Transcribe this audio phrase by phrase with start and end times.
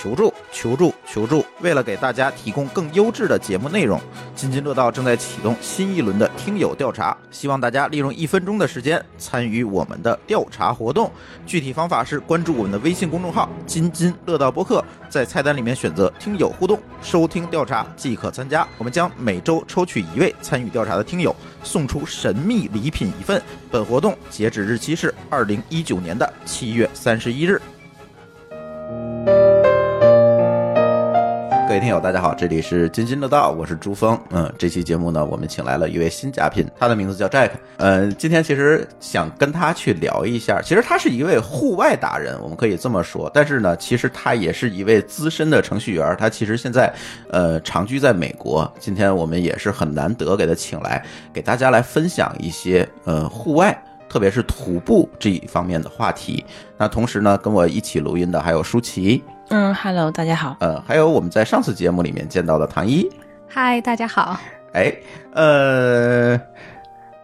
[0.00, 1.44] 求助、求助、求助！
[1.60, 4.00] 为了给大家提供更优质的节目内容，
[4.34, 11.12] 津津乐道正在启动新一轮的听友调查，希望大家利用一分钟的时间参与我们的调查活动。
[11.44, 18.66] 具体方法是关注我们的微信公众号“津津乐道播客”，在菜单里面选择“听友互动”，收听调查即可参加。
[18.78, 23.42] 我们将每周抽取一位参与调查的听友，送出神秘礼品一份。
[23.70, 27.60] 本活动截止日期是二零一九年的七月三十一日。
[31.70, 34.20] 各位听友，大家好，这里是津津乐道，我是朱峰。
[34.30, 37.50] 嗯，这期节目呢，我们请来了一位新嘉宾，他的名字叫 Jack。
[37.76, 43.30] 嗯，今天其实想跟他去聊一下，其实他是一位户外达人，我们可以这么说。
[43.32, 46.92] 但是呢，其实他也是一位资深的程序员，他其实现在
[47.30, 48.68] 呃长居在美国。
[48.80, 53.80] 今天我们也是很难得给他请来，给大家来分享一些呃户外。
[54.08, 56.44] 特别是徒步这一方面的话题，
[56.76, 63.10] 那同时呢，跟我一起录音的还有舒淇，嗯，Hello，大家好，呃，还有我们在上次节目里面见到的唐一，
[63.48, 64.38] 嗨，大家好，
[64.72, 64.94] 哎，
[65.32, 66.38] 呃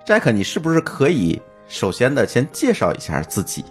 [0.04, 3.64] ，Jack，你是不是可以首先的先介绍一下自己？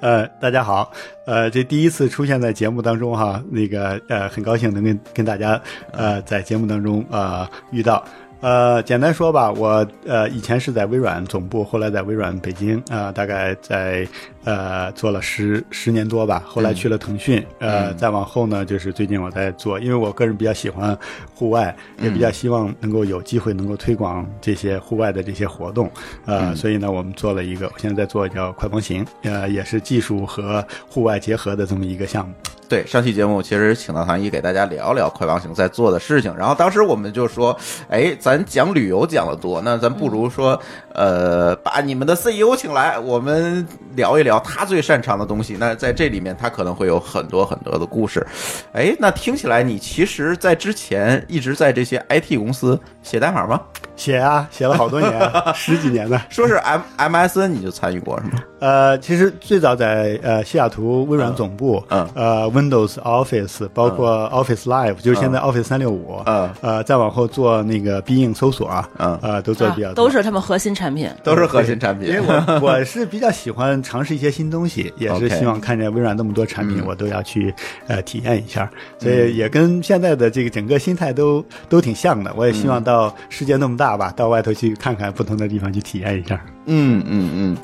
[0.00, 0.90] 呃，大家好，
[1.24, 5.60] 呃，这第一次出现在节目当中哈，那个呃，很高兴能跟跟大家
[5.92, 8.04] 呃在节目当中啊遇到。
[8.42, 14.08] 呃，简单说吧，我呃以前是在微软总部，后来在微软北京啊，大概在
[14.44, 20.96] 呃做了十十年多吧，后来去了腾讯，呃，再往后呢，就是最近我在做，因为我个人比较喜欢
[21.34, 25.90] 户外，也比较希望能够有机会能够推广这些户外的这些活动，
[26.26, 32.34] 呃，所以呢，我们做了一个，我现在在做叫快风行，呃，也是技术和户外结合的这么一个项目。
[32.68, 37.56] 对，上期节目其实请到唐一给大家聊聊快王行在做的事情，然后当时我们就说，
[37.88, 40.56] 哎，咱讲旅游讲的多，那咱不如说，
[40.94, 45.56] 呃，把你们的 CEO 请来，我们聊一聊他最擅长的东西。
[45.58, 48.24] 那在这里面，他可能会有很多很多的故事。
[48.72, 53.60] 哎，那听起来你其实，在之前一直在这些 IT 公司写代码吗？
[53.96, 56.20] 写啊，写了好多年，十几年呢。
[56.30, 58.42] 说是 M MSN 你就参与过是吗？
[58.60, 72.08] 呃，其实最早在呃西雅图微软总部，嗯，呃 Windows Office，包括 Office Live，就是现在 Office 三六五，嗯，呃，再往后做那个必应搜索，嗯，呃，都做的比较多，都是他们核心产品，都是核心产品。
[72.08, 77.52] 因为我我是比较喜欢尝试一些新东西，也是希望看见微软那么多产品，我都要去
[77.88, 82.32] 呃体验一下，所以也跟现在的这个整个心态都都挺像的。
[82.36, 86.40] 我也希望到世界那么大吧，到外头去看看不同的地方，去体验一下。
[86.66, 87.56] 嗯嗯嗯，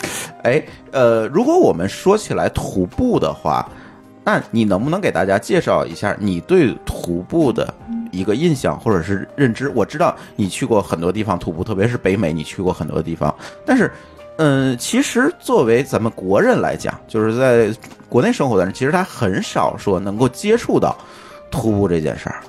[0.42, 3.68] 哎，呃，如果我们说起来徒步的话，
[4.24, 7.72] 那你能不能给大家介绍一下你对徒步的
[8.10, 9.68] 一个印象或者是认知？
[9.68, 13.32] 我知道你去过很多地方徒步，特别是北美，你去过很多地方。
[13.64, 13.88] 但是，
[14.36, 17.74] 嗯，其实作为咱们国人来讲，就是在
[18.08, 20.96] 国内生活的人，其实他很少说能够接触到
[21.50, 22.42] 徒步这件事儿。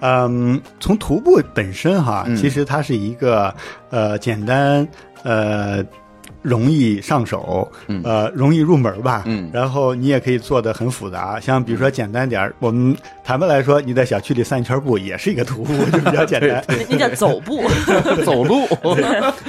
[0.00, 3.54] 嗯，从徒步本身哈，嗯其实它是一个
[3.90, 4.86] 呃简单
[5.22, 5.84] 呃
[6.42, 8.00] 容易上手，嗯。
[8.04, 9.50] 呃容易入门吧，嗯。
[9.52, 16.64] 然后你也可以做的很复杂，像比如说简单点儿，我们坦白来说，你在小区里散一圈步也是一个徒步， 就比较简单。
[16.88, 17.62] 那叫走步，
[18.24, 18.66] 走路，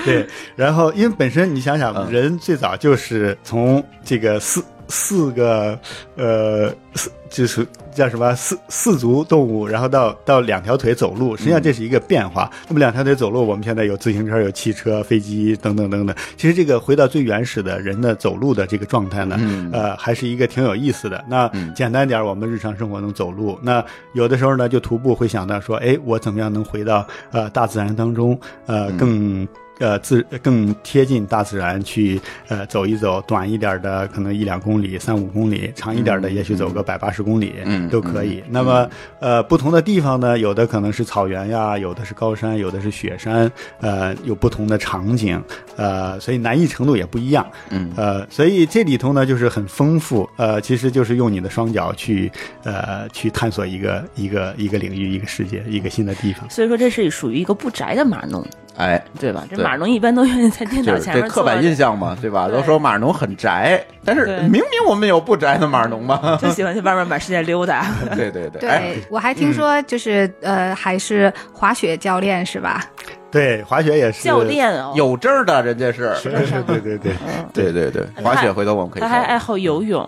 [0.06, 0.26] 对，
[0.56, 2.12] 然后因为本身你想想，嗯。
[2.12, 5.80] 人最早就是从这个四四个
[6.16, 7.66] 呃四就是
[7.96, 12.52] 叫什么四四足动物，然后到到两条腿走路，实际上这是一个变化。
[12.68, 16.14] 那么两条腿走路，我们现在有自行车、有汽车、飞机等等等等。
[16.36, 21.24] 其实这个回到最原始的人的走路的这个状态呢，嗯呃，还是一个挺有意思的。
[21.30, 29.48] 那嗯简单点，我们日常生活中走路，那有的时候呢，就徒步会想到说，哎，我怎么样能回到呃大自然当中，呃，嗯更。
[29.82, 38.44] 呃，自更贴近大自然去呃走一走，短一点的可能一两公里、三五公里，长一点的也许走个百八十公里，嗯都可以。
[38.50, 38.88] 那么
[39.20, 45.42] 呃，不同的地方呢，有的可能是草原呀，有的是高山，有的是雪山，呃，有不同的场景，
[45.76, 47.44] 呃，所以难易程度也不一样。
[47.72, 52.32] 嗯呃，所以这里头呢就是很丰富，呃，其实就是用你的双脚去
[52.64, 56.48] 呃去探索一个一个一个领域、一个世界、一个新的地方。
[56.52, 58.46] 所以说这是属于一个不宅的码农，
[58.82, 59.44] 哎，对吧？
[59.50, 62.48] 这对码农一般都愿意在电脑前面这刻板印象嘛，对吧？
[62.48, 66.38] 对都说马龙很宅，但是明明我们有不宅的马龙嘛。
[66.42, 67.86] 就喜欢去外面满世界溜达。
[68.18, 72.84] 对对对，对、哎，我还听说就是、呃还是滑雪教练是吧？
[73.30, 80.06] 对，滑雪也是教，练哦，有证的人家是，对对对对对嗯对对对，滑雪回头我们可以他还爱好游泳，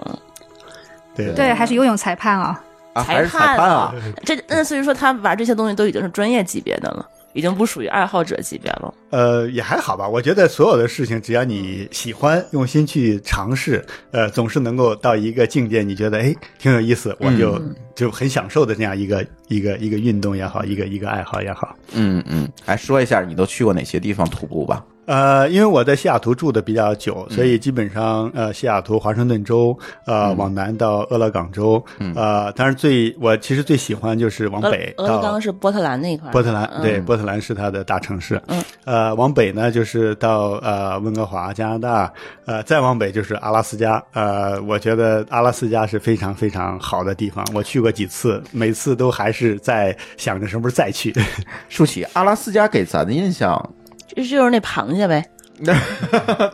[1.15, 2.59] 对对，还是游泳裁判啊、
[2.93, 3.93] 啊，还是裁判啊，
[4.25, 8.94] 这那所以说他玩这些东西都已经是专业级别的了，已经不属于爱好者级别了。
[9.13, 10.07] 呃，也还好吧。
[10.07, 17.62] 我觉得所有的事情，只要你喜欢，用心去尝试，呃，总是能够到一个境界，你觉得哎挺有意思，我就、
[17.94, 21.75] 就很享受的这样一个一个一个运动也好，一个一个爱好也好。
[21.94, 24.83] 嗯嗯，来说一下你都去过哪些地方徒步吧？
[25.06, 31.83] 呃，因为我在西雅图住的比较久，所以基本上呃，西雅图、华盛顿州，呃，往南到俄勒冈州，
[32.16, 38.42] 呃，当然最我其实最喜欢就是往俄北俄勒到冈是波特兰那块，波特兰，嗯对，波特兰是它的大城市。
[38.48, 42.13] 嗯，呃，往北呢就是到呃温哥华，加拿大，
[42.45, 44.03] 呃，再往北就是阿拉斯加。
[44.13, 51.13] 呃，我觉得阿拉斯加是非常非常好的地方，我去过几次，每次都还是在想着什么时候再去。
[51.69, 53.57] 舒淇，阿拉斯加给咱的印象，
[54.07, 55.25] 就就是那螃蟹呗，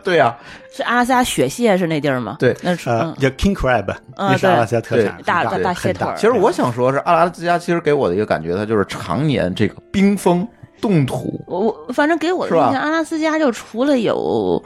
[0.02, 0.36] 对呀、
[0.74, 2.36] 是阿拉斯加雪蟹是那地儿吗？
[2.38, 2.84] 对那是
[3.18, 10.46] 叫 King Crab，那是阿拉斯加特产，对大大大大蟹腿其实我想说是阿拉斯加，其实给我的一个感觉，它就是常年这个冰封
[10.80, 11.44] 冻土。
[11.46, 14.64] 我我反正给我的印象，阿拉斯加就除了有有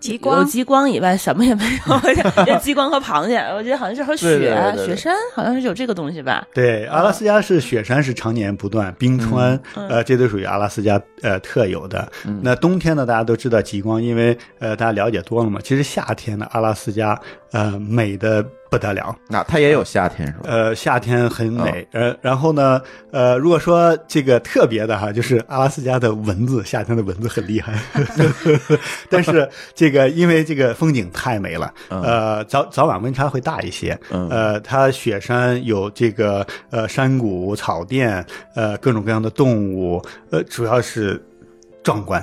[0.00, 1.98] 极光极光以外，什么也没有。
[2.44, 6.44] 就极光和螃蟹，我觉得好像是和雪对对对对对雪山，好像是有这个东西吧。
[6.52, 12.10] 对，阿拉斯加是雪山是常年不断，冰川，嗯呃，这都属于阿拉斯加呃特有的。
[12.42, 15.60] 那冬天呢，大家都知道极光，因为呃大家了解多了嘛。
[15.62, 17.16] 其实夏天呢阿拉斯加
[17.52, 20.44] 呃美的不得了，那它也有夏天是吧？
[20.44, 22.80] 呃夏天很美，呃然后呢
[23.10, 27.78] 呃如果说这个特别的哈，就是阿拉斯加的蚊子，夏天的蚊子很厉害，
[29.10, 34.26] 但是这个因为这个风景太美了，呃早早晚温差会大一些，嗯。
[34.30, 38.24] 呃它雪山有这个呃山谷、草甸，
[38.54, 41.22] 呃各种各样的动物，呃主要是
[41.82, 42.22] 壮观。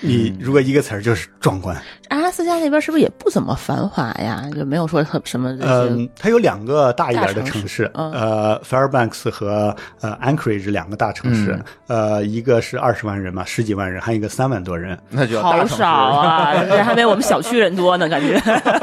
[0.00, 1.76] 你如果一个词儿就是壮观，
[2.12, 4.44] 阿拉斯加那边是不是也不怎么繁华呀？
[4.54, 14.98] 就没有说特什么这些嗯，它有两个大一点的城市城市，嗯呃，Fairbanks 和呃 Anchorage 两个大城市，呃，一个是二十万人嘛，十几万人，还有一个三万多人。
[15.08, 18.38] 那就好少啊，这还没我们小区人多呢，感觉。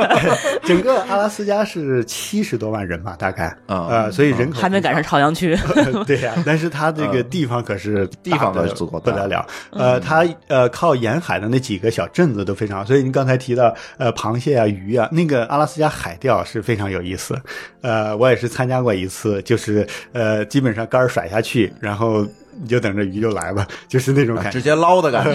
[0.66, 5.56] 整个阿拉斯加是七十多万人吧，大概，嗯呃，所以人口还没赶上朝阳区。
[6.08, 9.46] 对呀、但是它这个地方可是地方的可是足够大不得了。
[9.72, 17.38] 呃，它呃靠沿海的那几个小镇子都非常好，所以您刚才提到呃螃蟹啊、鱼啊，那个阿拉斯加海钓是非常有意思。
[17.82, 22.26] 呃，我也是参加过一次，就是呃基本上杆甩下去，然后
[22.62, 24.52] 你就等着鱼就来吧， 就是那种感觉。
[24.52, 25.30] 直接捞的感觉。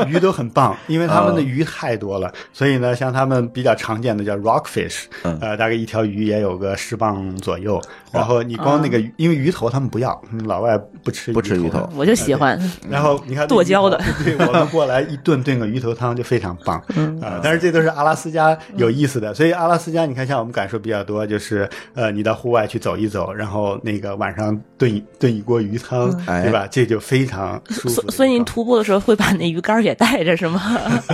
[0.08, 7.80] 鱼鱼都很棒，因为他们的嗯鱼太多了，所以呢，像他们比较常见的叫 rockfish，嗯呃，大概一条鱼也有个十磅左右。
[8.12, 16.82] 然后你光那个鱼，因为鱼头他们不要，嗯老外不吃不吃鱼头嗯我就喜欢，然后你看剁椒的，对我们过来一顿炖个鱼头汤就非常棒。
[16.96, 26.66] 嗯啊，但是这都是阿拉斯加有意思的，所以阿拉斯加你看，像我们感受比较多，就是呃，你到户外去走一走，然后那个晚上炖炖一锅鱼汤，哎对吧？
[26.70, 27.60] 这就非常。
[27.68, 30.60] 所所以您徒步的时候会把那鱼竿给带着是吗？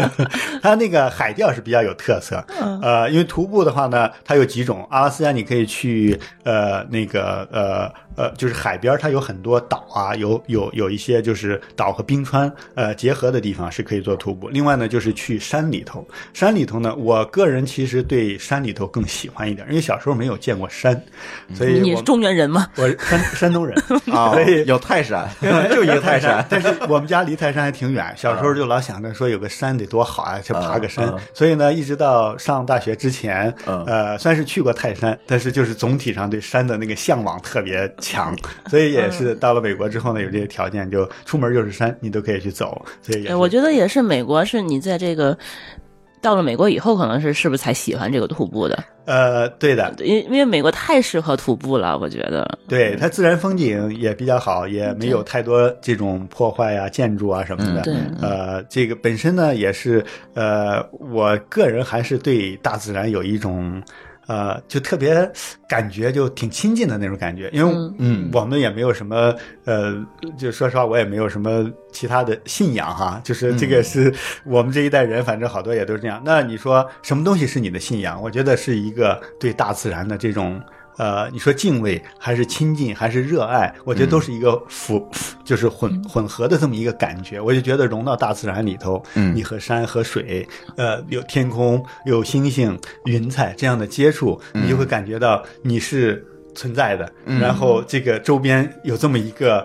[0.63, 2.45] 它那个海钓是比较有特色，
[2.83, 4.87] 呃，因为徒步的话呢，它有几种。
[4.91, 14.49] 阿拉斯加你可以去呃那个呃呃，就是海边它有很多岛啊，有有有一些就是岛和冰川呃结合的地方是可以做徒步。
[14.49, 21.01] 另外呢，就是去山里头，山里头呢，我个人其实对山里头更喜欢一点，因为小时候没有见过山，
[21.55, 22.69] 所以你是中原人吗？
[22.77, 23.77] 我是山山东人
[24.13, 25.29] 啊所以，有泰山，
[25.71, 26.45] 就一个泰山。
[26.49, 31.13] 但是我们家离泰山还挺远，小时候就老想着说有个山得多好啊，去爬个山。
[31.35, 38.35] 所以呢，一直到上大学之前嗯，呃，算是去过泰山，但是就是总体上对山的那个向往特别强，
[38.71, 42.83] 所以也是到了美国之后呢，有这些条件，就出门就是山，你都可以去走。
[43.03, 45.37] 所以我觉得也是，美国是你在这个
[46.27, 48.83] 到了美国以后，可能是是不是才喜欢这个徒步的？
[49.05, 52.59] 呃，对的，因因为美国太适合徒步了，我觉得。
[52.67, 57.83] 对它自然风景也比较好，也没有太多这种破坏啊、建筑啊什么的。
[57.83, 60.05] 嗯对呃，这个本身呢也是
[60.35, 63.81] 呃，我个人还是对大自然有一种。
[64.27, 65.31] 呃，就特别
[65.69, 69.95] 感觉就挺亲近的那种感觉，因为嗯嗯我们也没有什么呃，
[70.37, 74.13] 就说实话，我也没有什么其他的信仰哈，就是这个是
[74.45, 76.21] 我们这一代人，反正好多也都是这样。
[76.25, 78.21] 那你说什么东西是你的信仰？
[78.21, 80.61] 我觉得是一个对大自然的这种。
[80.97, 85.09] 呃，你说敬畏还是亲近还是热爱，我觉得都是一个符，
[85.45, 87.41] 就是混混合的这么一个感觉。
[87.41, 89.35] 我就觉得融到大自然里头，嗯。
[89.37, 96.25] 你和山和水，呃，有天空，有星星、云彩这样的接触，你就会感觉到你是
[96.57, 99.65] 存在的，嗯然后这个周边有这么一个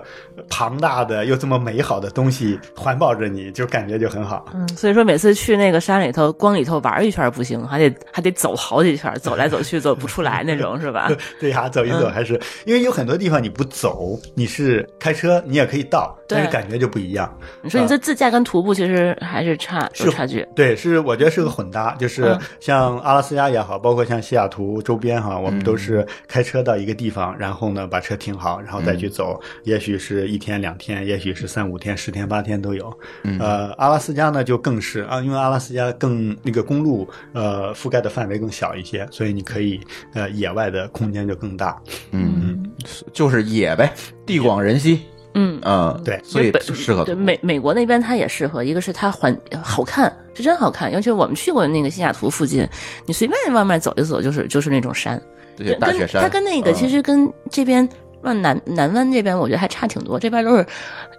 [0.50, 4.45] 庞大的又这么美好的东西环抱着你，就感觉就很好。
[4.53, 11.12] 嗯，所以说每次去那个山里头，光里头玩一圈不行，还得还得走好几圈，走来走去走不出来那种，是吧？
[11.39, 17.33] 对呀，走一走嗯还是、因为有很多地方你不走，你是开车你也可以到，对但是感觉就不一样。
[17.62, 20.45] 你说你这自驾跟徒步其实还是差有是差距。
[20.55, 32.91] 对，是我觉得是个混搭，就是嗯像阿拉斯加也好，包括像西雅图周边哈，我们都是开车到一个地方，然后呢把车停好，然后再去走，也许是一天两天，也许是三五天、十天八天都有。
[33.39, 39.79] 呃，阿拉斯加呢就更是啊，因为阿拉斯加更那个公路呃覆盖的范围更小一些，所以你可以
[40.13, 41.81] 呃野外的空间就更大。
[42.11, 42.65] 嗯，
[43.13, 43.93] 就是野呗，
[44.25, 45.01] 地广人稀，
[45.33, 46.19] 嗯，嗯，对。
[46.23, 52.67] 所以北适合对美美国那边它也适合，一个是它环好看，是真好看，尤其我们去过那个西雅图附近，
[53.05, 55.21] 你随便外面走一走就是就是那种山，
[55.58, 57.88] 这些大雪山，跟它跟那个嗯其实跟这边
[58.22, 60.65] 往南南湾这边我觉得还差挺多，这边都是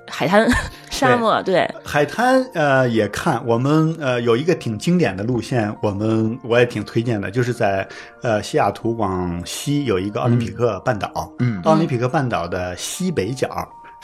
[0.08, 0.48] 海滩
[0.90, 7.86] 沙漠，对，海滩呃也看，我们呃有一个挺经典的路线，我们我也挺推荐的，就是在
[8.22, 13.48] 呃西雅图往西有一个奥林匹克半岛，嗯奥林匹克半岛的西北角。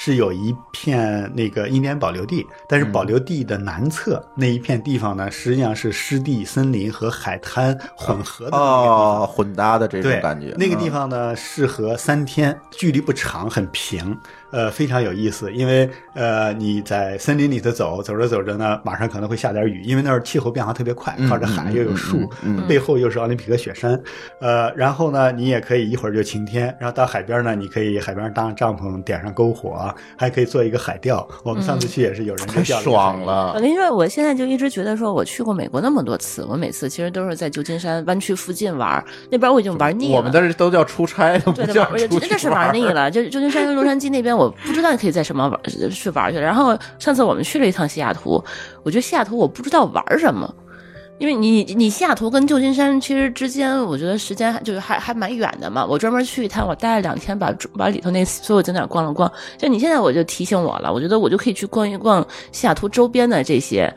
[0.00, 10.92] 是有一片那个印第安保留地，但是保留地的南侧、那一片地方呢，实际上是湿地、森林和海滩混合的哦，混搭的这种，感觉，那个地嗯。
[10.92, 14.16] 方呢，适合三天，距离不长，很平，
[14.50, 15.52] 呃，非常有意思。
[15.52, 24.00] 因为呃，你在森林里头走，走着走着呢，马上可能会下点雨，因为那儿气候变化特别快，嗯靠着海嗯又有树，嗯嗯背后又是奥林匹克雪山，
[24.40, 31.26] 呃，然后呢，你也可以一会儿就晴天，然后到海边呢，你可以海边搭上帐篷，点上篝火，还可以做一个海钓。
[31.42, 40.16] 我们上次去也是有人就太 爽了我，跟你说，我现在就一直觉得说，我去过美国那么多次，我每次其实都是在旧金山湾区附近玩，那边我已经玩腻了。
[40.16, 43.10] 我们在这都叫出差，都不对，叫玩，出去真的是玩腻了。
[43.10, 46.38] 就旧金山跟洛杉矶那边，我不知道你可以在什么玩去玩去。
[46.38, 48.42] 然后上次我们去了一趟西雅图，
[48.83, 50.54] 我觉得西雅图我不知道玩什么。
[51.18, 55.85] 因为你你西雅图跟旧金山其实之间，我觉得时间就是还还蛮远的嘛。
[55.85, 59.28] 我专门去一趟，我待了两天，把把里头那所有景点逛了逛。
[59.59, 63.92] 就你现在我就提醒我了，我觉得我就可以去逛一逛西雅图周边的这些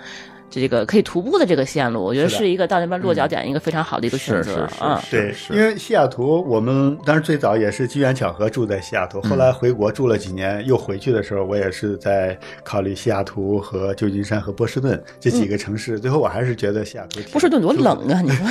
[0.51, 5.01] 这个可以徒步的这个线路，我觉得是一个到那边落脚点一个非常好的一个选择是是啊。
[5.09, 5.53] 对，是。
[5.53, 18.21] 因为西雅图，我们当时最早也是机缘巧合住在西雅图，后来回国住了几年，又回去的时候，我也是在考虑西雅图和旧金山和波士顿这几个城市，最后我还是觉得西雅图波士顿多冷啊！
[18.21, 18.45] 你说，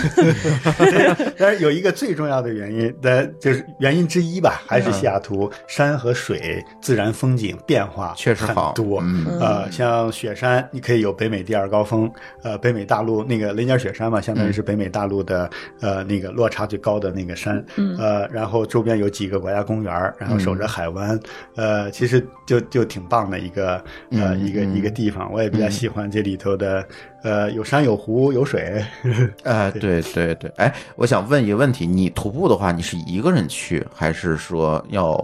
[1.37, 8.73] 但是有一个最重要的原因，那，就是原因之一吧，还是西雅图山和水自然风景变化确实好。
[8.75, 9.01] 很多。
[9.03, 9.39] 嗯。
[9.41, 12.11] 呃，像雪山，你可以有北美第二高峰，
[12.43, 17.65] 呃，北美大陆那个雷尼尔雪山嘛，相当于是北美大陆的呃那个落差最高的那个山。
[17.77, 21.19] 嗯呃，然后周边有几个国家公园，然后守着海湾，
[21.57, 26.87] 呃，其实就就挺棒的一个呃一个一个地方，我也比较喜欢这里头的
[27.25, 28.85] 呃有山有湖有水。
[29.43, 35.17] 哎，对对对，哎，我想问一个问题，你徒步的话，你是一个人去，还是说要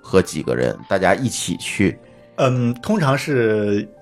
[0.00, 1.98] 和几个人大家一起去？
[2.36, 3.86] 嗯，通常是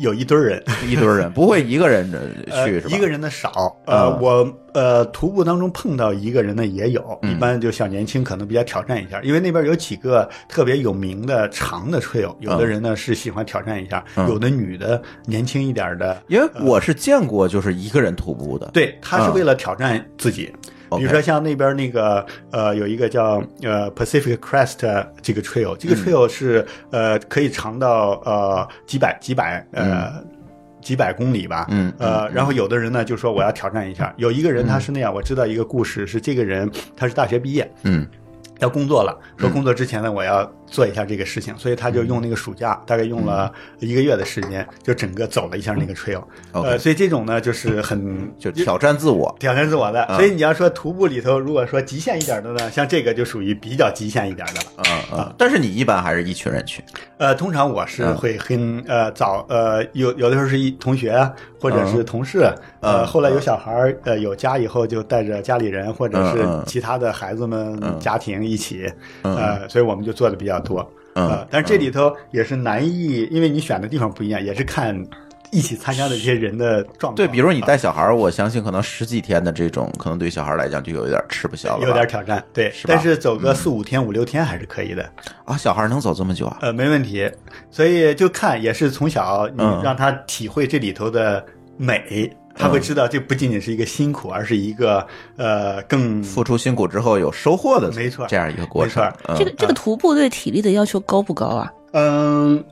[0.00, 2.28] 有一堆人，一堆人，不会一个人的
[2.64, 2.96] 去是吧？
[2.96, 3.74] 一个人的少。
[3.86, 20.52] 呃，嗯我呃徒步当中碰到一个人的也有，嗯一般就小年轻可能比较挑战一下，因为那边有几个特别有名的长的 trail，有的人呢是喜欢挑战一下，嗯有的女的年轻一点的，因为我是见过就是一个人徒步的，对，他是嗯为了挑战自己。
[20.98, 25.98] 比如说像那边那个呃有一个叫呃 Pacific Crest 这个 trail，这个嗯。
[26.04, 30.22] trail 是、呃可以长到呃几百几百呃。
[30.82, 38.06] 几百公里吧，嗯呃，嗯然后有的人呢就说我要挑战一下，有一个人他是那样，我知道一个故事，是这个人他是大学毕业，嗯。
[38.60, 39.52] 要工作了，说嗯。
[39.52, 49.34] 工作之前呢，我要做一下这个事情，所以他就用那个暑假，大概用了一个月的时间，就整个走了一下那个 trail，OK 呃，所以这种呢就是很 就挑战自我。
[49.38, 50.02] 挑战自我的。
[50.04, 54.66] 啊所以你要说徒步里头，如果说极限一点的呢，像这个就属于比较极限一点的了。
[54.78, 56.82] 嗯嗯，但是你一般还是一群人去，
[57.18, 62.40] 呃，通常我是嗯会跟呃早呃有有的时候是一同学啊，或者是同事，
[62.80, 70.80] 呃，嗯后来有小孩儿呃有家以后就带着家里人或者是其他的孩子们嗯家庭一起，嗯呃，所以我们就做的比较多。
[71.14, 74.96] 嗯呃，但是这里头也是难易，因为你选的地方不一样，也是看
[75.50, 77.14] 一起参加的这些人的状况。
[77.16, 85.10] 对，比如你啊带小孩儿，我相信可能十几天的这种，可能对小孩来讲就有一点吃不消了，有点挑战，对，但是走个四五天、五六天还是可以的。
[85.44, 86.58] 啊，小孩能走这么久啊？
[86.62, 87.28] 呃，没问题。
[87.72, 91.44] 所以就看也是从小你嗯让他体会这里头的
[91.76, 99.34] 美，他会知道这不仅仅是一个辛苦，而是一个呃更付出辛苦之后有收获的，没错这样一个过程没错。
[99.34, 101.72] 嗯这个这个徒步对体力的要求高不高啊？
[101.92, 102.62] 嗯，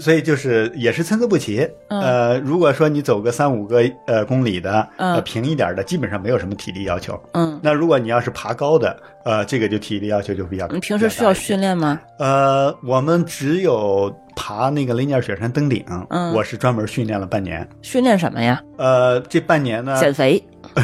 [0.00, 1.68] 所以就是也是参差不齐。
[1.88, 7.18] 嗯呃，如果说你走个三五个呃公里的，嗯呃平一点的，基本上没有什么体力要求。
[7.32, 10.66] 嗯，那如果你要是爬高的，呃，这个就体力要求就比较。
[10.68, 12.00] 你平时需要训练吗？
[12.18, 17.68] 呃，我们只有爬那个雷尼尔雪山登顶，嗯我是专门训练了半年。
[17.82, 18.62] 训练什么呀？
[18.76, 20.40] 呃，这半年呢，减肥，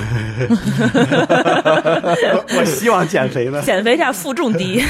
[2.35, 3.63] 我我希望减肥呢。
[3.63, 4.83] 减肥下负重低。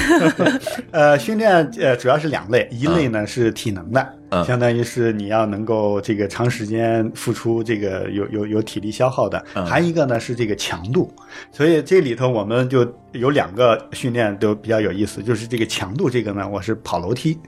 [0.90, 11.12] 呃，训练呃主要是两类，一类呢是体能的，嗯相当于是你要能够这个长时间付出这个有有有体力消耗的，嗯还一个呢是这个强度，
[11.52, 17.38] 所以这里头我们就有两个训练都比较有意思，就是这个强度这个呢，我是跑楼梯。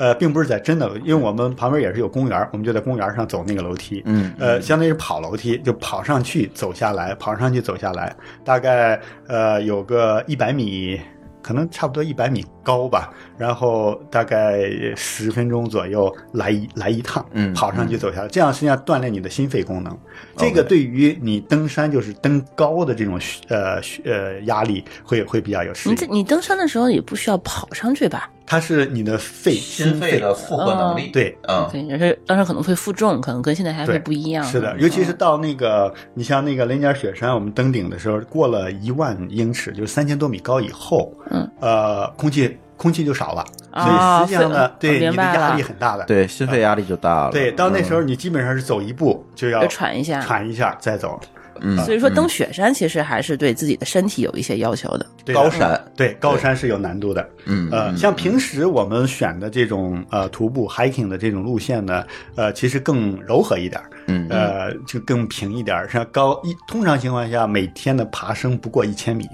[0.00, 4.02] 呃，并不是在真的，因为我们旁边也是有公园，我们就在公园上走那个楼梯。
[4.06, 10.98] 嗯呃，相当于是跑楼梯，就跑上去走下来，跑上去走下来，大概呃有个一百米，
[11.42, 19.96] 可能差不多一百米高吧，然后大概十分钟左右来一来一趟，嗯跑上去走下来，这样实际上锻炼你的心肺功能。
[20.36, 23.18] 这个对于你登山就是登高的这种
[23.48, 26.06] 呃呃压力会会比较有适应你这。
[26.08, 28.30] 你登山的时候也不需要跑上去吧？
[28.44, 34.44] 它是你的肺心肺的负荷能力，对嗯，对，也是当时可能会负重，可能跟现在还会不一样。
[34.44, 46.04] 是的，嗯尤其是到那个，你像那个雷尼尔雪山，我们登顶的时候，过了一万英尺，就是三千多米高以后，嗯，呃，空气空气就少了，啊所以实际上呢，是对你的压力很大的。
[46.04, 47.30] 对，心肺压力就大了。
[47.30, 50.18] 对，到那时候，你基本上是走一步就要要喘一下。
[50.22, 51.20] 喘一下再走。
[51.62, 55.04] 嗯，所以说登雪山其实还是对自己的身体有一些要求的。
[55.26, 57.28] 对高山，对高山是有难度的。
[57.44, 62.02] 嗯，呃，嗯像平时我们选的这种呃徒步 hiking 的这种路线呢，
[62.34, 65.86] 呃，其实更柔和一点儿，嗯呃，就更平一点儿。
[65.86, 69.28] 像高一通常情况下，每天的爬升不过一千米，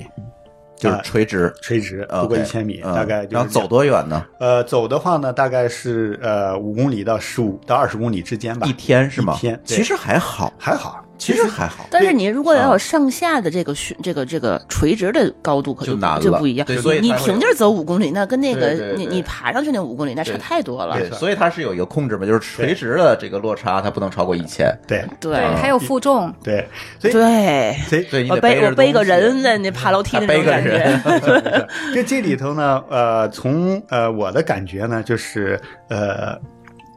[0.76, 4.25] 就是垂直，垂直不过一千米，嗯大概就是然后走多远呢？
[4.38, 8.66] 呃，走的话呢，大概是呃五公里到十五到二十公里之间吧。
[8.66, 9.35] 一天是吗？
[9.35, 16.66] 一天其实还好，还好，其实还好，但是你如果要啊有上下的这个训这个这个垂直的高度，可不就难了就不一样。
[16.66, 18.96] 对所以你平地儿走五公里，那跟那个对对对。
[18.96, 20.99] 你你爬上去那五公里那差太多了。
[20.99, 24.66] 对，所以它是有一个控制嘛，就是垂直的这个落差它不能超过一千。
[24.88, 25.04] 对。
[25.20, 25.37] 对。
[25.37, 26.66] 对，还有负重，对，
[26.99, 27.76] 所以对，
[28.08, 30.70] 所以我背我背个人在那爬楼梯那还 背个种感觉。
[30.70, 36.38] 人，就这里头呢，呃，从呃我的感觉呢，就是呃，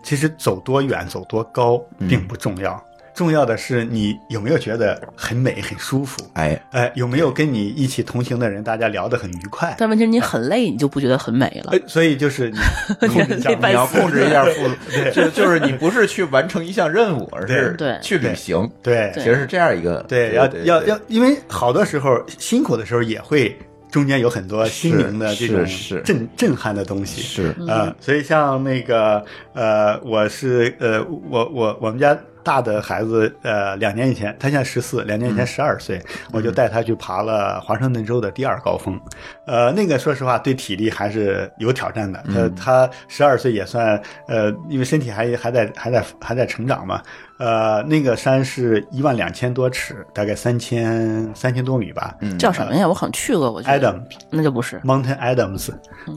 [0.03, 2.82] 其实走多远、走多高并不重要，
[3.19, 9.75] 重要的是你有没有觉得很美、很舒服，哎，哎、有没有跟你一起同行的人，大家聊得很愉快。
[9.77, 11.73] 但问题是你很累，你就不觉得很美了。
[11.73, 14.69] 哎。，所以就是你控制一下你要控制一下负，
[15.13, 17.99] 就就是你不是去完成一项任务，而是对。
[18.01, 19.12] 去旅行，对。
[19.15, 23.53] 其实是这样一个对，要要要，因为好多时候辛苦的时候也会
[23.91, 25.65] 中间有很多心灵的这种
[26.05, 27.21] 震震撼的东西。
[27.21, 27.53] 是。
[27.67, 29.21] 呃，所以像那个
[29.53, 38.99] 呃，我是呃，我我我们家大的孩子呃，两年以前他现在十四，两年以前十二岁，我就带他去爬了华盛顿州的第二高峰。
[39.45, 42.23] 呃，那个说实话对体力还是有挑战的。
[42.34, 47.02] 他他十二岁也算呃，因为身体还还在还在还在成长嘛。
[47.38, 52.13] 呃，那个山是一万两千多尺，大概三千三千多米吧。
[52.19, 52.86] 嗯叫什么呀？
[52.86, 54.78] 我好像去过，我觉得，Adam 那就不是。
[54.82, 55.69] Mountain Adams，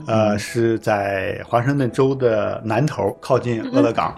[0.05, 4.13] 呃，是在华盛顿州的南头，靠近俄勒冈。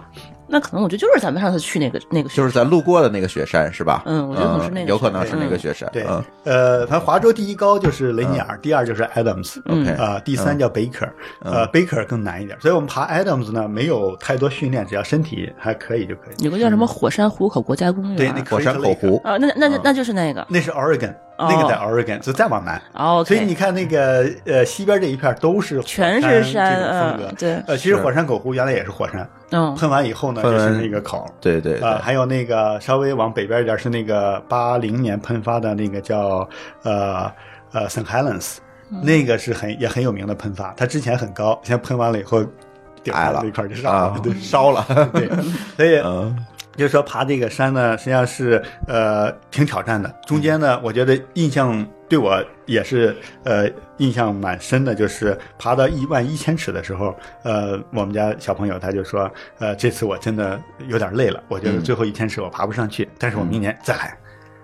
[0.48, 4.02] 那可能我觉得就是咱们上次去那个那个雪就是咱路过的那个雪山是吧？
[4.06, 11.08] 嗯我觉得可能是那个有可能是那个雪山，对嗯，呃，反正华州第一高就是雷尼尔，第二就是 Adams，嗯 OK 啊，第三叫 Baker，
[11.42, 16.44] 呃，Baker 更难一点，所以我们爬 Adams 呢，没有太多训练，只要身体还可以就可以。
[16.44, 18.16] 有个叫什么火山湖口国家公园。
[18.16, 20.46] 对，那火山口湖，啊，那那那那就是那个。
[20.48, 22.80] 那是 Oregon，哦那个在 Oregon，就再往南。
[22.94, 27.34] 哦，所以你看那个呃西边这一片都是全是山这种风格嗯。
[27.38, 31.26] 对呃，其实火山口湖原来也是火山，嗯，喷完以后呢就是那个口。
[31.40, 36.48] 对对啊、对，还有那个稍微往北边一点是那个八零年喷发的那个叫
[36.82, 37.30] 呃
[37.72, 38.04] 呃 St.
[38.04, 38.56] Helens，、
[38.88, 42.42] 那嗯个是很也很有名的喷发，它之前很高，现在喷完了以后
[43.02, 45.28] 顶矮了一块儿就上啊了，对，烧了，对，
[45.76, 46.34] 所以嗯
[46.76, 50.08] 就是说爬这个山呢，实际上是呃挺挑战的。
[50.26, 64.16] 中间呢，我觉得印象对我也是呃印象蛮深的，就是爬到一万一千尺的时候，呃，我们家小朋友他就说，呃，这次我真的有点累了，我觉得最后一千尺我爬不上去，但是我明年再来。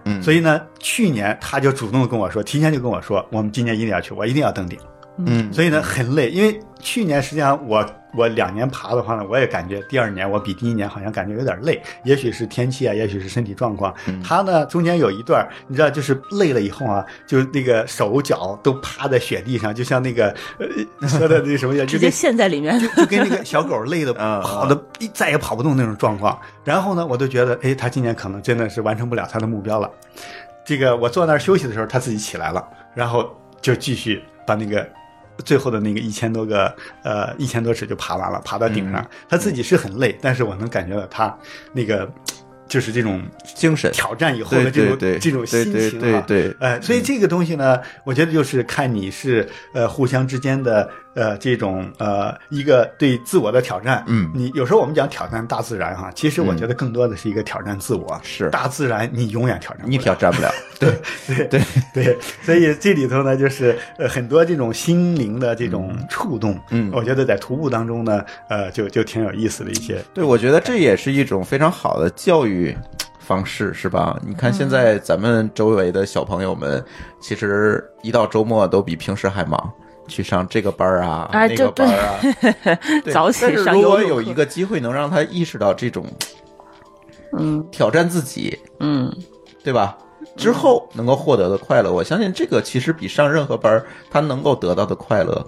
[0.04, 4.78] 嗯，所以呢，去年他就主动跟我说，提前就跟我说，我们今年一定要去，我一定要登顶。
[5.18, 13.94] 嗯，所以呢，很累，因为去年实际上我我两年爬的话呢，我也感觉第二年我比第一年好像感觉有点累，也许是天气啊，也许是身体状况。
[14.22, 20.66] 他呢中间有一段，你知道，就是累了以后啊，就那个手脚都趴在雪地上，就像那个呃
[21.08, 22.78] 说的那什么呀，就直接跟陷在里面。
[22.96, 24.78] 就跟那个 小狗累的嗯跑的
[25.12, 26.38] 再也跑不动那种状况。
[26.64, 29.90] 然后呢，我都觉得，哎，他今年可能真的是完成不了他的目标了。
[30.64, 34.86] 这个我坐那儿休息的时候，他自己起来了，然后就继续把那个
[35.44, 39.04] 最后的那个一千多个呃一千多尺就爬完了，爬到顶上。
[39.28, 41.36] 他自己是很累，但是我能感觉到他
[41.72, 42.10] 那个
[42.68, 43.22] 就是这种
[43.54, 54.30] 精神挑战以后的这种对对对这种心情啊，对对对哎，所以这个东西呢，我觉得就是看你是呃互相之间的呃这种呃一个对自我的挑战，嗯。
[54.34, 58.50] 你有时候我们讲挑战大自然哈，其实我觉得更多的是一个挑战自我，是。
[58.50, 59.90] 大自然你永远挑战不了。
[59.90, 60.50] 你挑战不了。
[60.80, 60.90] 对
[61.26, 61.62] 对对。
[61.94, 66.90] 对，所以这里头呢，就是呃很多这种心灵的这种触动，嗯。
[66.92, 72.76] 我觉得在徒步当中呢，呃，就就挺有意思的一些，对，我觉得这也是一种非常好的教育
[73.20, 74.18] 方式，是吧？
[74.26, 76.82] 你看现在咱们周围的小朋友们，
[77.20, 79.72] 其实一到周末都比平时还忙。
[80.08, 82.20] 去上这个班儿啊，那个班儿啊，
[83.04, 86.04] 对早起但是如果有一个机会能让他意识到这种
[87.38, 87.66] 嗯。
[87.70, 89.14] 挑战自己，嗯，
[89.62, 89.96] 对吧？
[90.36, 95.44] 之后能够获得的快乐，我相信这个其实比上任何班儿他能够得到的快乐，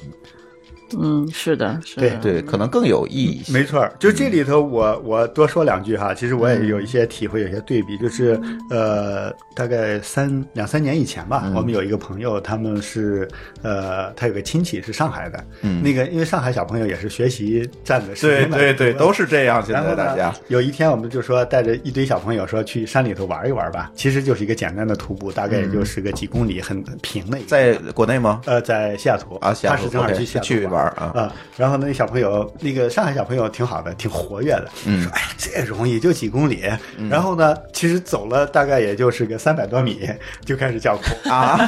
[0.98, 3.42] 嗯，是的，是的，对，可能更有意义。
[3.52, 13.28] 没错儿，就这里头我我多说两句哈，其实我也有一些体会，有些对比，就是呃，大概三两三年以前吧，我们有一个朋友，他们是
[13.62, 19.62] 呃，他有个亲戚是上海的，嗯那个因为上海小朋友也是学习占的时对间蛮对对，都是这样。
[19.64, 27.48] 现在大家，有一天我们就说带着一堆小朋友说去山里头玩一玩吧，其实就是一个简单的徒步，大概也就是个几公里，很很平的一个。
[27.48, 28.40] 在国内吗？
[28.46, 31.32] 呃，在西雅图啊西雅图他是正好去西雅图去玩啊啊。
[31.56, 34.68] 然后呢，那小朋友，那个上海小朋友挺好的，挺活跃的。
[34.86, 36.64] 嗯说哎呀，这容易，就几公里。
[37.08, 40.08] 然后呢，其实走了大概也就是个三百多米，
[40.44, 41.58] 就开始叫苦啊，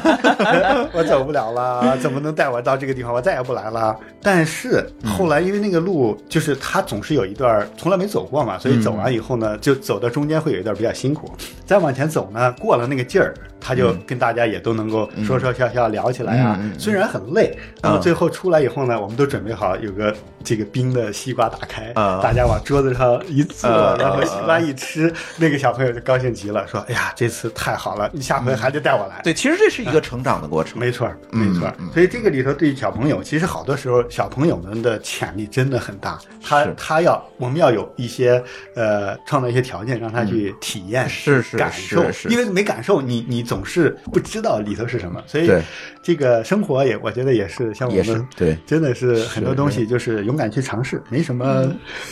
[0.93, 3.13] 我走不了了，怎么能带我到这个地方？
[3.15, 3.97] 我再也不来了。
[4.23, 11.31] 但是后来因为那个路，就是他总是有一段从来没走过嘛，所以走完以后呢，就走到中间会有一段比较辛苦。
[11.65, 16.59] 再往前走呢，过了那个劲儿，他就跟大家也都能够说说笑笑聊起来啊。
[16.79, 30.79] 虽然很累，那么啊最后出来以后呢，我们都准备好有个这个冰的西瓜打开，啊大家往桌子上一坐，啊 然后西瓜一吃，那个小朋友就高兴极了，说：“哎呀，这次太好了，你下回还得带我来。”对，其实这是一个成长的过程。
[30.79, 31.75] 没错没错儿。
[31.93, 36.19] 所以这个里头对于小朋友，其实好多时候小朋友们的潜力真的很大。
[36.43, 38.43] 他他要我们要有一些
[38.75, 45.23] 呃创造一些条件，让他去体验、是是感受是，是因为没感受，你你总是不知道里头是什么。
[45.27, 45.63] 所以对
[46.03, 51.67] 这个生活也我觉得也是像我们对真的是很多东西就是勇敢去尝试，没什么，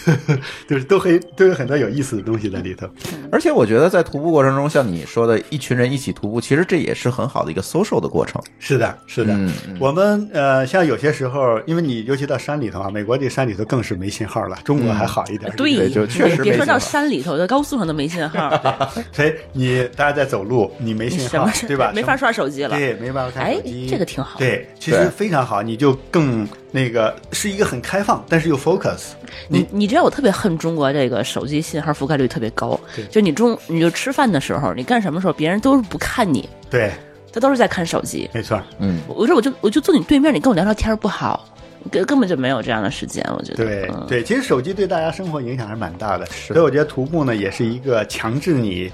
[0.68, 2.88] 就是都很都有很多有意思的东西在里头。
[3.30, 8.40] 而且我觉得在徒步过程中，像你说的，一群人一起徒步，其实这也是很好的一个 social 的过程。
[8.58, 9.37] 是的，是的。
[9.78, 15.50] 我们呃，像有些时候，因为你尤其到山里头啊，美国这山里头更是没信号了，中国还好一点。
[15.56, 18.50] 对，对就确实别说到山里头在高速上都没信号，
[19.12, 21.92] 所以你大家在走路，你没信号什么，对吧？
[21.94, 22.76] 没法刷手机了。
[22.76, 24.38] 对，没办法看哎手机。，这个挺好。
[24.38, 29.12] 对，其实非常好，你就更那个是一个很开放，但是又 focus。
[29.46, 36.90] 你你知道我特别恨中国这个手机信号覆盖率特别高，就你中你就吃饭的时候，你干什么时候，别人都是不看你，对，
[37.32, 38.28] 他都是在看手机。
[38.34, 38.60] 没错。
[38.80, 41.48] 嗯，我说我就我就坐你对面，你跟我聊聊天不好，
[41.92, 43.64] 根根本就没有这样的时间，我觉得。
[43.64, 44.04] 对嗯。
[44.08, 48.90] 对，其实手机对大家生活影响还是蛮大的，所以我觉得徒步呢也是一个强制你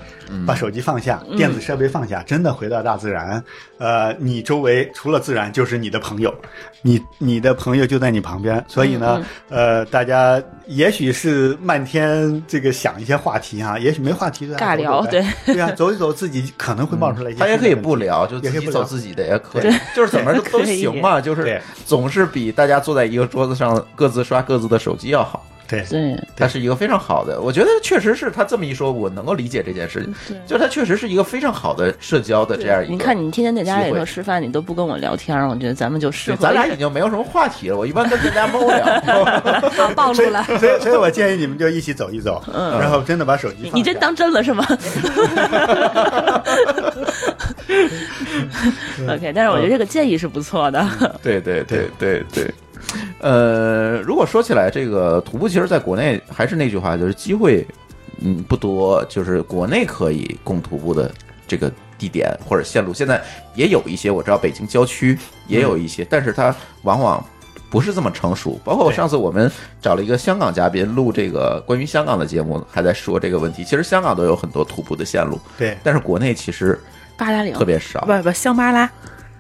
[0.47, 3.43] 把手机放下，电子设备放下，真的回到大自然。
[3.79, 6.35] 呃，你周围除了自然就是你的朋友，
[6.83, 15.25] 你你的朋友就在你旁边，所以呢，呃，大家也许是漫天这个想一些话题啊、也许没话题就尬聊对。
[15.47, 21.61] 对啊，走一走自己可能会冒出来一些他也可以不聊，就自也可以不聊己走自己的也可以，就是怎么都 行嘛，就是对。
[21.87, 25.45] 总是比大家坐在一个桌子上各自刷各自的手机要好。
[25.71, 30.37] 对对它是一个非常好的，我觉得确实是他这么一说，我能够理解这件事情，对。
[30.47, 32.93] 就是它确实是一个非常好的社交的这样一个。
[32.93, 36.37] 你看，你天天在家里头吃饭，你都不跟我聊天，我觉得咱们就适，合。
[36.39, 37.77] 咱俩已经没有什么话题了。
[37.77, 38.85] 我一般跟大家猫聊，
[39.77, 40.43] 好暴露了。
[40.59, 43.73] 所以，所以我建议你们就一起走一走，然后真的把手机放。
[43.73, 44.67] 你你真当真了是吗？
[49.09, 50.87] OK，但是我觉得这个建议是不错的。
[51.23, 52.53] 对对对对对。
[53.21, 57.67] 呃，如果说起来，这个徒步其实在国内还是那句话，就是机会
[58.21, 61.11] 嗯不多，就是国内可以供徒步的
[61.47, 63.23] 这个地点或者线路，现在
[63.55, 67.25] 也有一些，我知道北京郊区也有一些，但是它往往
[67.71, 68.59] 不是这么成熟。
[68.65, 69.51] 包括我上次我们
[69.81, 73.63] 找了一个香港嘉宾录这个关于香港的节目，还在说这个问题。
[73.63, 76.79] 其实香港都有很多徒步的线路，对，但是国内其实
[77.17, 78.01] 八达岭特别少。
[78.01, 78.91] 不不香巴拉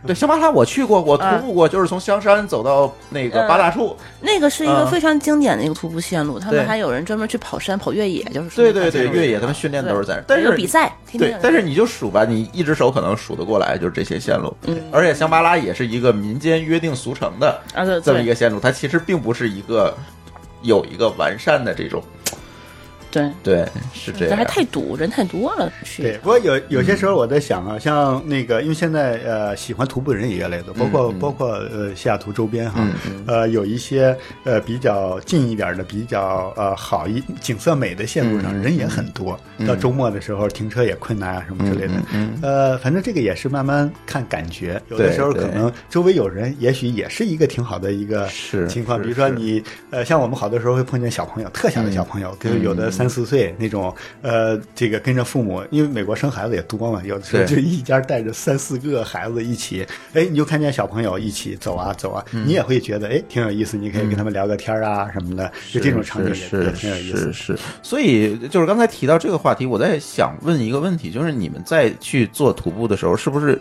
[0.06, 3.48] 对，香巴拉我去过，我徒步过，就是从香山走到那个嗯。
[3.48, 3.96] 八大处。
[4.20, 4.90] 那个是一个嗯。
[4.90, 14.56] 非常经典的一个徒步线路，他们还有人专门去跑山、跑越野，就是对对对，越野他们训练都是在但是有比赛，对但是你就数吧，你一只手可能数得过来，就是这些线路。
[14.66, 14.78] 嗯。
[14.90, 17.60] 而且香巴拉也是一个民间约定俗成的
[18.02, 19.94] 这么一个线路，它其实并不是一个
[20.62, 22.02] 有一个完善的这种，
[23.10, 24.30] 对，对，是这样。
[24.30, 32.86] 这还太堵，人太多了，去对，不过有有些时候我在想啊，像那个，因为现在呃喜欢徒步的人也越来越多，包括、嗯包括呃西雅图周边哈，
[33.26, 39.66] 呃有一些呃比较近一点的、比较呃好一景色美的线路上、嗯人也很多，嗯。
[39.66, 41.94] 到周末的时候停车也困难啊什么之类的。
[42.12, 48.28] 嗯嗯呃，反正这个也是慢慢看感觉，有的时候可能周围有人，也许也是一个挺好的一个
[48.68, 49.00] 情况。
[49.00, 67.56] 比如说你呃，像我们好多时候会碰见小朋友，特小的小朋友，就是有的嗯三四岁那种，呃，这个跟着父母，因为美国生孩子也多嘛，有的时候就一家带着三四个孩子一起，哎，你就看见小朋友一起走啊走啊，嗯你也会觉得哎挺有意思，你可以跟他们聊个天啊什么的，就这种场景也是也挺有意思是。
[67.56, 73.60] 是，所以就是刚才提到这个话题，我在想问一个问题，就是你们在去做徒步的时候，是不是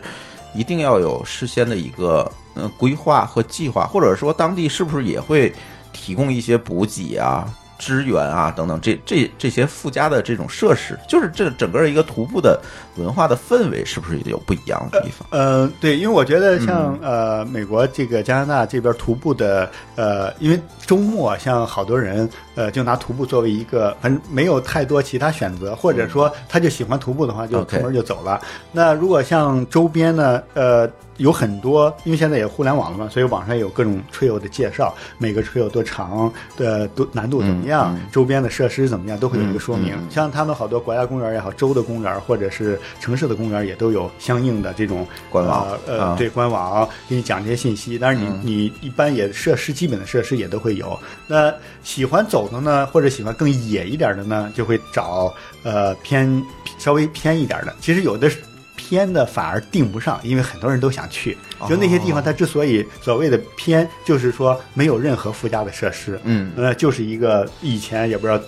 [0.54, 5.54] 一定要有事先的一个呃规划和计划，或者说当地是不是也会
[5.94, 7.48] 提供一些补给啊？
[7.80, 12.60] 支援啊，等等，这这这些附加的这种设施，就是这整个一个徒步的
[12.98, 15.28] 文化的氛围，是不是也有不一样的地方？
[15.32, 28.40] 呃，对，因为我觉得像、嗯呃美国这个加拿大这边徒步的呃，因为周末像好多人呃就拿徒步作为一个，反正没有太多其他选择，或者说他就喜欢徒步的话，就出门就走了。
[28.74, 30.90] 那如果像周边呢，呃。
[31.20, 39.96] 有很多，因为现在也互联网了嘛，所以网上有各种 trail 的介绍，每个 trail 多长的多难度怎么样，嗯嗯周边的设施怎么样，都会有一个说明。
[40.10, 47.98] 像他们好多国家公园也好，州的公园或者是城市的公园，也都有相应的这种官网呃，对官网给你讲这些信息。
[48.00, 50.98] 但是你、嗯你一般也设施基本的设施也都会有。
[51.28, 51.54] 那
[51.84, 56.42] 喜欢走的呢，或者喜欢更野一点的呢，就会找呃偏
[56.78, 57.76] 稍微偏一点的。
[57.82, 58.38] 其实有的是
[58.80, 61.38] 偏的反而定不上，因为很多人都想去。
[61.68, 68.40] 就那些地方，它之所以所谓的偏，就是说没有任何附加的设施，嗯呃，就是一个以前也不知道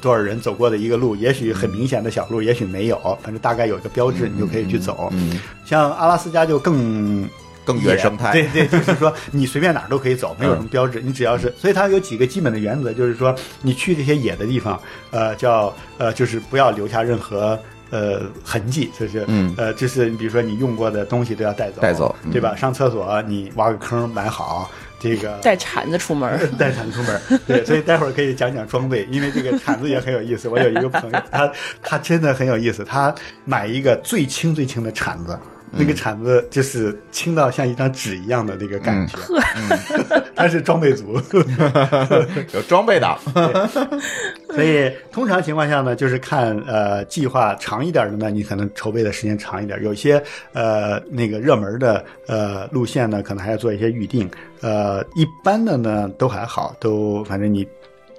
[0.00, 5.10] 多少人走过的一个路，也许很明显的小路，也许没有，反正大概有一个标志，你就可以去走。
[5.12, 7.28] 嗯，像阿拉斯加就更
[7.66, 17.58] 更原生态，对对， 就是说你随便哪儿都可以走，没有什么标志，你只要是，所以它有几个基本的原则，就是说你去这些野的地方，呃，叫呃，就是不要留下任何。
[17.90, 22.54] 呃，痕迹就是，嗯呃，就是你比如说你用过的东西都要带走，带走嗯对吧？
[22.56, 24.70] 上厕所你挖个坑埋好，
[25.00, 30.48] 这个 带铲子出门， 带铲子出门，对，所以待会儿可以讲讲装备，因为这个铲子也很有意思。
[30.48, 35.38] 我有一个朋友，他他真的很有意思，他买一个最轻最轻的铲子，
[35.70, 39.18] 那个铲子就是轻到像一张纸一样的那个感觉，
[40.34, 41.20] 他 是装备族，
[42.54, 43.18] 有装备的，
[44.50, 57.66] 所以通常情况下呢，就是看呃计划长一点的呢，你可能筹备的时间长一点，有些呃那个热门的呃路线呢，可能还要做一些预定，呃一般的呢都还好，都反正你。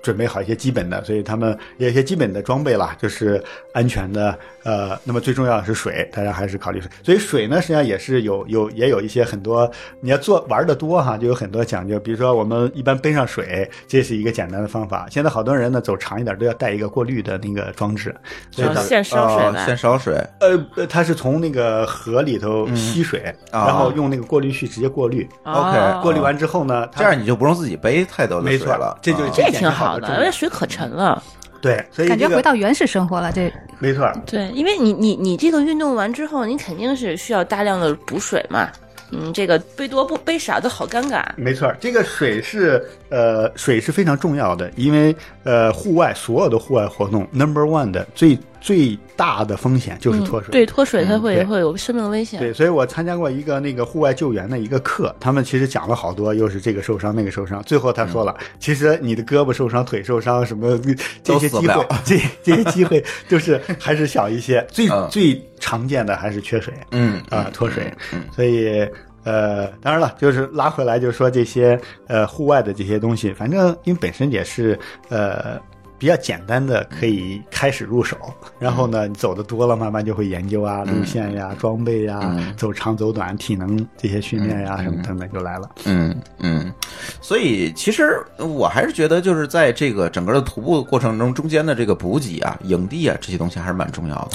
[0.02, 4.40] 准备好一些基本的，所以他们有一些基本的装备啦，就是安全的。
[4.70, 6.88] 呃，那么最重要的是水，大家还是考虑水。
[7.02, 12.00] 所以水呢，实际上也是有有也有一些很多，你要做玩的多哈，就有很多讲究。
[12.00, 15.08] 比如说我们一般背上水，这是一个简单的方法。
[15.10, 18.16] 现在好多人呢走长一点都要带一个过滤的那个装置，
[18.52, 25.28] 所以它哦现烧水哦现烧水，呃呃它是从那个河里头吸水，啊然后用那个过滤器直接过滤。
[25.46, 31.24] OK 过滤完之后呢，这样你就不用自己背太多的没错水了，这就这挺好的，因为为水可沉了。
[31.62, 33.32] 对，所以感觉回到原始生活了。
[33.32, 38.70] 这没错，对，因为你你你这个运动完之后，你肯定是需要大量的补水嘛。
[39.12, 41.26] 嗯，这个背多不背少都好尴尬。
[41.36, 50.50] 没错，这个水是呃，水是非常重要的，因为呃，户外所有的户外活动，number one 的最最大的风险就是脱水。
[50.50, 52.40] 嗯对，脱水它会、对会有生命危险。
[52.40, 57.62] 对，所以我参加过一个那个户外救援的一个课，他们其实讲了好多，又是这个受伤那个受伤。
[57.64, 60.80] 最后他说了，其实你的胳膊受伤、腿受伤什么
[61.24, 64.66] 这些机会这这些机会就是还是小一些。
[64.70, 66.74] 最、嗯最常见的还是缺水。
[66.92, 67.92] 嗯啊、脱水，
[68.34, 68.88] 所以
[69.24, 75.60] 呃，当然了，就是拉回来，就是说这些呃户外的这些东西，反正因为本身也是呃
[76.00, 78.18] 比较简单的可以开始入手，
[78.58, 82.56] 然后呢，你走的多了，慢慢就会研究啊，路线呀、装备呀、嗯。
[82.56, 85.70] 走长走短、体能这些训练呀，什么等等就来了。
[85.86, 86.16] 嗯。
[86.40, 86.74] 嗯，
[87.20, 94.30] 所以其实我还是觉得，就是在这个整个的徒步过程中，中间的这个补给啊、营地啊这些东西还是蛮重要的。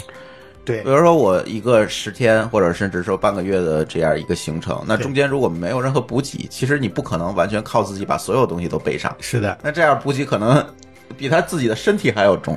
[0.67, 0.83] 对。
[0.83, 9.15] 比如说我一个十天或者甚至说半个月的这样一个行程，那中间如果没有任何补给，其实你不可能完全靠自己把所有东西都背上。
[9.19, 10.65] 是的，那这样补给可能
[11.17, 12.57] 比他自己的身体还要重。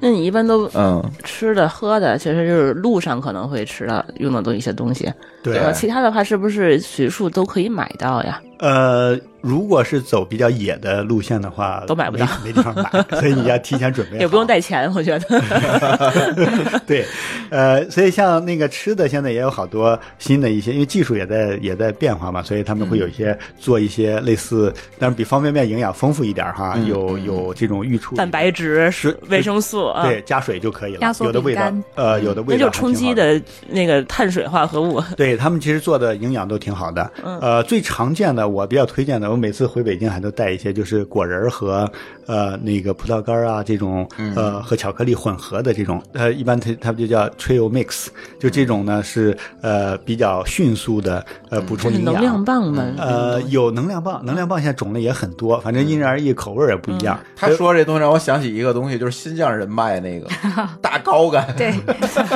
[0.00, 8.40] 那你一般都嗯，吃的喝的，其实就是路上可能会吃到用到的一些东西，对然后其他的话是不是随处都可以买到呀？
[8.60, 14.18] 呃，如果是走比较野的路线的话，都买不到没，没地方买，所以你要提前准备。
[14.20, 16.80] 也不用带钱，我觉得。
[16.86, 17.04] 对，
[17.50, 33.38] 呃，所以像那个吃的，现在也有好多新的一些，因为技术也在也在变化嘛，所以他们会有一些做一些类似，但是比方便面营养丰富一点哈，嗯有有这种预处蛋白质、是维生素啊，对，加水就可以了有的味道，呃，有的味道那就充饥还挺好的。
[33.38, 35.02] 的那个碳水化合物。
[35.16, 41.90] 对他们其实做的营养都挺好的，嗯呃，最常见的我比较推荐的，我每次回北京还都带一些，就是果仁儿和
[42.26, 52.14] 呃那个葡萄干儿啊这种嗯呃和巧克力混合的这种，呃一般它它们就叫 trail mix，就这种呢是呃比较迅速的呃补充营养。
[52.14, 57.18] 能量棒的，呃，有能量棒，能量棒现在种类也很多，反正因人而异，口味儿也不一样。
[57.36, 60.28] 他说这东西让我想起一个东西，就是新疆人卖那个
[60.82, 61.54] 大高杆。
[61.56, 61.72] 对，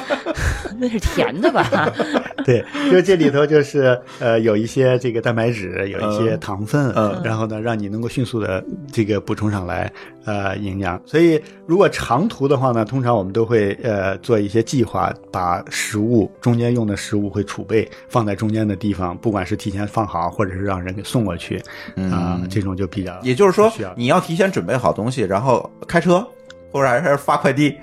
[0.78, 1.90] 那是甜的吧？
[2.44, 9.90] 对，就这里头就是呃有一些这个蛋白质，有一些糖分，嗯然后呢让你能够迅速的这个补充上来
[10.24, 11.00] 呃营养。
[11.06, 21.62] 所以如果长途的话呢，通常我们都会呃做一些计划，把食物中间用的食物会储备放在中间的地方，不管是提前放好，或者是让人给送过去
[21.96, 26.26] 啊、这种就比较也就是说你要提前准备好东西，然后开车
[26.72, 27.76] 或者还是发快递，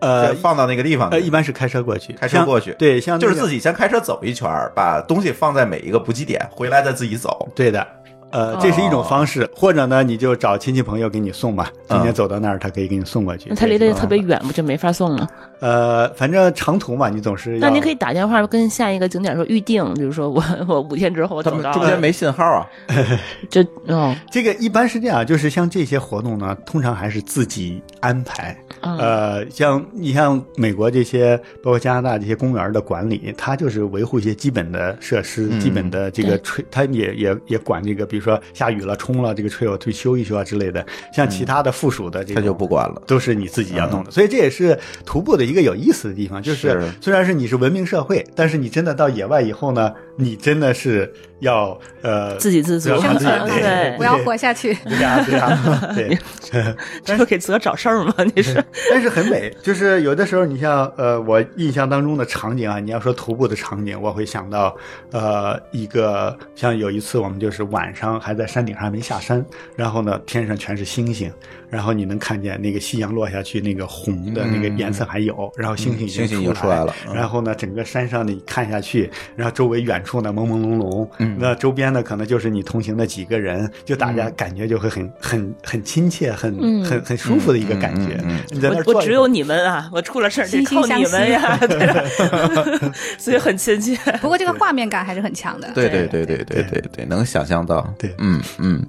[0.00, 1.08] 呃放到那个地方。
[1.10, 3.48] 呃一般是开车过去，开车过去对，像、就是自。
[3.52, 7.46] 己先开车走一圈，把东西放在每一个补给点，回来再自己走。
[7.54, 7.86] 对的，
[8.32, 11.70] 呃，这是一种方式，或者呢，你就找亲戚朋友给你送吧。
[11.88, 13.50] 今天走到那儿，他可以给你送过去。
[13.50, 15.28] 那他离得特别远，不就没法送了？
[15.60, 17.58] 呃，反正长途嘛，你总是。
[17.58, 22.66] 那你可以打电话跟下一个景点说预定，比如说我我五天之后我他走到中间没信号啊，
[23.48, 28.56] 这哦，这个一般是这样，就是像这些活动呢，通常还是自己安排。
[28.80, 40.86] 嗯呃，像你像美国这些，包括加拿大这些公园的管理，它就是维护一些基本的设施、嗯基本的这个对吹，它也也也管这个，比如说下雨了、冲了，这个 trail 去修一修啊之类的。
[41.12, 43.02] 像其他的附属的这就不管了。
[43.06, 52.88] 都是你自己要弄的，所以这也是徒步的一个有意思的地方，就是是虽然是你是文明社会，但是你真的到野外以后呢，你真的是要呃自给自足。
[53.00, 54.74] 生存对不要活下去。
[54.84, 56.18] 对呀对呀对，
[57.04, 58.14] 这不给自个儿找事儿吗？
[58.34, 58.64] 你是。
[58.90, 64.74] 但是很美，就是有的时候你像呃我印象当中的场景啊，你要说徒步的场景，我会想到
[65.10, 69.44] 呃一个像有一次我们就是晚上还在山顶上还没下山，
[69.76, 71.32] 然后呢天上全是星星，
[71.68, 88.18] 然后你能看见那个夕阳落下去那个红的那个颜色还有，然后星星已经出来了嗯然后呢整个山上你看下去，然后周围远处呢朦朦胧胧，那周边的可能就是你同行的几个人，就大家感觉就会很很很亲切，很嗯很很舒服的一个感觉。
[88.50, 93.96] 你在那儿我只有你们啊，我出了事儿得靠你们呀， 对 所以很亲切。
[94.20, 95.70] 不过这个画面感还是很强的。
[95.74, 97.92] 对对对对对对对，能想象到。
[97.98, 98.86] 对嗯嗯，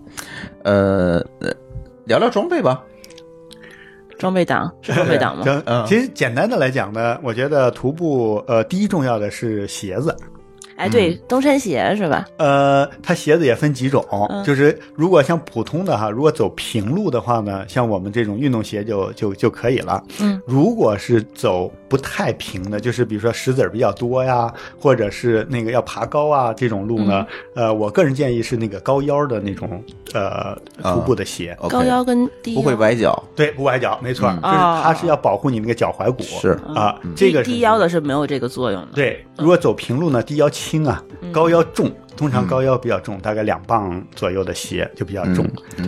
[0.63, 1.53] 呃，呃
[2.05, 2.83] 聊聊装备吧。
[4.19, 5.43] 装备党是装备党吗？
[5.65, 10.15] 嗯其实简单的来讲呢，我觉得徒步呃第一重要的是鞋子。
[10.75, 12.25] 哎，对，登山鞋是吧？
[12.37, 20.03] 呃，它鞋子也分几种，嗯就是如果像普通的哈，如果走平路的话呢，像我们这种运动鞋就就就可以了。
[20.19, 29.83] 嗯，如果是走不太平的，就是比如说石子儿比较多呀，或者是那个要爬高啊这种路呢，嗯呃，我个人建议是那个高腰的那种
[30.13, 31.55] 呃啊徒步的鞋。
[31.69, 33.23] 高腰跟低腰不会崴脚。
[33.35, 36.23] 对，不崴脚，没错，嗯就是它是要保护你那个脚踝骨。
[36.23, 38.89] 是啊，这个低低腰的是没有这个作用的。
[38.93, 41.91] 对，如果走平路呢，低腰轻啊，嗯高腰重。
[42.15, 45.43] 通常高腰比较重，大概两磅左右的鞋就比较重，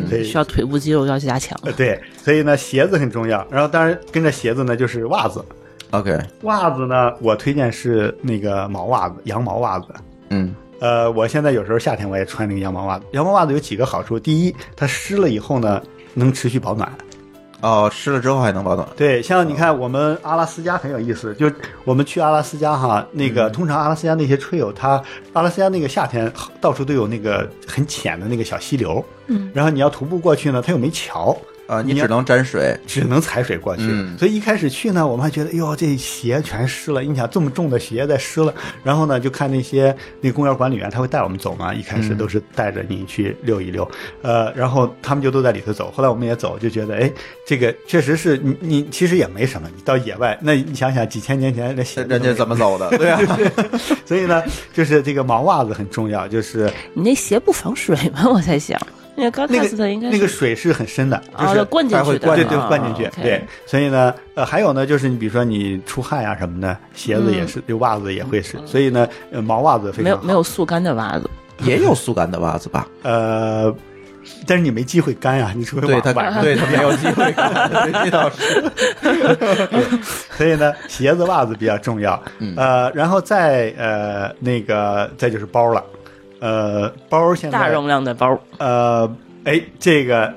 [0.09, 1.57] 所以需要腿部肌肉要加强。
[1.61, 3.45] 呃对，所以呢鞋子很重要。
[3.51, 5.45] 然后当然跟着鞋子呢就是袜子
[5.91, 9.85] ，OK，袜子呢我推荐是那个毛袜子，羊毛袜子。
[10.31, 13.05] 嗯呃，我现在有时候夏天我也穿那个羊毛袜子。
[13.11, 15.79] 羊毛袜子有几个好处，第一，它湿了以后呢
[16.15, 16.91] 能持续保暖。
[17.65, 18.87] 哦，湿了之后还能保暖。
[18.95, 21.51] 对，像你看，我们阿拉斯加很有意思，就
[21.83, 25.01] 我们去阿拉斯加哈，那个、通常阿拉斯加那些 trail，它
[25.33, 31.35] 阿拉斯加那个夏天到处都有那个很浅的那个小溪流，嗯，然后你要徒步过去呢，它又没桥，
[31.67, 33.83] 啊，你你只能沾水，只能踩水过去。
[33.87, 37.01] 嗯所以一开始去呢，我们还觉得，哎呦，这鞋全湿了。
[37.01, 38.53] 你想这么重的鞋再湿了，
[38.83, 43.89] 然后呢，就看那些那公园管理员他会带我们走嘛，一开始嗯都是带着你去溜一溜，
[44.21, 45.91] 呃，然后他们就都在里头走。
[45.91, 47.11] 后来我们也走，就觉得，哎，
[47.45, 52.89] 这个确实是你你其实也没什么，你到野外，那你想想几千年前那鞋人家怎么走的？
[52.97, 53.19] 对啊，
[54.05, 54.43] 所以呢，
[54.73, 58.29] 就是这个毛袜子很重要，就是你那鞋不防水吗？
[58.31, 58.79] 我在想，
[59.15, 71.29] 那个高那个那个水是很深的，就啊，是灌进去的，对对，啊灌进去，对，所以呢，呃，还有呢，就是你比如说你出汗呀、什么的，鞋子也是，就袜子也会是，所以呢，呃毛袜子非常好没有没有，速干的袜子，
[71.63, 72.87] 也有速干的袜子吧？
[73.03, 73.73] 呃，
[74.45, 78.63] 但是你没机会干呀，你除非对他晚晚，上，对他没有机会干， 对这倒是。
[80.35, 85.81] 所以呢，鞋子袜子比较重要，嗯呃，然后再呃那个再就是包了，
[86.45, 89.11] 呃，包现在大容量的包，呃，
[89.45, 90.31] 哎，这个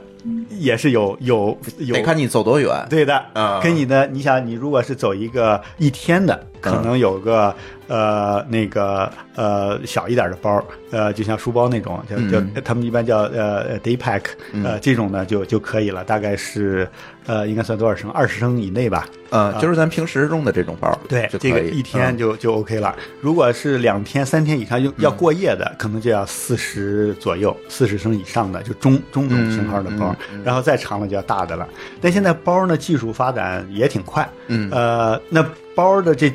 [0.49, 2.87] 也是有有有得看你走多远。
[2.89, 7.55] 对的，啊跟你的，你想，你如果是走一个一天的，可能有个、
[7.87, 14.23] 呃那个呃小一点的包，呃，就像书包那种，就就、嗯他们一般叫呃 day pack，
[14.65, 16.89] 呃、这种呢就就可以了，大概是
[17.27, 18.11] 呃应该算多少升？
[18.11, 19.07] 二十升以内吧。
[19.31, 22.97] 呃，就是咱平时用的这种包，对，这个一天嗯就、就 OK 了。
[23.21, 31.69] 如果是两天、三天以上要要过夜的，可能就要四十左右，四十升以上的就中中等型号的包，嗯然后再长了就要大的了。
[32.01, 35.45] 但现在包呢，技术发展也挺快，嗯呃，那
[35.75, 36.33] 包的这。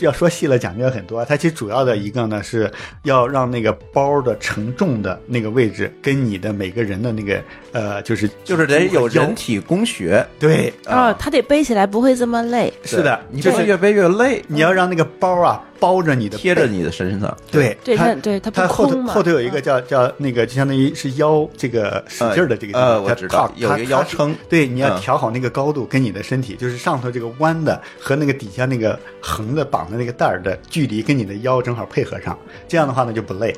[0.00, 2.70] 要说细了讲究很多，它其实主要的一个呢是
[3.04, 7.42] 要让那个包的承重的那个位置跟你的每个人的那个
[7.72, 10.26] 呃，就是就是得有人体工学。
[10.38, 17.36] 对，啊，它得背起来不会这么累，是的，你就是越背越累，你要让那个包啊包着你的贴着你的身上。
[17.50, 24.32] 对对它它对它它后头后头有一个叫叫那个，就相当于是腰这个使劲儿的这个地方，它呃我知道靠有一个腰撑。
[24.48, 25.00] 对，你要嗯。
[25.02, 33.52] 调好那个高度，跟你的身体，就是上头这个弯的和那个底下那个横的绑的那个带儿的距离，跟你的腰正好配合上，这样的话呢就不累。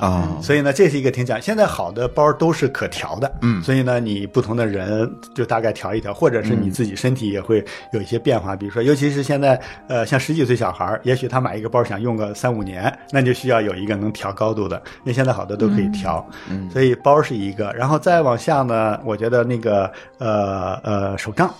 [0.00, 1.40] 啊、哦所以呢，这是一个挺讲。
[1.40, 8.54] 现在好的包都是可调的，嗯所以呢，你不同的人就大概调一调，或者是你自己身体也会有一些变化。
[8.56, 14.76] 比如说，尤其是现在，呃，像十几岁小孩，也许他买一个包想用个三五年，那就需要有一个能调高度的。
[14.98, 17.72] 因为现在好多都可以调，嗯所以包是一个。
[17.72, 21.52] 然后再往下呢，我觉得那个呃呃手杖，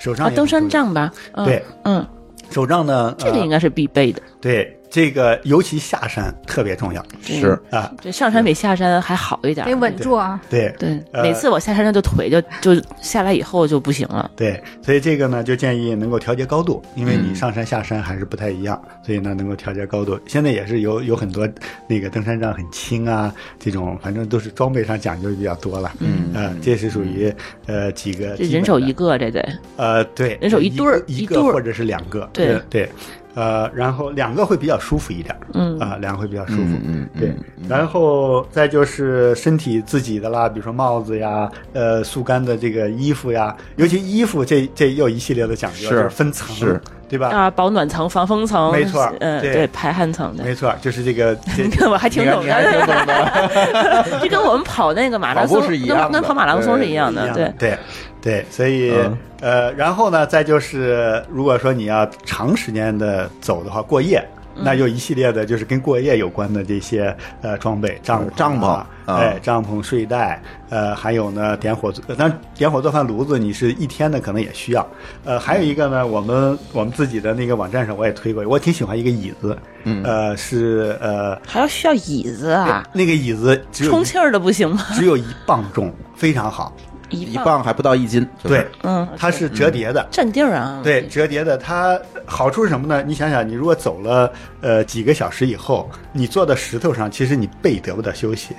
[0.00, 2.06] 手杖啊，登山杖吧，嗯对，嗯，
[2.50, 7.04] 手杖呢，呃这个应该是必备的，对这个尤其下山特别重要。
[7.20, 7.58] 是。
[7.68, 10.40] 啊，这，上山比下山还好一点，得稳住啊。
[10.48, 10.72] 对。
[10.78, 14.30] 对，呃每次我下山，那就腿就就下来以后就不行了。
[14.36, 20.16] 对，所以这个呢，就建议能够调节高度，因为你嗯上山下山还是不太一样，所以呢，能够调节高度。
[20.28, 21.48] 现在也是有有很多
[21.88, 25.90] 那个登山杖很轻啊，这种反正都是装备上讲究比较多了。
[25.98, 26.30] 嗯。
[26.34, 27.34] 呃，这是属于
[27.66, 29.44] 呃几个这人手一个，这得。
[29.76, 31.40] 呃，对，人手一对儿一一对儿。
[31.40, 32.46] 个或者是两个，对。
[32.46, 32.88] 对对，
[33.34, 35.78] 呃，然后两个会比较舒服一点，嗯。
[35.78, 37.08] 啊，两个会比较舒服，嗯。
[37.18, 37.34] 对，
[37.68, 47.28] 然后再就是身体自己的啦，比如说帽子呀，呃，速干的这个衣服呀，尤其衣服这这又一系列的讲究，是就是分层，是对吧？
[47.28, 50.44] 啊，保暖层、防风层，没错嗯，对对，排汗层的。
[50.44, 54.18] 没错，就是这个 这你看我还挺懂的，懂的。
[54.20, 57.52] 这跟我们跑那个马拉松是一样的跟跟跑马拉松是一样的，对。
[57.58, 57.78] 对
[58.22, 64.18] 对，所以、嗯呃，然后呢，再就是如果说你要长时间的走的话，过夜。
[64.56, 74.86] 嗯那就一系列的，就是跟过夜有关的这些呃装备，帐帐篷啊哎，帐篷、睡袋，呃，还有呢，点火，呃当然点火做饭炉子，你是一天的可能也需要。
[75.24, 84.82] 呃，还有一个呢，我们我们自己的那个网站上我也推过，我挺喜欢一个椅子，嗯呃，是呃，还要需要椅子啊，那个椅子只有充气儿的不行吗？
[84.94, 86.72] 只有一磅重，非常好。
[87.10, 93.04] 一一磅还不到一斤，对，嗯，它是折叠的，占地儿啊，对，折叠的，它好处是什么呢？
[93.06, 94.32] 你想想，你如果走了
[94.62, 98.56] 呃几个小时以后，你坐在石头上，其实你背得不到休息。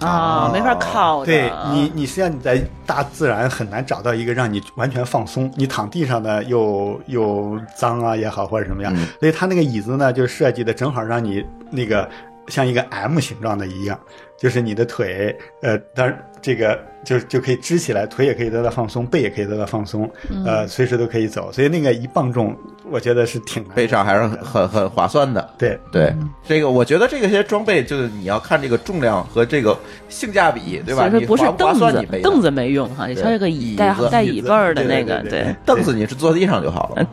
[0.00, 1.26] 啊，没法靠的。
[1.26, 5.50] 对你，你实际上你在大自然很难找到一个让你完全放松。
[5.56, 12.08] 你躺地上呢，又又脏啊也好，或者什么样，嗯所以它那个椅子呢，就设计的正好让你那个
[12.48, 13.98] 像一个 M 形状的一样，
[14.38, 21.50] 就是你的腿，呃，当然这个就就可以支起来，腿也可以得到放松，背也可以得到放松，嗯呃，随时都可以走。
[21.52, 22.56] 所以那个一磅重，
[22.90, 25.48] 我觉得是挺背上还是很很很划算的。
[25.56, 25.78] 对。
[25.90, 26.14] 对，
[26.46, 29.76] 这个我觉得这个些装备就是你要看这个重量和这个
[30.08, 31.08] 性价比，对吧？
[31.08, 37.06] 所以说不是凳子凳子没用哈，你挑这个椅椅带子带椅背儿的那个，对凳子你是坐地上就好了。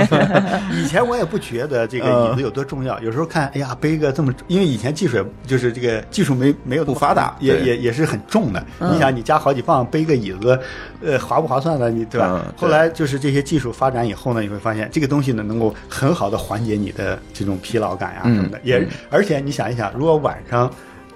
[0.72, 8.92] 以前我也不觉得这个嗯椅子有多重要，有时候看，哎呀，背个这么，因为以前技术也就是这个技术没没有不发达也也也是很重的，的。
[8.92, 10.58] 你想，你加好几磅背个椅子，
[11.02, 11.90] 呃，划不划算呢？
[11.90, 12.28] 你对吧？
[12.32, 18.60] 嗯对后来就是这些技术发展以后呢，你会发现这个东西呢，能够很好的缓解你的这种疲劳感呀、嗯什么的。
[18.62, 20.70] 也而且你想一想，如果晚上，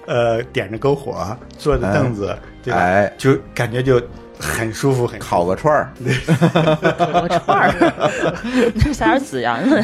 [0.05, 2.79] 呃，点着篝火，坐着凳子，对吧？
[2.79, 4.01] 哎就感觉就
[4.39, 5.91] 很舒服，很烤个串儿，
[6.97, 7.93] 烤个串儿，
[8.79, 9.83] 这撒点孜然了。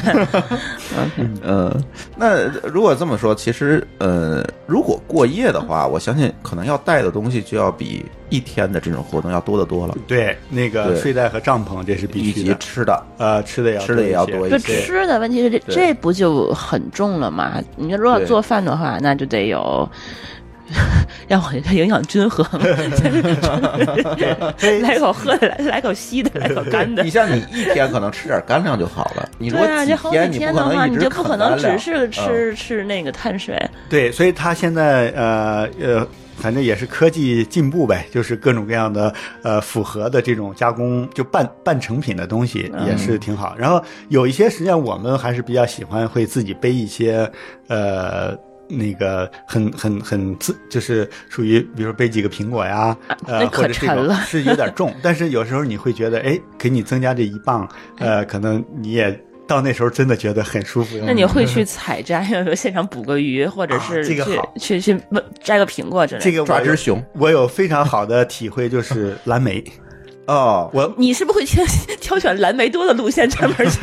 [1.43, 1.83] 嗯，
[2.15, 12.55] 那如果这么说，其实呃，如果过夜的话，我相信可能要带的东西就要比一天的这种活动要多得多了，对，那个睡袋和帐篷这是必以及须。
[12.59, 14.81] 吃的，呃，吃的也要吃的也要多一些。
[14.81, 17.61] 吃的问题是这这不就很重了吗？
[17.75, 19.89] 你说如果做饭的话，那就得有。
[21.27, 22.45] 让我这营养均衡，
[24.81, 27.09] 来口喝的，来来口稀的，来口干的你。
[27.09, 33.61] 像你一天可能吃点干粮就好了，你如对啊，果几这好几天你不可天的话，你能一直就不可能只是嗯吃吃那个碳水。
[33.89, 36.07] 对，所以他现在呃呃，
[36.37, 43.55] 反正也是科技进步呗，就是各种各样的呃复合的这种加工，就半半成品的东西也是挺好。
[43.57, 47.29] 然后有一些实际上我们还是比较喜欢会自己背一些
[47.67, 48.37] 呃。
[48.67, 52.95] 那个很很很自，就是属于比如说背几个苹果呀，
[53.27, 57.67] 呃，那可或者这种沉了 是有点重， 但是有时候你会觉得，哎，给你增加这一磅，
[57.99, 60.97] 呃，可能你也到那时候真的觉得很舒服。
[61.05, 64.97] 那你会去采摘，比如现场捕个鱼，或者啊是去这个好去去
[65.41, 66.23] 摘个苹果之类的。
[66.23, 69.63] 这个抓只熊我有非常好的体会，就是蓝莓。
[70.25, 71.63] 哦，我你是不是会挑
[71.99, 73.79] 挑选蓝莓多的路线专门去？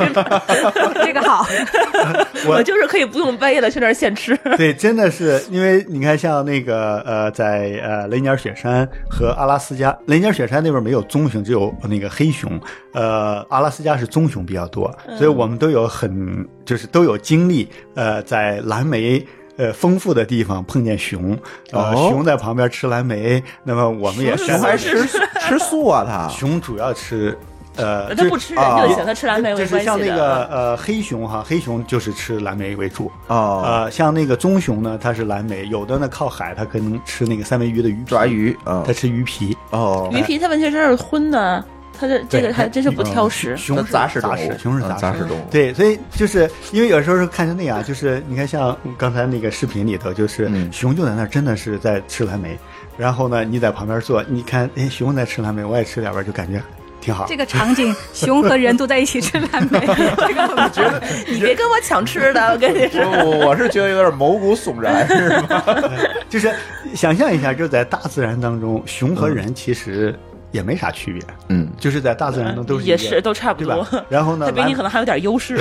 [1.05, 1.45] 这个好，
[2.47, 4.35] 我我就是可以不用背了，去那儿现吃。
[4.57, 12.59] 对，真的是因为你看，像那个呃，在呃雷尼尔雪山和阿拉斯加，雷尼尔雪山那边没有棕熊，只有那个黑熊。
[12.93, 19.23] 呃，阿拉斯加是棕熊比较多，所以我们都有很就是都有经历，呃，在蓝莓。
[19.57, 21.37] 呃，丰富的地方碰见熊，
[21.71, 22.09] 呃，哦。
[22.09, 27.37] 熊在旁边吃蓝莓，那么我们也熊熊还吃吃素啊，它 熊主要吃，
[27.75, 30.45] 呃，它不吃人啊就行，他吃蓝莓就是没关系像那个的。
[30.45, 39.55] 呃黑熊哈，黑熊就是吃蓝莓为主，哦，呃，像那个棕熊呢，它是蓝莓，有的呢靠海，它可能吃那个三文鱼的鱼皮抓，鱼啊它，吃鱼皮。
[39.71, 41.63] 哦，鱼皮它问题是是荤的，
[42.01, 43.55] 它这这个对还真是不挑食。
[43.55, 45.19] 熊是杂食动杂食熊是杂食。
[45.25, 52.57] 动物，对，所以就是因为有时候是看成那样，就是你看像刚才那个视频里头，就是嗯熊就在那儿真的是在吃蓝莓，
[52.97, 56.59] 然后呢你在旁边坐，你看哎熊在吃蓝莓，我也吃两边，就感觉
[56.99, 57.27] 挺好。
[57.27, 63.01] 这个场景，熊和人都在一起吃蓝莓，这个我觉得你别跟我抢吃的，我跟你说。
[63.03, 65.63] 我我我是觉得有点毛骨悚然， 是吧？
[66.29, 66.51] 就是
[66.95, 70.17] 想象一下，就在大自然当中，熊和人其实
[70.51, 73.87] 也没啥区别，嗯，就是在大自然中都是也是都差不多。
[74.09, 75.59] 然后呢，它比你可能还有点优势。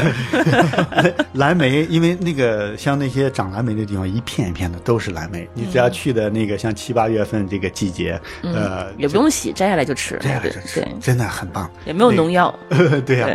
[1.35, 5.49] 蓝莓，因为那个像那些长蓝莓的地方，一片一片的都是蓝莓。
[5.55, 10.19] 你只要去的那个像七八月份这个季节，呃，嗯也不用洗，摘下来就吃。
[10.21, 11.71] 这样对就吃对，，真的很棒。
[11.87, 12.53] 也没有农药。
[13.07, 13.29] 对呀，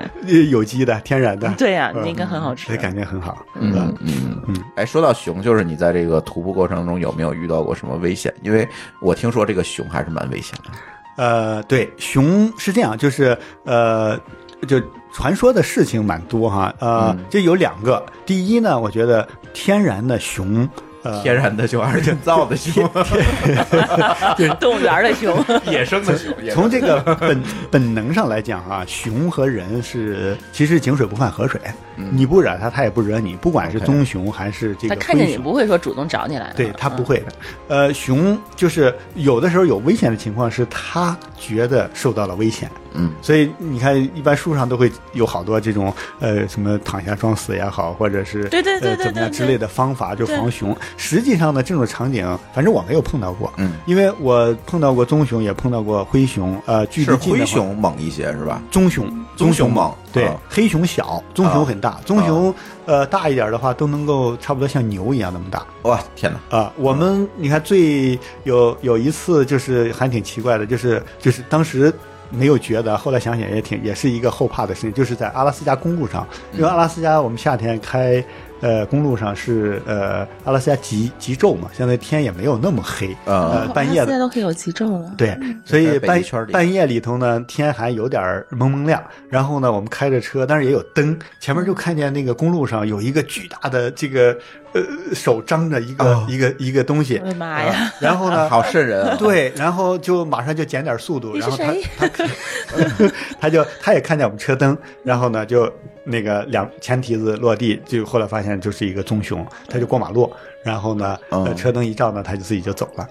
[0.50, 2.76] 有机的、天然的，对呀，嗯那应该很好吃。
[2.78, 3.46] 感觉很好。
[3.56, 8.34] 嗯嗯嗯，哎，说到熊，就是你在这个徒步过程中有没有遇到过什么危险？
[8.44, 8.68] 因为
[9.00, 10.72] 我听说这个熊还是蛮危险的。
[11.16, 14.20] 呃，对，熊是这样，就是呃，
[14.68, 14.82] 就
[15.14, 16.74] 传说的事情蛮多哈。
[16.80, 18.06] 呃，嗯就有两个。
[18.26, 20.68] 第一呢，我觉得天然的熊，
[21.04, 22.84] 呃，天然的熊还是人造的熊？
[24.60, 26.34] 动物园的熊， 野生的熊。
[26.52, 27.42] 从这个本
[27.72, 31.62] 本能上来讲啊，熊和人是其实井水不犯河水，
[31.96, 33.36] 你不惹它，它也不惹你。
[33.36, 36.56] 不管是棕熊还是这个它看见你不会说主动找你来的。
[36.56, 37.34] 对它不会的。
[37.68, 50.76] 呃，熊就是有的时候有危险的情况是它觉得受到了危险，嗯，所以你看一般书上都会有好多这种呃什么躺下装死也好，或者是对对对呃对对怎么样之类的方法就防熊。
[50.98, 58.62] 实际上呢，这种场景反正我没有碰到过，嗯，因为我碰到过棕熊，也碰到过灰熊，呃，距是离近的灰熊猛一些是吧？
[58.72, 62.54] 棕熊，棕熊猛对啊，黑熊小，棕熊很大，棕熊
[62.86, 65.66] 呃大一点的话都能够差不多像牛一样那么大。
[65.84, 66.58] 哇，天哪！
[66.58, 71.94] 啊，我们你看最有有一次就是还挺奇怪的，就是就是当时
[72.32, 78.24] 没有觉得，后来想想也挺也是一个后怕的事情，就是在阿拉斯加公路上，因为阿拉斯加我们夏天开
[78.62, 85.12] 呃公路上是呃阿拉斯加极极昼嘛，现在天也没有那么黑，啊呃半夜现在都可以有极昼了。
[85.18, 89.02] 对，所以半半夜里头呢，天还有点蒙蒙亮。
[89.30, 94.38] 然后呢，我们开着车，但是也有灯，前面就看见那个公路上有一个巨大的这个
[94.74, 94.82] 呃
[95.14, 97.20] 手张着一个、哦一个一个东西。
[97.24, 97.92] 我的妈呀！
[98.00, 99.16] 然后呢， 好瘆人啊！
[99.18, 103.10] 对，然后就马上就减点速度，你是然后他
[103.42, 105.72] 他就他也看见我们车灯，然后呢就
[106.06, 110.32] 那个两前蹄子落地，就后来发现就是一个棕熊，它就过马路，
[110.64, 113.08] 然后呢，呃嗯车灯一照呢，它就自己就走了。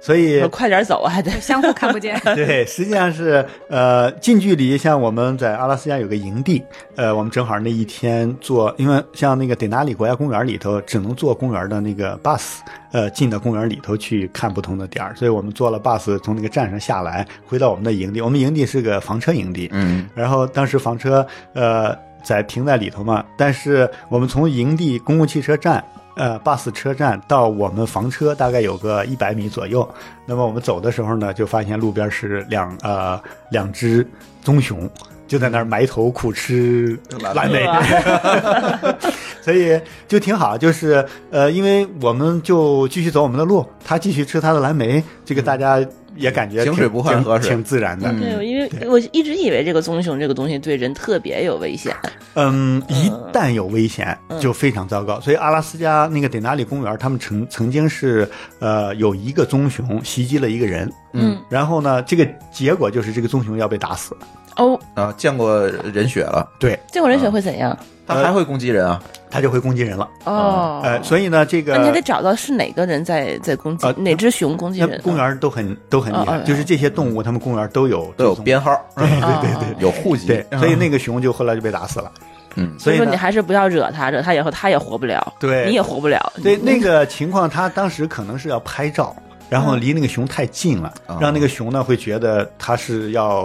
[0.00, 2.20] 所以快点走啊，还得相互看不见。
[2.34, 6.60] 对，实际上是呃近距离，像我们在阿拉斯加有个营地，
[6.96, 12.42] 呃，我们正好那一天坐，因为像那个得纳里国家公园里头只能坐公园的那个 bus，
[12.90, 18.20] 呃，进到公园里头去看不同的点儿，所以我们坐了 bus 从那个站上下来，回到我们的营地。
[18.20, 25.82] 我们营地是个房车营地，嗯然后当时房车呃在停在里头嘛，但是我们从营地公共汽车站。
[26.14, 29.88] 呃，bus 车站到我们房车大概有个一百米左右。
[30.26, 33.18] 那么我们走的时候呢，就发现路边是两呃
[33.50, 34.06] 两只
[34.42, 34.86] 棕熊，
[35.26, 37.00] 就在那儿埋头苦吃
[37.34, 37.66] 蓝莓，
[39.40, 40.58] 所以就挺好。
[40.58, 45.82] 就是呃，因为我们就继续走我们的路，他继续吃他的蓝莓，这个大家
[46.16, 48.10] 也感觉挺井水不犯挺河水挺自然的。
[48.10, 51.94] 嗯对，因为我一直以为这个棕熊这个东西对人特别有危险。
[52.34, 55.20] 嗯，一旦有危险嗯就非常糟糕。
[55.20, 64.16] 所以阿拉斯加那个典纳里公园，他们曾曾经是呃有一个棕熊袭击了一个人，嗯，然后呢，这个结果就是这个棕熊要被打死。
[64.56, 67.76] 哦，啊，见过人血了，对，见过人血会怎样？
[68.06, 69.02] 它还会攻击人啊？
[69.30, 70.06] 它就会攻击人了。
[70.24, 75.00] 哦，呃，所以呢，这个那你还得找到是哪个人在在攻击呃哪只熊攻击人。
[75.02, 82.12] 公园都很都很厉害，哦哦就是这些动物，它们公园都有都有编号，对对对有户籍，对，所以那个熊就后来就被打死了。
[82.54, 86.32] 嗯所以说你还是不要惹他，惹他以后他也活不了，对你也活不了。
[86.42, 89.16] 对那个情况，他当时可能是要拍照，
[89.52, 93.42] 然后离那个熊太近了，啊让那个熊呢会觉得它是要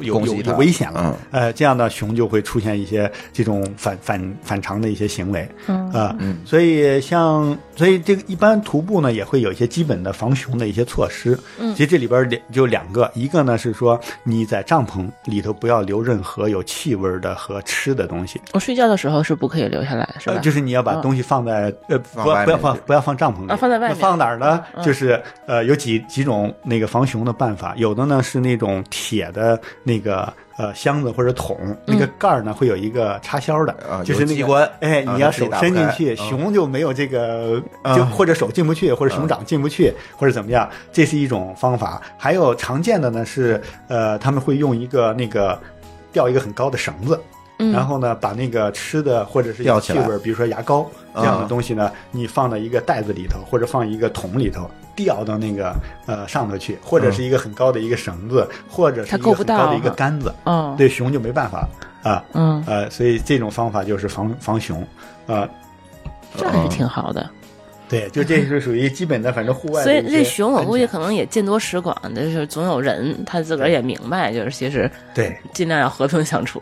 [0.00, 1.42] 有有有危险了嗯。
[1.42, 6.16] 呃，这样呢，熊就会出现一些这种反反反常的一些行为嗯啊。
[6.18, 11.38] 嗯所以像所以这个一般徒步呢也会有一些基本的防熊的一些措施。
[11.60, 18.40] 嗯其实这里边两就两个，一个呢是说你在帐篷里头不要留任何有气味的和吃的东西。
[18.52, 20.34] 我睡觉的时候是不可以留下来，是吧？
[20.34, 24.64] 呃，就是你要把嗯东西放在、呃，不不要放不要放帐篷里啊放在外面放哪儿呢？
[24.74, 34.70] 嗯就是呃，有几几种那个防熊的办法，有的呢是那种铁的那个呃箱子或者桶，那个盖儿呢会有一个插销的，啊就是那个关。
[34.80, 36.16] 哎，啊你要手伸进去，嗯。
[36.16, 42.00] 熊就没有这个，啊就或者手进不去，或者熊掌进不去，或者怎么样，这是一种方法。
[42.16, 45.60] 还有常见的呢是呃，他们会用一个那个
[46.12, 47.20] 吊一个很高的绳子。
[47.58, 47.70] 嗯。
[47.70, 51.46] 然后呢，把那个吃的或者是气味，比如说牙膏这样的啊。
[51.48, 55.74] 东西呢，你放到一个袋子里头，或者放一个桶里头，吊到那个
[56.06, 61.68] 呃上头去，或者是一个很高的一个绳子，或者是一它够不个很高的一个杆子，嗯，对熊就没办法
[62.02, 62.24] 啊。
[62.32, 64.86] 嗯，呃，所以这种方法就是防防熊，
[65.26, 65.48] 啊、
[66.36, 67.28] 这还是挺好的。
[67.86, 75.36] 对，就这是属于基本的，反正户外所以这熊我估计可能也见多识广，就是总有人他自个儿也明白，就是其实对。
[75.52, 76.60] 尽量要和平相处。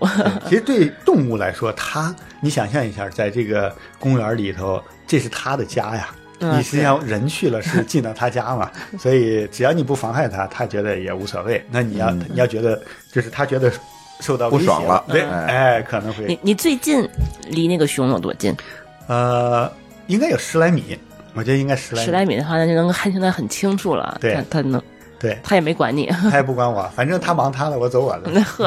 [0.48, 6.08] 其实对动物来说，它你想象一下，在这个公园里头，这是它的家呀。
[6.42, 11.64] 嗯你实际上人去了是进到他家嘛， 所以只要你不妨害他，他觉得也无所谓。
[11.70, 12.80] 那你要、嗯你要觉得
[13.12, 13.72] 就是他觉得
[14.20, 17.08] 受到不威胁爽了对，嗯哎，可能会你你最近
[17.48, 18.54] 离那个熊有多近？
[19.08, 19.70] 呃，
[20.06, 20.96] 应该有十来米，
[21.34, 22.06] 我觉得应该十来米。
[22.06, 24.18] 十来米的话，那就能看清的很清楚了。
[24.20, 24.80] 对他他能，
[25.22, 26.06] 对，他也没管你。
[26.28, 28.30] 他也不管我，反正他忙他的，我走我的。
[28.32, 28.66] 那 呵，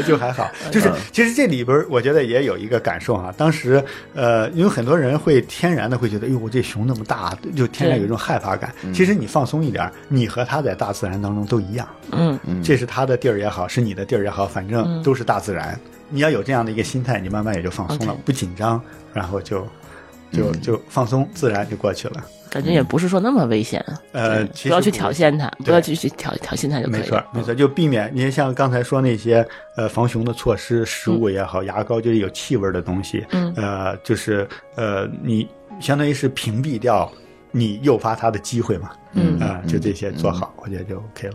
[0.06, 3.82] 就还好，就是其实这里边我觉得也有一个感受哈、当时
[4.14, 8.70] 呃，因为很多人会天然的会觉得，哎呦，这熊那么大，就天然有一种害怕感。
[8.92, 15.80] 其实你放松一点，你和它在大自然当中都一样，嗯，这是它的地儿也好，是你的地儿也好，反正都是大自然。
[16.10, 18.80] 你要有这样的一个心态，你慢慢也就放松了不紧张，
[19.14, 19.66] 然后就
[20.34, 22.24] 就就放松，自然就过去了。
[22.50, 23.84] 感觉也不是说那么危险。
[24.12, 27.00] 对呃不要去挑衅他，不要去去挑挑衅他就可以了。
[27.00, 35.48] 没错，没错，就避免你像刚才说那些呃防熊的措施，食物也好，牙膏就是有气味的东西，嗯呃，就是呃，你
[35.80, 37.10] 相当于是屏蔽掉
[37.50, 41.34] 你诱发它的机会嘛，嗯啊、就这些做好，我觉得就 OK 了。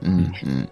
[0.00, 0.66] 嗯嗯，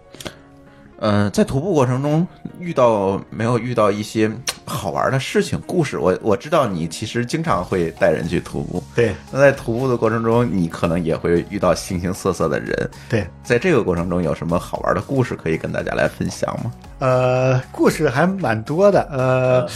[0.99, 2.27] 呃，在徒步过程中
[2.59, 4.31] 遇到没有遇到一些
[4.65, 5.97] 好玩的事情、故事？
[5.99, 12.89] 我我知道你其实经常会带人去徒步，对那在徒步的过程中，你可能也会遇到形形色色的人。
[13.07, 16.71] 对，在这个过程中，有什么好玩的故事可以跟大家来分享吗？
[16.99, 19.69] 呃，故事还蛮多的，呃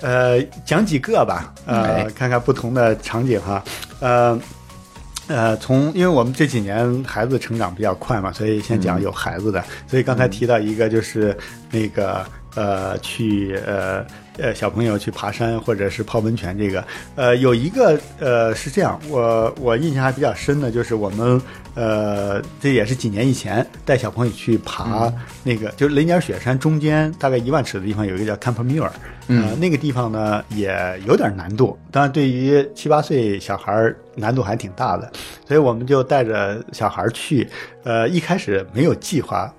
[0.00, 3.62] 呃，讲几个吧，哎呃，看看不同的场景哈，
[4.00, 4.38] 呃。
[5.26, 9.64] 呃，从因为我们这几年孩子成长比较快嘛，所以先讲有孩子的。
[9.86, 11.36] 所以刚才提到一个，就是
[11.70, 14.04] 那个呃去呃
[14.38, 16.84] 呃小朋友去爬山或者是泡温泉这个，
[17.16, 21.40] 呃有一个呃是这样，我我印象还比较深的就是我们
[21.74, 28.90] 呃这也是几年以前带小朋友去爬那个、就是雷尼尔雪山中间大概一万尺的地方有一个叫 Camp Muir，
[29.28, 30.72] 呃那个地方呢也
[31.06, 35.10] 有点难度，当然对于七八岁小孩儿难度还挺大的，
[35.46, 37.48] 所以我们就带着小孩儿去，
[37.82, 39.52] 呃一开始没有计划。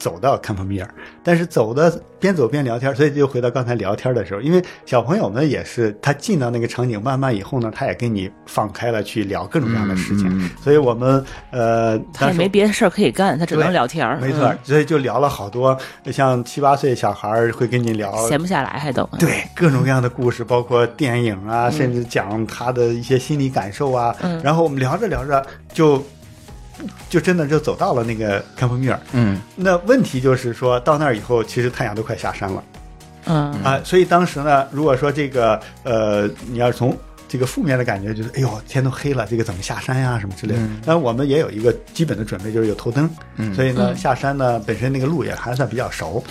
[0.00, 14.18] 走到坎普米尔，但是走的边走边聊天，所以就回到刚才聊天的时候，因为小朋友们也是他进到那个场景，慢慢以后呢，他也跟你放开了去聊各种各样的事情，嗯嗯所以我们呃，他也没别的事儿可以干，他只能聊天儿。
[14.18, 15.76] 没错，所以就聊了好多，
[16.10, 19.06] 像七八岁小孩儿会跟你聊嗯，闲不下来还都。
[19.18, 24.16] 对各种各样的故事，包括电影啊，嗯甚至讲他的一些心理感受啊。
[24.22, 25.44] 嗯然后我们聊着聊着
[25.74, 26.02] 就。
[27.08, 29.40] 就真的就走到了那个坎普米尔，嗯。
[29.56, 32.62] 那问题就是说到那儿以后，其实太阳都快下山了。
[33.26, 33.52] 嗯。
[33.62, 36.96] 啊、所以当时呢，如果说这个呃，你要是从
[37.28, 40.60] 这个负面的感觉，就是哎呦天都黑了，这个怎么下山呀什么之类的。
[40.60, 40.80] 嗯。
[40.84, 43.54] 但我们也有一个基本的准备，就是有头灯，嗯。
[43.54, 43.96] 所以呢嗯。
[43.96, 46.22] 下山呢本身那个路也还算比较熟，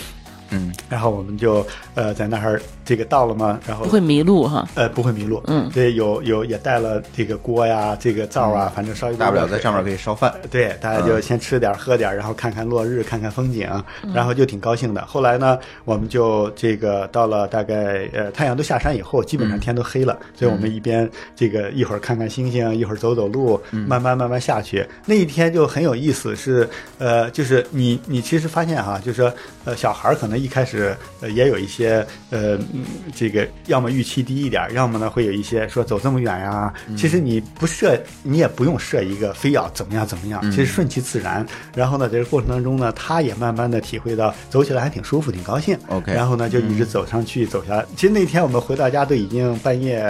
[0.52, 0.74] 嗯。
[0.90, 4.68] 然后我们就呃在那儿这个到了嘛，然后不会迷路哈。
[4.76, 5.70] 呃不会迷路，嗯。
[5.74, 10.34] 对，有有也带了这个锅呀，这个灶啊，反正烧一大不了在上面可以烧饭。
[10.50, 13.70] 对，大家就先吃点儿喝点，然后看看落日，看看风景，
[14.14, 15.06] 然后就挺高兴的。
[15.06, 24.86] 后来呢，我们就这个到了大概呃太阳都下山以后，基本上天都黑了，所以我们一边这个一会儿看看星星，一会儿走走路，慢慢慢慢下去。
[25.06, 29.32] 那一天就很有意思，是呃，就是你你其实发现哈，就是说
[29.66, 32.86] 呃小孩儿可能一开始呃也有一些呃嗯
[33.16, 41.46] 这个要么预期低一点儿，要么呢会有一些说走这么远呀，其实你不设你也不用设一个非要怎么样怎么样，其实顺其自然。
[41.76, 45.78] 然后呢，在这个过程当中呢，他也慢慢的体会到走起来还挺舒服，挺高兴。
[45.88, 47.86] OK 然后呢就一直走上去，走下来。
[47.96, 50.02] 其实那天我们回到家都已经半夜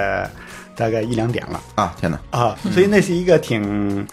[0.76, 1.62] 大概一两点了。
[1.76, 2.20] 啊，天哪！
[2.30, 4.06] 啊，所以那是一个挺，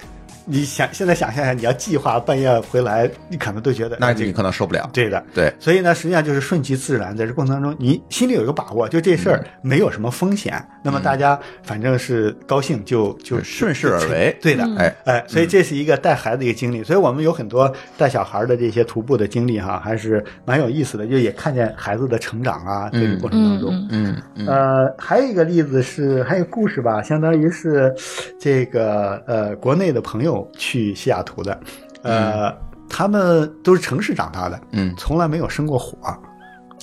[0.47, 4.89] 你想现在想象一下，你要计划半夜回来，你可能都觉得那这个你可能受不了。
[4.93, 5.23] 对的。
[5.35, 14.37] 对，所以呢，实际上就是顺其自然，在这过程当中，你心里有一个把握，就这事儿没有什么风险，那么大家反正是高兴就就顺势而为。
[14.41, 23.75] 对的，哎，哎，所以这是一个带孩子一个经历，所以我们有很多带小孩的这些徒步的经历哈，还是蛮有意思的，就也看见孩子的成长啊，这个过程当中。
[23.75, 24.47] 嗯嗯嗯。
[24.47, 27.93] 呃，还有一个例子是，还有故事吧，相当于是
[28.39, 31.61] 这个呃国内的朋友去西雅图的，
[32.03, 32.53] 呃，
[32.89, 35.97] 他们都是城市长大的，嗯，从来没有生过火，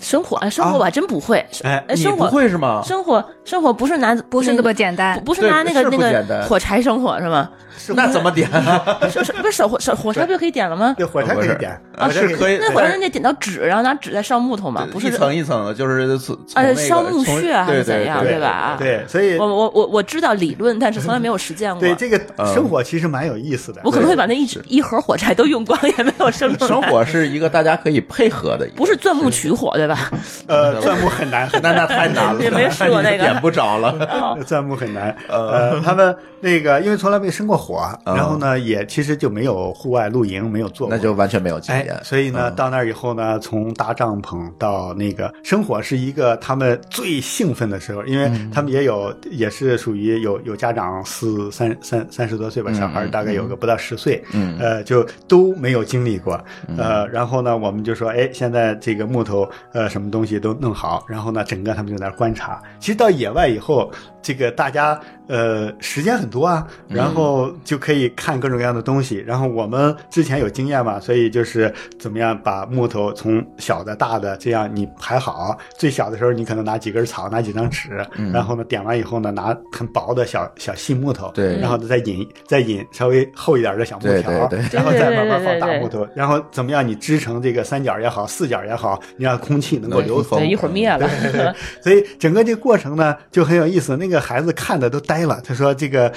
[0.01, 1.45] 生火啊，生火我还真不会。
[1.63, 2.81] 哎生火不会是吗？
[2.83, 5.33] 生活生活不是拿不是那么简单不。
[5.33, 7.49] 是拿那个那个火柴生火是吗？
[7.95, 8.99] 那怎么点啊？
[9.11, 10.93] 是是不是手火手火柴不就可以点了吗？
[10.97, 12.57] 对，火柴可以点，啊，是可以。
[12.61, 16.17] 那火柴得点到纸，然后拿纸再烧木头嘛，不是一层一层的，就是
[16.55, 21.81] 呃烧木屑还是怎样对对吧对，所以我我我我知道理论，但是从来没有实践过。
[21.81, 23.81] 对这个嗯生火其实蛮有意思的。
[23.83, 26.67] 我可能会把那一一盒火柴都用光， 也没有生出来。
[26.69, 30.11] 生火是一个大家可以配合的一个，不是钻木取火对吧？
[30.47, 33.91] 呃，钻木很难，很 那难那太难了，也没试过那个点不着了。
[34.11, 34.37] 哦。
[34.45, 35.15] 钻木很难。
[35.27, 38.15] 呃，他们那个因为从来没生过火，嗯。
[38.15, 42.55] 然后呢，也其实就没有户外露营，没有做过，那就完全没有经哎验，，所以呢，嗯。
[42.55, 48.51] 到那儿以后呢，从搭帐篷到那个生火是一个他们最兴奋的时候，因为嗯。
[48.51, 54.57] 他们也有也是属于有有家长四三三三十多岁吧，嗯小孩大概有个不到十岁，嗯。
[54.59, 56.39] 呃，就都没有经历过，
[56.77, 62.61] 呃，然后呢，我们就说，哎，现在这个木头呃什么东西都弄好，然后呢，整个他们就在那儿观察。
[62.79, 63.89] 其实到野外以后，
[64.23, 69.17] 这个大家呃时间很多啊，然后就可以看各种各样的东西。
[69.27, 75.55] 然后我们之前有经验嘛，所以就是怎么样把木头从小的、大的这样你排好。
[75.77, 91.09] 最小的时候，你可能拿几根草，拿几张纸，然后呢点完以后呢，拿很薄的小小细木头，对然后呢再引再引稍微厚一点的小木条，对对然后再慢慢放大木头，然后怎么样你织成这个三角也好，四角也好，你让空气能够流通一会儿灭了。
[91.81, 93.97] 所以整个这个过程呢就很有意思。
[93.97, 96.07] 那个孩子看的都呆了，他说：“这个，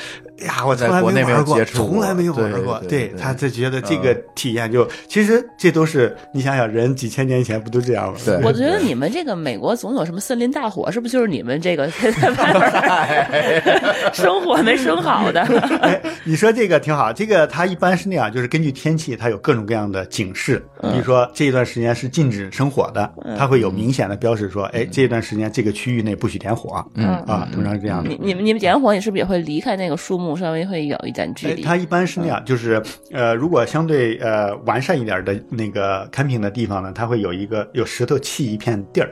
[0.41, 2.79] 哎呀，我从来在国内没有玩过，接触过从来没有玩对过。
[2.81, 8.19] 对对他就觉得这个体验就，其实这都是你想想，人几千年前不都这样吗？
[8.25, 11.89] 对我觉得你们这个美国总有什么森林大火，是不是就是你们这个
[14.13, 15.41] 生火没生好的？
[15.81, 20.63] 哎，你说这个挺好，这个它一般是那样，就是根据天气，它有各种各样的警示。
[20.83, 26.85] 比如说这一段时间是禁止生火的，它会有明显的标识说，哎，这段时间这个区域内不许点火。
[26.95, 28.11] 嗯啊，通常是这样的。
[28.11, 31.63] 你你们你们点火，你是不是也会离开那个树木木稍微会有一点距离。
[31.63, 32.83] 哎它一般是那样，就是
[33.13, 39.11] 呃，如果相对呃完善一点的那个 camping 的地方呢，它会有一个有石头砌一片地儿，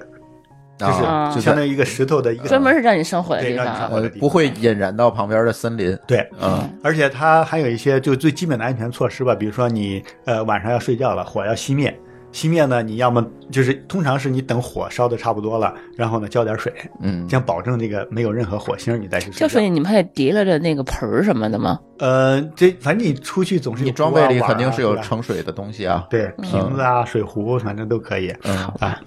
[0.79, 3.72] 就是、啊就相当于一个石头的一个专门是让你生火的对地方啊。
[3.72, 5.97] 让你生火呃不会引燃到旁边的森林。
[6.07, 11.97] 对，嗯而且它还有一些就最基本的安全措施吧，比如说你呃晚上要睡觉了，火要熄灭。
[12.35, 19.47] 熄灭呢，你要么就是通常是你等火烧的差不多了，然后呢浇点水，嗯这样保证这个没有任何火星，你再去睡觉。
[19.47, 21.78] 就水你们还得提拉着那个盆儿什么的吗？
[22.01, 26.05] 呃，这反正你出去总是有你装备里肯定是有盛水的东西啊。
[26.11, 29.01] 对瓶子啊、水壶，反正都可以嗯啊。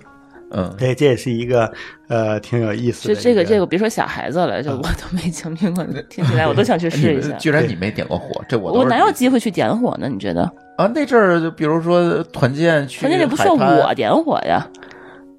[0.49, 1.69] 嗯，对，这也是一个
[2.07, 3.21] 呃挺有意思的这。
[3.21, 7.33] 这个这个，别说小孩子了，就我都没经历过，听起来我都想去试一下。
[7.39, 10.07] 居然你没点过火，这我我哪有机会去点火呢？
[10.07, 10.49] 你觉得？
[10.77, 10.89] 啊？
[10.95, 13.93] 那阵儿就比如说团建去，团建里不需要我。
[13.93, 14.65] 点火呀，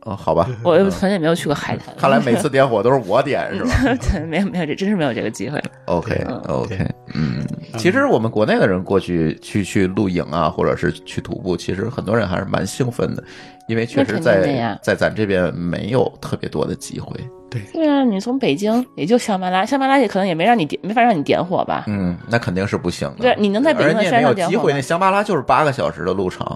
[0.02, 1.94] 哦，好吧，我团建没有去过海滩。
[1.96, 3.70] 看来每次点火都是我点是吧
[4.12, 5.62] 对，没有没有这真是没有这个机会。
[5.86, 7.46] ？OK 嗯 OK，嗯，
[7.78, 13.22] 其实我们国内的人过去去去露营啊，或者是去徒步，其实很多人还是蛮兴奋的，
[13.68, 17.14] 因为确实在在咱这边没有特别多的机会。
[17.50, 21.84] 对啊，你从北京也就香巴拉，香巴拉也可能也没让你点，没法让你点火吧？
[21.86, 23.22] 嗯，那肯定是不行的。
[23.22, 24.80] 对你能在北京也没有山上点火机会，那？
[24.80, 26.46] 香巴拉就是八个小时的路程。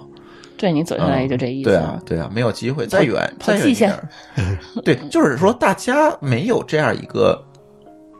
[0.55, 1.69] 对你走下来也就这意思。
[1.69, 4.07] 对啊，对啊，没有机会，再远再远一点儿。
[4.85, 7.43] 对，就是说大家没有这样一个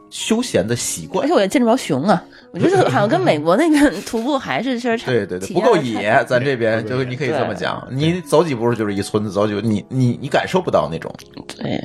[0.10, 1.34] 休闲的习惯而且。
[1.34, 2.22] 我也见着条熊啊，
[2.54, 5.12] 我觉得好像跟 美国那个徒步还是确实差。
[5.12, 11.12] 对对对，不够野，咱这边就是你可以这么讲，你走几步就是一村子，走几步你你你感受不到那种。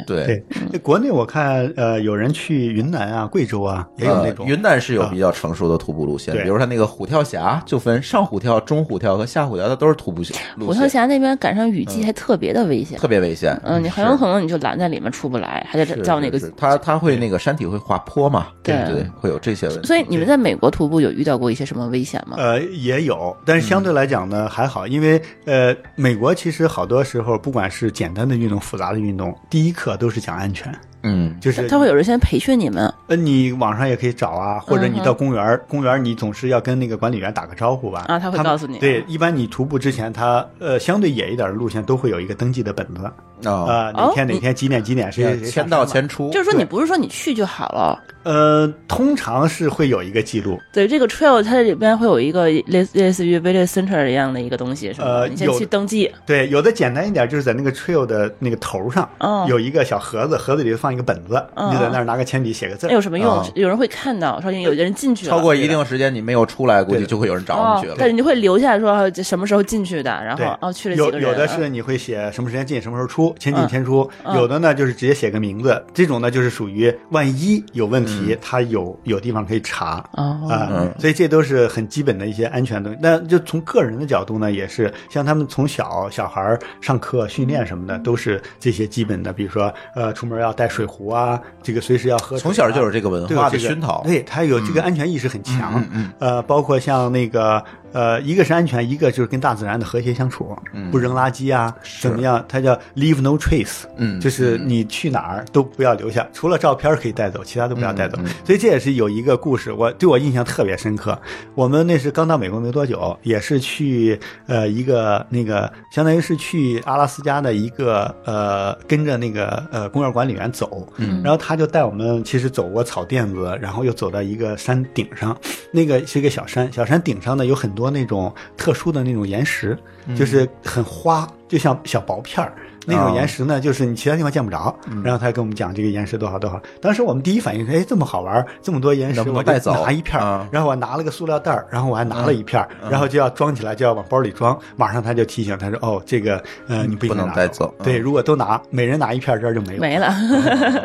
[0.06, 12.98] 对，对国内我看呃有人去云南啊、贵州啊，也有那种呃云南是有比较成熟的徒步路线，对比如它那个虎跳峡，就分上虎跳、中虎跳和下虎跳，它都是徒步线虎跳，峡那边赶上雨季还特别的危险。
[12.98, 13.58] 特别危险。
[13.64, 19.86] 嗯，你很有可能你就拦在里面出不来，还得是叫那个是是它它会那个山体会滑坡嘛，对对，会有这些问题。
[19.86, 22.36] 所以你们在美国徒步有遇到过一些什么危险吗？
[22.38, 38.04] 呃，也有，但是相对来讲呢、还好，因为呃，美国其实好多时候不管是简单的运动、复杂的运动，第一课都是讲安全，嗯，就是他会有人先培训你们，呃，你网上也可以找啊，或者你到公园儿，公园儿你总是要跟那个管理员打个招呼吧？
[38.08, 38.78] 啊他会告诉你。
[38.78, 43.10] 对，一般你徒步之前，他呃相对野一点的路线都会有一个登记的本子，
[43.44, 48.02] 啊，呃，哪天哦哪天几点几点谁谁谁签到上山嘛签出，就是说你不是说你去就好了。
[48.24, 55.06] 呃，通常是会有一个记录，对，这个 trail 它里边会有一个类似类似于 village center 一样的一个东西，是吧？
[55.06, 56.10] 呃你先去登记。
[56.26, 62.88] 对，有的简单一点，就是在那个 trail 的那个头上，哦有一个小盒子，盒子里放一个本子，哦你在那儿拿个铅笔写个字。
[62.90, 63.46] 有什么用啊？
[63.54, 67.94] 有人会看到，说有的人进去了，超过一定时间你没有出来，估计就会有人找哦你去，了。
[67.98, 80.04] 但是你会留下说什么时候进去的，然后对哦去了几有个人，有的是你会写什么时间进，什么时候出，签进嗯签出；嗯有的呢就是直接写个名字，这种呢就是属于万一有问题，嗯他有有地方可以查。
[80.12, 82.98] 哦，啊、嗯所以这都是很基本的一些安全东西。
[83.00, 94.02] 那就从个人的角度呢，也是像他们从小小孩儿上课训练什么的，都是这些基本的，比如说呃，出门要带水壶啊，这个随时要喝水啊、从小就有这个文化的熏陶。
[94.04, 95.74] 对他有这个安全意识很强。
[95.76, 97.62] 嗯嗯呃，包括像那个
[97.92, 102.44] 呃，一个是安全，一个就是跟大自然的和谐相处，嗯不扔垃圾啊，怎么样？
[102.48, 108.16] 它叫 leave no trace，嗯就是你去哪儿都不要留下，除了照片可以带走，其他都不要带走。
[108.20, 111.18] 嗯嗯所以这也是有一个故事，我对我印象特别深刻。
[111.54, 125.36] 我们那是刚到美国没多久，也是去呃一个那个，相当于是去阿拉斯加的一个呃，跟着那个呃公园管理员走，嗯然后他就带我们其实走过草甸子，然后又走到一个山顶上，
[125.72, 129.78] 那个是一个小山，小山顶上呢有很多那种特殊的那种岩石，
[130.16, 132.52] 就是很花，就像小薄片儿。
[132.88, 134.74] 那种岩石呢，就是你其他地方见不着。
[135.04, 136.60] 然后他跟我们讲这个岩石多好多好。
[136.80, 140.18] 当时我们第一反应是，哎，这么好玩，这么多岩石，不能我带走拿一片
[140.50, 144.58] 然后我拿了个塑料袋儿，然后我还拿了一片儿，然后就要装起来，就要往包里装。
[144.76, 149.80] 马上他就提醒他说，哦，这个呃，你不能拿带走嗯对，如果都拿，每人拿一片儿，这儿就没有。
[149.80, 150.14] 没了。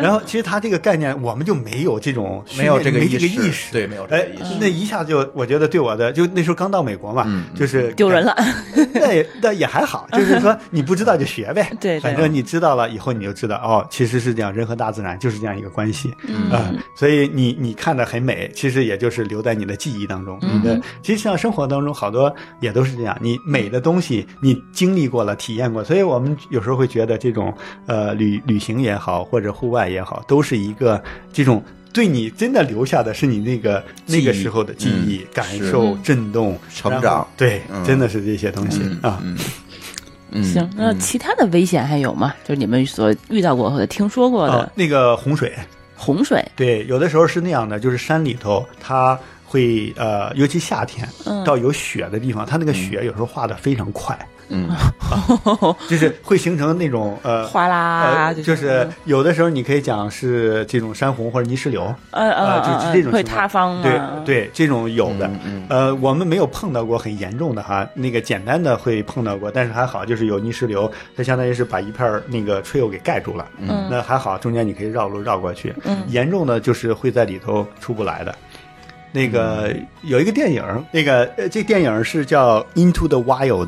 [0.02, 8.36] 然后其实他这个概念，我们就没有这种 没有这个没这个意识，对没有这个哎意识，那一下就我觉得对我的，就那时候刚到美国嘛，嗯就是丢人了，
[8.94, 16.50] 那也那也还好，就是说你不知道就学呗， 对对反正你知道了以后你就知道哦，其实是这样，人和大自然就是这样一个关系，嗯。
[16.50, 27.54] 啊、所以你你看的很美，其实也就是留在你的记忆当中，你的其实像生活当中好多也都是这样，你美的东西你经历过了，体验过，所以我们有时候会觉得这种
[27.86, 31.64] 呃旅旅行也好，或者户外也好，都是一个这种。
[31.94, 37.28] 对你真的留下的是你那个那个时候的记忆、嗯感受、震动、成长。
[37.38, 37.84] 对，嗯。
[37.86, 39.22] 真的是这些东西、嗯啊。
[40.42, 42.34] 行，那其他的危险还有吗？
[42.44, 45.54] 就是你们所遇到过或者听说过哦的，那个洪水，
[45.96, 51.44] 洪水，对，有的时候是那样的，就是山里头它会呃，尤其夏天嗯。
[51.44, 54.18] 到有雪的地方，它那个雪有时候化的非常快，
[54.50, 54.70] 嗯，
[55.90, 57.48] 就是会形成那种呃。
[57.48, 65.28] 哗啦，呃，就是有的时候你可以讲是这种山洪或者泥石流，呃呃呃，就是这种会塌方对，对，这种有的。
[65.28, 75.74] 嗯嗯呃，我们没有碰到过很严重的哈，那个简单的会碰到过，但是还好，就是有泥石流，它相当于是把一片儿那个 trail 给盖住了，嗯那还好，中间你可以绕路绕过去。
[75.84, 78.36] 嗯严重的就是会在里头出不来的。
[79.14, 80.62] 那个嗯有一个电影，
[80.92, 83.68] 那个呃，这电影是叫《Into the Wild》，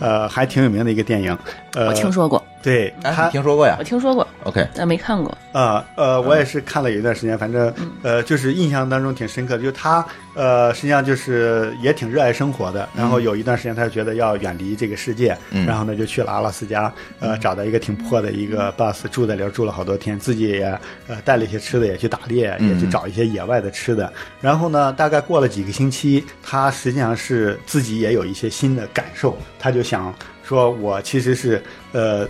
[0.00, 1.38] 呃，还挺有名的一个电影。
[1.84, 5.36] 我听说过，对哎，它你听说过呀我听说过，？OK，但没看过。
[5.52, 7.72] 啊呃，我也是看了有一段时间，反正
[8.02, 10.04] 呃，就是印象当中挺深刻的，就他
[10.34, 12.86] 呃，实际上就是也挺热爱生活的。
[12.94, 24.12] 然后有一段时间，他就觉得要远离这个世界，嗯然后呢就去了阿拉斯加，呃，找到一个挺破的一个 bus，住在里头住了好多天，自己也呃带了一些吃的，也去打猎，也去找一些野外的吃的。
[24.40, 30.14] 然后呢，大概过了几个星期，他实际上是自己也有一些新的感受，他就想
[30.46, 32.26] 说，我其实是呃。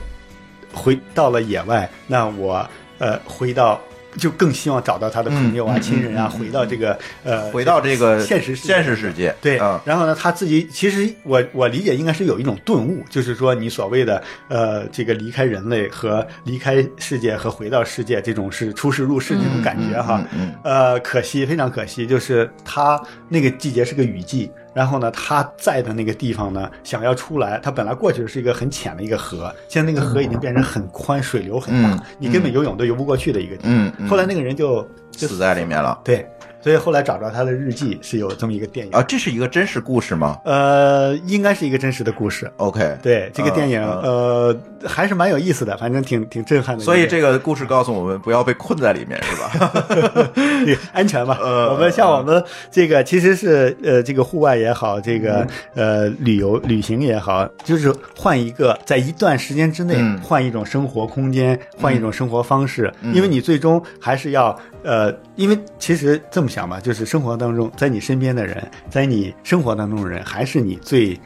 [0.72, 3.80] 回到了野外，那我呃回到
[4.18, 20.22] 就更希望找到他的朋友啊、亲人啊，回到这个呃回到这个现实现实世界，对，嗯然后呢，他自己其实我我理解应该是有一种顿悟，就是说你所谓的呃这个离开人类和离开世界和回到世界这种是出世入世这种感觉哈。
[20.62, 23.00] 呃，可惜，非常可惜，就是他
[23.30, 34.06] 那个季节是个雨季，然后呢，他在的那个地方呢，想要出来，他本来过去的是一个很浅的一个河，现在那个河已经变成很宽，水流很大，嗯你根本游泳都游不过去的一个地方。
[34.06, 35.98] 后来那个人就就死在里面了。
[36.04, 36.28] 对，
[36.66, 39.00] 所以后来找着他的日记是有这么一个电影啊！
[39.00, 42.50] 这是一个真实故事吗呃，应该是一个真实的故事。
[42.56, 46.82] ？OK，对这个电影，嗯呃，还是蛮有意思的，反正挺挺震撼的。
[46.82, 49.84] 所以这个故事告诉我们不要被困在里面，是吧？
[50.34, 51.38] 对安全吧。
[51.40, 55.46] 呃我们像我们这个其实是呃，这个户外也好，这个
[55.76, 71.18] 嗯呃旅游旅行也好，就是换一个在一段时间之内嗯换一种生活空间，换一种生活方式，嗯因为你最终还是要呃，因为其实这么想吧，就是生活当中，在你身边的人，在你生活当中的人，还是你最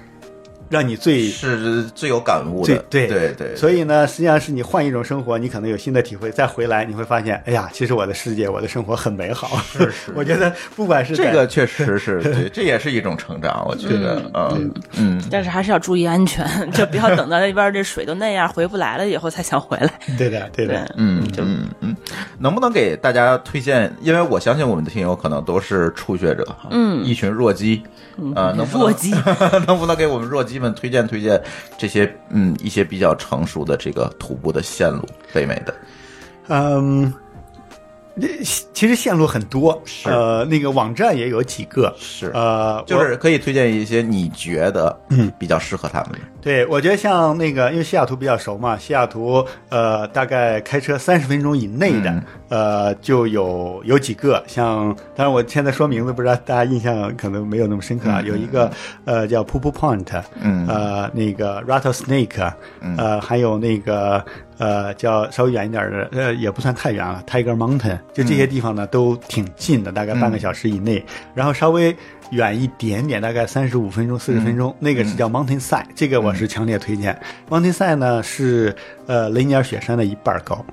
[0.70, 9.60] 让你最是最有感悟的，最对对对，所以呢，实际上是你换一种生活，你可能有新的体会，再回来你会发现，哎呀，其实我的世界，我的生活很美好。
[9.72, 10.12] 是是。
[10.16, 14.72] 我觉得不管是这个确实是 对，这也是一种成长，我觉得，嗯。
[14.96, 19.92] 嗯，但是还是要注意安全，就不要等到那边这水都那样回不来了以后才想回来。
[20.16, 21.96] 对的，对对的，，嗯，嗯嗯，
[22.38, 23.92] 能不能给大家推荐？
[24.00, 27.04] 因为我相信我们的听友可能都是初学者，嗯。
[27.04, 27.82] 一群弱鸡，
[28.36, 29.10] 呃，能不能弱鸡。
[29.66, 31.42] 能不能给我们弱鸡们推荐推荐
[31.76, 35.74] 这些嗯一些比较成熟的这个徒步的线路，北美的？
[36.48, 37.12] 嗯。
[38.74, 46.18] 其实线路很多，是呃，那个网站也有几个，是呃，就是可以推荐一些你觉得嗯比较适合他们的。
[46.42, 52.22] 对，我觉得像那个，因为西雅图比较熟嘛，西雅图呃，大概开车三十分钟以内的，嗯。
[52.50, 58.20] 呃，就有有几个，像当然我现在说名字，不知道大家印象可能没有那么深刻啊。
[58.20, 58.68] 嗯有一个
[59.04, 60.66] 呃叫 Poo Poo Point，嗯。
[60.66, 62.96] 呃，那个 Rattlesnake，嗯。
[62.96, 64.24] 呃，还有那个
[64.58, 71.94] 呃叫稍微远一点的，呃，也不算太远了，Tiger Mountain，就这些地方呢、都挺近的，大概半个小时以内，然后稍微。
[72.30, 77.18] 远一点点，大概三十五分钟、四十分钟，那个是叫 Mountain Side，、这个我是强烈推荐。
[77.48, 78.74] Mountain Side 呢是
[79.06, 80.64] 呃雷尼尔雪山的一半高，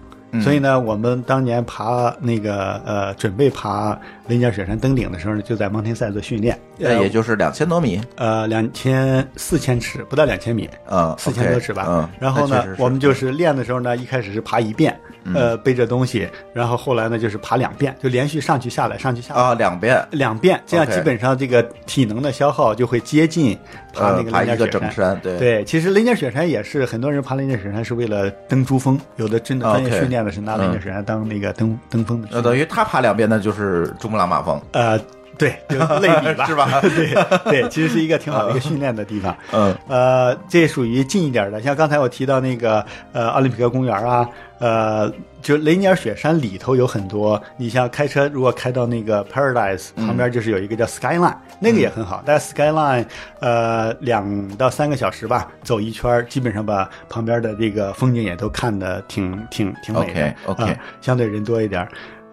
[0.41, 11.85] 所以呢，我们当年爬那个呃准备爬雷尼尔雪山登顶的时候呢，就在 Mountain Side 做训练，那也就是两千多米，呃两千四千尺，不到两千米，嗯，四千多尺吧。
[11.87, 19.41] 嗯，然后呢我们就是练的时候呢，一开始是爬一遍，嗯呃，背着东西，然后后来呢就是爬两遍，就连续上去下来，上去下来。
[19.41, 23.57] 啊两遍，两遍，这样基本上这个体能的消耗就会接近
[23.93, 24.81] 爬那呃，个爬一个雷尼尔雪山。
[24.81, 32.37] 整山，对对，其实雷尼尔雪山也是很多人爬雷尼尔雪山是为了登珠峰，有的真的专业训练的是拿雷尼尔雪山当那个登登峰的那。
[32.37, 34.99] 呃，等于他爬两遍，那就是珠穆朗玛峰，呃，
[35.37, 36.67] 对，就类比吧， 是吧？
[36.81, 37.13] 对
[37.51, 39.37] 对，其实是一个挺好的一个训练的地方。
[39.53, 39.75] 嗯。
[39.87, 45.11] 呃，这属于近一点的，像刚才我提到那个呃奥林匹克公园啊，呃，
[45.43, 50.07] 就雷尼尔雪山里头有很多，你像开车如果开到那个 Paradise 嗯。
[50.07, 53.05] 旁边，就是有一个叫 Skyline，、那个也很好，但 Skyline
[53.39, 60.33] 呃两到三个小时吧，走一圈，基本上把旁边的这个风景也都看得挺挺挺美的。
[60.47, 60.63] OK，OK。
[60.63, 61.87] 啊相对人多一点儿。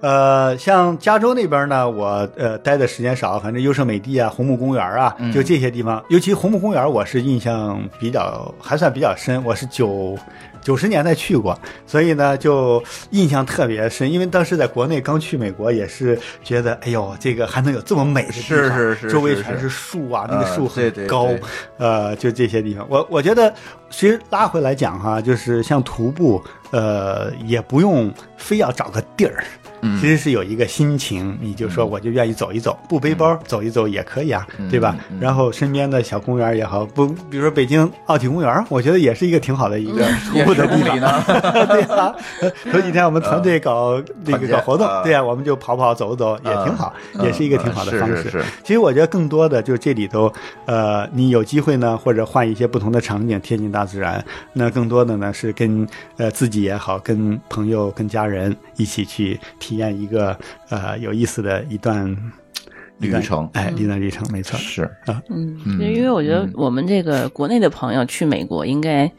[0.04, 6.04] 呃，像加州那边呢，我呃待的时间少，反正优胜美地啊、红木公园啊，就这些地方。
[6.10, 9.42] 尤其红木公园，我是印象比较还算比较深。
[9.42, 10.14] 我是九
[10.60, 14.12] 九十年代去过，所以呢就印象特别深。
[14.12, 21.40] 因为当时在国内刚去美国，也是觉得哎呦，这个还能有这么美的地方，是是是周围全是树啊，那呃个树对对很高，对
[21.78, 22.86] 呃，就这些地方。
[22.90, 23.50] 我我觉得
[23.88, 29.42] 其实拉回来讲哈，就是像徒步，呃，也不用非要找个地儿。
[29.84, 30.00] 嗯。
[30.00, 34.96] 其实是有一个心情，你就说我就愿意走一走，不背包走一走也可以啊，对吧？
[35.10, 35.18] 嗯。
[35.20, 40.98] 然后身边的小公园也好，不，比如说北京奥体公园，我觉得也是一个挺好的一个 徒步的地方。
[40.98, 41.22] 呢。
[41.68, 42.14] 对啊，
[42.72, 48.42] 头几天我们团队搞那个搞活动啊，对啊，我们就跑跑走走也挺好，也是一个挺好的方式。
[48.62, 50.32] 其实我觉得更多的就是这里头，
[50.66, 54.24] 呃，你有机会呢，或者换一些不同的场景，贴近大自然。
[54.52, 60.38] 那更多的呢是跟呃自己也好，跟朋友、跟家人一起去体验一个
[60.70, 62.06] 呃有意思的一段
[62.98, 63.48] 旅程。
[63.52, 64.58] 哎，一段旅程，没错。
[64.58, 64.82] 是。
[65.06, 69.10] 啊，嗯，因为我觉得我们这个国内的朋友去美国应该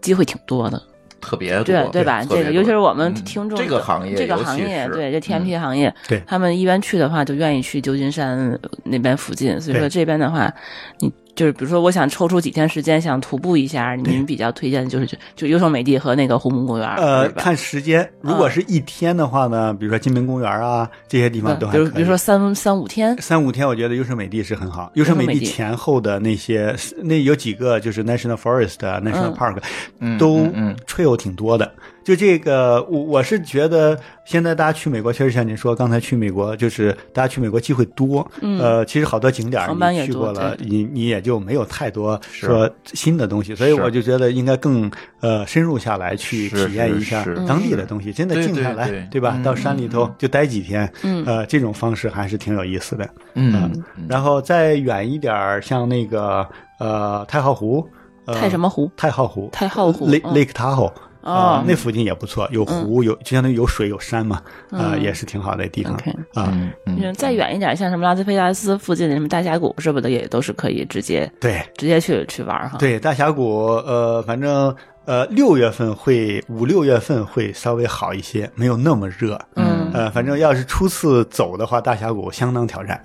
[0.00, 0.80] 机会挺多的，
[1.20, 2.24] 特别多，对对吧？
[2.24, 3.24] 这个尤其是我们嗯。
[3.24, 5.60] 听众这个行业，这个行业，对这 TMP 嗯。
[5.60, 6.22] 行业，对。
[6.26, 10.52] 他们一般去的话就愿意去旧金山那边附近，所以说这边的话，
[11.00, 21.84] 你就是比如说我想抽出几天时间想徒步一下，你们比较推荐的就是就就优胜美地和那个红木公园，呃，看时间，如果是一天的话呢，比如说金门公园啊这些地方都还可以。
[21.84, 24.90] 比如比如说三三五天，三五天，我觉得优胜美地是很好。
[24.94, 29.62] 优胜美地前后的那些，那有几个就是 National Forest、National 嗯 Park，、
[30.00, 30.40] 嗯都
[30.88, 31.72] trail 挺多的。
[32.08, 38.26] 就这个，我我是觉得现在大家去美国，确实像您说，刚才去美国就是大家去美国机会多。
[38.40, 44.90] 嗯呃，其实好多景点航班你也多去过了，你你也就没有太多说新的东西，所以我就觉得应该更
[45.20, 49.34] 呃深入下来去体验一下当地的东西，真的静下来，对对吧？
[49.36, 53.06] 嗯到山里头就待几天，嗯呃，这种方式还是挺有意思的。
[53.34, 53.70] 嗯，
[54.08, 56.48] 然后再远一点儿，像那个
[56.78, 57.86] 呃太浩湖，
[58.24, 58.90] 呃、太什么湖？
[58.96, 60.90] 太浩湖，太浩湖 Lake 嗯 Lake Tahoe。
[61.22, 64.36] 哦啊，那附近也不错，有湖，有就相当于有水有山嘛，
[64.70, 65.92] 啊，嗯也是挺好的地方
[66.34, 66.48] 啊。
[66.52, 66.98] 嗯嗯。
[67.02, 71.62] 嗯再远一点，像什么拉斯维加斯附近的什么大峡谷什么的，也都是可以直接对。
[71.76, 72.78] 直接去去玩儿哈。
[72.78, 79.38] 对，大峡谷，呃，反正呃六月份会五六月份会稍微好一些，没有那么热。
[79.56, 79.90] 嗯。
[79.92, 83.00] 呃，反正要是初次走的话，大峡谷相当挑战，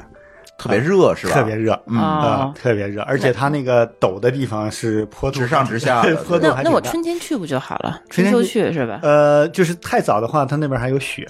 [0.58, 1.34] 特别热是吧？
[1.34, 7.99] 特别热，嗯特别热，而且它那个陡的地方是坡度直上直下的 坡度那那我春天去不就好了？
[8.10, 8.99] 春秋春天去去是吧？
[9.04, 11.28] 呃，就是太早的话，它那边还有雪，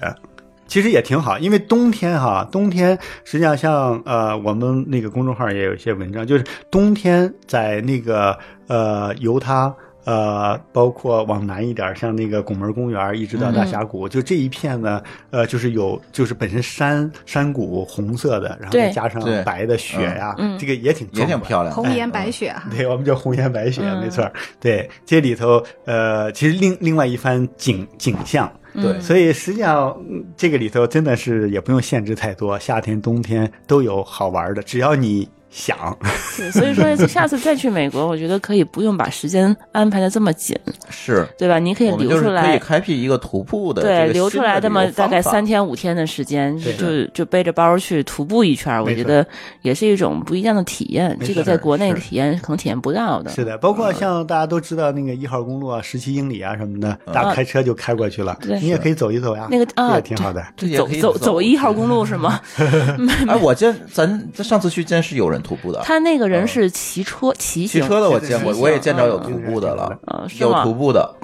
[0.66, 9.74] 其实也挺好，因为冬天哈，冬天实际上像呃，我们那个公众号也有一些文章，就是冬天在那个呃犹他。
[10.04, 21.82] 呃，包括往南一点，像那个拱门公园，一直到大峡谷，就这一片呢，呃，就是有，就是本身山山谷红色的，然后再加上白的雪呀，嗯这个也挺也挺漂亮的。
[21.82, 24.30] 红颜白雪啊，对，我们叫红颜白雪，嗯没错。
[24.60, 28.50] 对，这里头呃，其实另另外一番景景象。
[28.74, 35.96] 对所以实际上嗯这个里头真的是也不用限制太多，夏天、冬天都有好玩的，只要你想。
[36.04, 40.58] 是所以说下次再去美国，我觉得可以不用把时间安排的这么紧，
[40.90, 41.60] 是，对吧？
[41.60, 49.24] 你可以留出来可以开辟一个徒步的对，留出来新的旅游这么大概三天五天的时间，就就背着包去徒步一圈，我觉得
[49.62, 51.16] 也是一种不一样的体验。
[51.24, 53.30] 这个在国内是体验可能体验不到的。
[53.30, 58.36] 是的，包括像大家都知道那个一号公路啊，十七英里啊什么的，嗯大家开车就开过去了。
[58.40, 60.44] 对你也可以走一走呀，那个啊挺好的。
[60.56, 62.40] 走走走走一号公路是吗？
[63.28, 69.96] 哎，我见咱咱上次去见是有人徒步的，他那个人是骑车骑行，骑车的我见过，我也见着有嗯徒步的了，
[70.40, 70.64] 有吗？
[70.64, 71.14] 徒步的，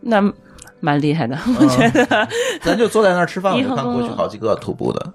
[0.00, 0.20] 那
[0.80, 2.28] 蛮厉害的，我觉得。
[2.60, 5.12] 咱就坐在那儿吃饭，我看号公路过去好几个徒步的，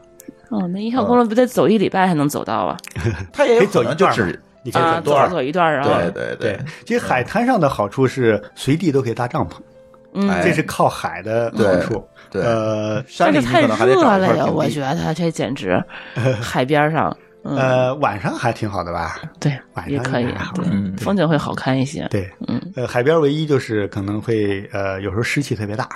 [0.49, 2.77] 哦，那一号公路不得走一礼拜才能走到啊？
[3.33, 5.83] 他也有可以走可能就一段嘛只 你可以啊，走走一段走一段儿啊。
[5.85, 9.53] 对对对，其实海滩上的好处是随地都可以搭帐篷，
[10.13, 10.41] 嗯，哎。
[10.43, 12.03] 这是靠海的好处。
[12.29, 15.81] 对呃山里你但是太可能还得找一热了呀，我觉得这简直
[16.41, 19.21] 海边上，嗯，呃，晚上还挺好的吧？
[19.39, 20.27] 对，晚上也可以
[20.65, 22.07] 嗯风景会好看一些。
[22.09, 25.87] 对，嗯，呃，海边唯一就是可能会呃，有时候湿气特别大，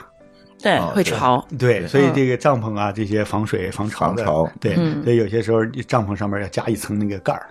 [0.62, 1.46] 对，会潮。
[1.58, 2.14] 对，所以嗯。
[2.14, 4.52] 这个帐篷啊，这些防水防潮的，防潮。
[4.60, 5.04] 对，嗯。
[5.04, 7.48] 所以有些时候帐篷上面要加一层那个盖儿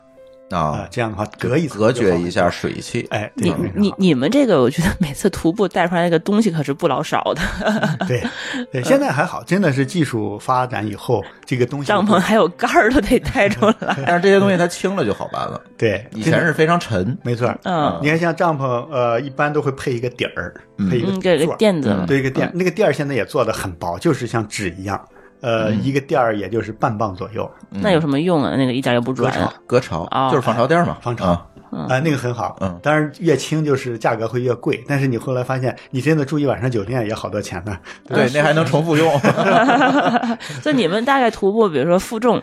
[0.51, 0.59] 啊。
[0.61, 3.07] 啊，，这样的话隔一隔绝一下水汽。
[3.11, 7.41] 哎，你你你们这个，我觉得每次徒步带出来那个东西可是不老少的，
[8.07, 8.23] 对
[8.73, 13.97] 对，现在还好，真的是技术发展以后，这个东西帐篷还有杆儿都得带出来。
[14.07, 17.49] 但是这些东西它轻了就好办了， 对，以前是非常沉，没错。
[17.49, 17.59] 儿。
[17.65, 17.99] 嗯。
[18.03, 20.55] 你看，像帐篷，呃，一般都会配一个底儿，
[20.91, 25.01] 配一个嗯，给个座垫子，对一个垫，那个垫儿现在也做的很薄，就是像纸一样，
[25.41, 28.55] 呃，一个垫儿也就是半磅左右，那有什么用啊？
[28.57, 29.33] 那个一点也不软。
[29.33, 32.57] 隔潮，隔潮哦就是防潮垫嘛，防潮啊啊、那个很好。
[32.61, 37.79] 嗯当然越轻就是价格会越贵，但是你后来发现，你真的住一晚上酒店也好多钱呢。
[38.09, 39.09] 对，那还能重复用。
[40.63, 42.43] 所以你们大概徒步，比如说负重，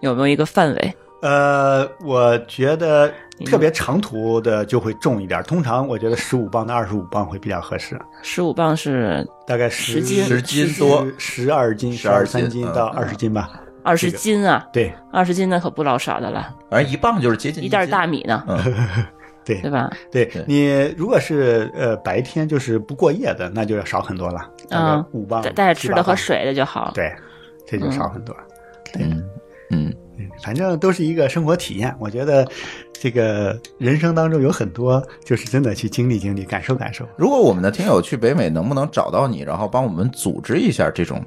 [0.00, 0.96] 有没有一个范围？
[1.22, 3.12] 呃，我觉得
[3.44, 10.24] 特别长途的就会重一点，通常我觉得十五磅到二十五磅会比较合适，十五磅是大概十斤。
[10.24, 13.50] 十斤多，十二斤、十二三斤到二十斤吧。
[13.82, 14.92] 二十这个斤啊，对。
[15.12, 18.58] 二十斤那可不老少的了，反正一磅就是接近一袋大米呢，嗯，
[19.44, 19.60] 对。
[19.62, 19.88] 对吧？
[20.10, 20.44] 对对。
[20.46, 25.04] 你如果是呃白天就是不过夜的，那就要少很多了，嗯。
[25.12, 26.90] 五磅带带着吃的和水的就好。
[26.94, 27.14] 对，
[27.66, 28.36] 这就少很多。
[28.98, 29.22] 嗯
[30.42, 31.94] 反正都是一个生活体验。
[31.98, 32.46] 我觉得
[32.92, 37.06] 这个人生当中有很多，就是真的去经历经历、感受感受。
[37.16, 41.22] 如果我们的听友去北美，能不能找到你，然后帮我们组织一下这种？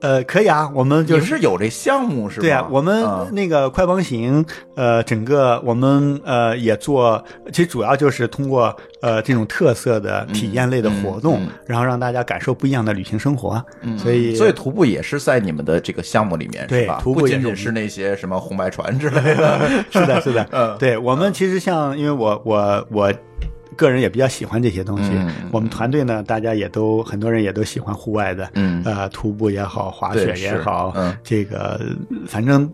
[0.00, 2.42] 呃，可以啊，我们就是有这项目是吧？
[2.42, 13.64] 对啊，我们啊那个快帮行，呃，整个我们呃也做，其实主要就是通过呃这种特色的体验类的活动，嗯嗯然后让大家感受不一样的旅行生活。
[13.80, 17.00] 嗯所以所以徒步也是在你们的这个项目里面，对是吧？
[17.02, 19.58] 徒步也有不仅仅是那些什么红白船之类的，
[19.90, 23.12] 是的，是的， 嗯对我们其实像，因为我我我
[23.76, 28.82] 个人也比较喜欢这些东西，嗯我们团队呢，大家也都很多人也都喜欢户外的，嗯。
[28.84, 31.16] 呃，徒步也好，滑雪也好，嗯。
[31.22, 31.80] 这个
[32.26, 32.70] 反正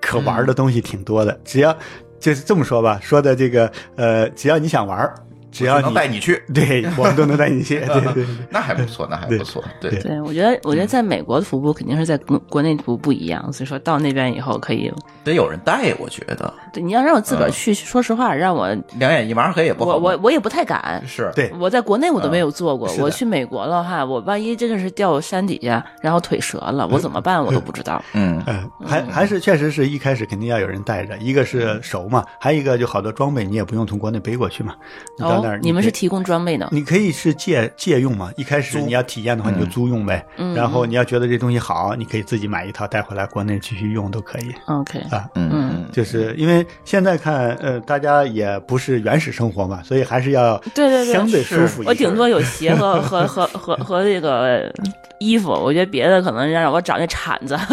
[0.00, 1.76] 可玩的东西挺多的，只要
[2.20, 5.14] 就是这么说吧，说的这个呃，只要你想玩儿，
[5.50, 8.26] 只要你能带你去，对我们都能带你去， 对对对。
[8.50, 14.92] 那还不错，那还不错，对对对，我觉得，我觉得在美国徒步肯定是在国国内徒步不一样，所以说到那边以后可以，
[15.24, 18.68] 得有人带，我觉得对你要让我自个儿嗯去，说实话，让我
[18.98, 19.98] 两眼一麻黑也不好我。
[20.12, 21.02] 我我也不太敢。
[21.06, 27.42] 是对我在国内我都没有做过，我去美国的话，我万一真的是掉山底下，然后腿折了，我怎么办？
[27.42, 28.02] 我都不知道。
[28.12, 34.74] 嗯嗯，还还是确实是一开始肯定要有人带着，一个是熟嘛，还有一个就好多装备你也不用从国内背过去嘛，
[35.18, 36.68] 你到那儿哦，你们是提供装备的？
[36.72, 45.28] 你可以是借借用嘛，一开始你要体验的话你就租用呗，嗯然后你要觉得这东西好，你可以自己买一套带回来国内继续用都可以 OK，啊。
[45.34, 51.82] 嗯嗯，就是因为现在看，呃，大家也不是原始生活嘛，所以还是要对对对相对舒服。
[51.86, 54.72] 我顶多有鞋和 和和和和这个
[55.18, 57.56] 衣服，我觉得别的可能让我找那铲子，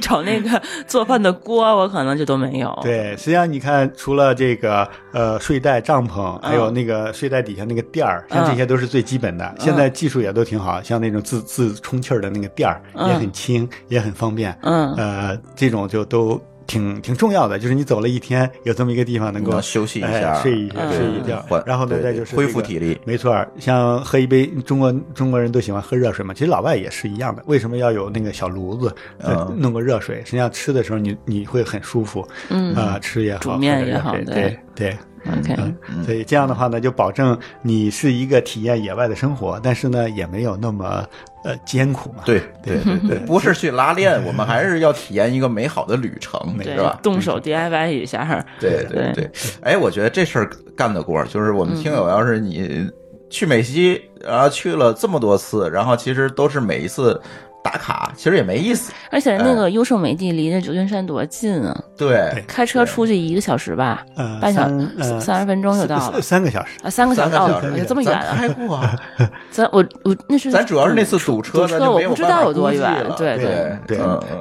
[0.00, 2.76] 找那个做饭的锅，我可能就都没有。
[2.82, 9.54] 对，实际上你看，除了这个呃睡袋、帐篷，还有那个睡袋底下那个垫儿，像这些都是最基本的。
[9.58, 14.56] 现在技术也都挺好，像那种自自充气儿的那个垫儿嗯也很轻，也很方便。
[14.62, 27.42] 嗯呃，这种就都挺挺重要的，就是你走了一天，有这么一个地方能够能休息一哎下睡一下、嗯睡一觉缓，然后呢，再就是恢这个复体力没错儿，像喝一杯中国中国人都喜欢喝热水嘛，其实老外也是一样的。
[27.44, 30.22] 为什么要有那个小炉子，呃嗯弄个热水？
[30.24, 34.96] 实际上吃的时候你你会很舒服，嗯啊、吃也好，煮面也好对对。
[35.26, 35.54] ，OK，
[35.88, 41.04] 嗯，所以这样的话呢，就保证你是一个体验野外的生活，但是呢，也没有那么
[41.44, 42.22] 呃艰苦嘛。
[42.24, 48.44] 对对对对， 不是去拉练，我们还是要体验一个美好的旅程，对是吧？，动手 DIY 一下。
[48.60, 49.30] 对对对，
[49.62, 52.90] 哎，我觉得这事儿干得过，就是我们听友要是你
[53.30, 57.20] 去美西，然后去了这么多次，然后其实都是每一次
[57.64, 58.92] 打卡，其实也没意思。
[59.10, 64.68] 而且那个优胜美地离那九军山多近啊，对，开车出去一个小时吧，呃，半小
[65.18, 66.78] 三十分钟就到了三三个小时。
[66.82, 68.34] 啊，三个小时哦三个小时，有这么远啊？
[68.36, 68.94] 还过啊？
[69.50, 72.70] 咱我我那是咱主要是那次堵车，堵车，我不知道有多。
[72.70, 73.98] 远对对对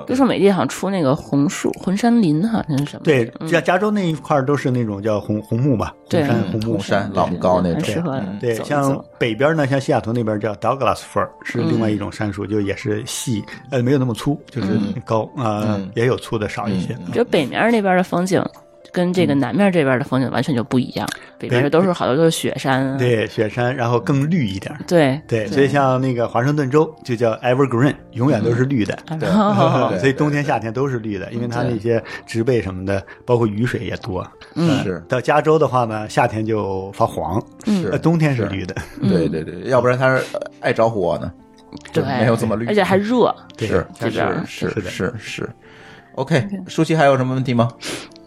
[0.08, 3.04] 优胜美地好像出那个红树红山林，好像是什么？
[3.04, 6.80] 对，加加州那一块都是那种叫红红木吧，红对山红木。
[6.80, 14.68] 山老木高那种很适合嗯对，像北边呢，像西雅图那边叫 Douglas fir，是另嗯外一种杉树，就也是细，呃，没有那么粗，就是
[15.06, 16.94] 高啊、嗯也有粗的少一些。
[16.94, 18.44] 嗯我觉得北面那边的风景
[18.92, 21.08] 跟这个南面这边的风景完全就不一样，
[21.40, 24.72] 北边北都是好多都是雪山啊，对，雪山，然后更绿一点。
[24.88, 28.96] 对对，所以像那个华盛顿州就叫 Evergreen，永远都是绿的。
[29.20, 34.26] 对所以冬天夏天都是绿的，因为它那些植被什么的，包括雨水也多。
[34.56, 38.76] 嗯是到加州的话呢，夏天就发黄，是呃，冬天是绿的。
[39.02, 41.32] 对对对，要不然它是呃爱着火呢，
[41.92, 45.50] 对没有这么绿，而且还热，对是这边是是是是。
[46.16, 47.68] OK，舒淇还有什么问题吗？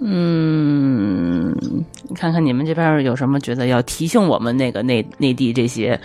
[0.01, 1.55] 嗯，
[2.09, 5.99] 你看看你们这边有什么觉得要提醒我们那个内内地这些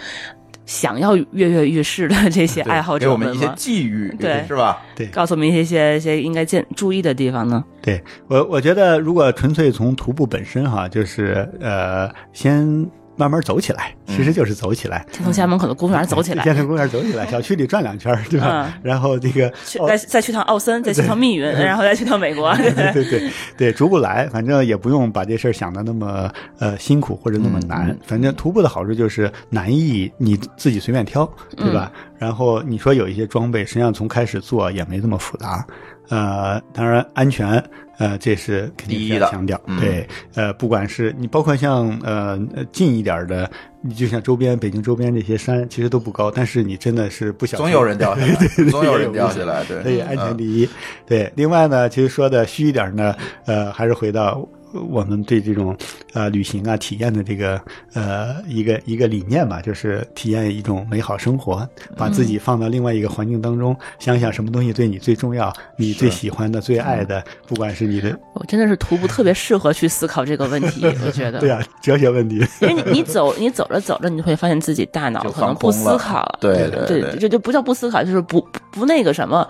[0.67, 3.51] 想要跃跃欲试的这些爱好者给我们一些？
[3.55, 4.79] 寄语，对是吧？
[4.95, 7.63] 对告诉我们一些些一些应该见注意的地方呢？
[7.81, 12.87] 对我，我觉得如果纯粹从徒步本身哈，就是呃，先
[13.21, 15.05] 慢慢走起来，其实就是走起来。
[15.11, 18.65] 先从家门口的公园走起来，先从公园走起来，小区里转两圈， 对吧？
[18.65, 22.51] 嗯然后这个去再再去趟奥森，再去趟密云，然后再去趟美国。
[22.57, 27.95] 对对对对，逐步来，反正也不用把这事儿想的那么呃辛苦或者那么难。
[28.07, 31.91] 反正徒步的好处就是难易你自己随便挑，对吧？
[32.17, 35.63] 然后你说有一些装备，实际上从开始做也没这么复杂。
[36.11, 37.51] 呃，当然安全，
[37.97, 39.59] 呃，这是肯定一的是要强调。
[39.65, 43.49] 嗯对，呃，不管是你包括像呃呃近一点的，
[43.81, 48.35] 你就像周边北京周边这些山，其实都不高，但是你真的是不小心，总有人掉下来，
[48.69, 50.69] 总有人掉下来，对，所以安全嗯第一。
[51.07, 53.15] 对，另外呢，其实说的虚一点呢，
[53.45, 55.75] 呃，还是回到我们对这种
[56.13, 57.61] 呃旅行啊体验的这个
[57.93, 71.39] 呃一个一个理念吧，就是体验一种美好生活，把自己放到另外一个环境当中，想想什么东西对你最重要，你最喜欢的、最爱的，不管是你的我真的是徒步特别适合去思考这个问题， 我觉得。
[71.39, 72.45] 对啊哲学问题。
[72.61, 76.37] 因为你你走你走着走着，你就会发现自己大脑可能不思考了。
[76.39, 79.47] 对对对对这就不叫不思考，就是不不那个什么，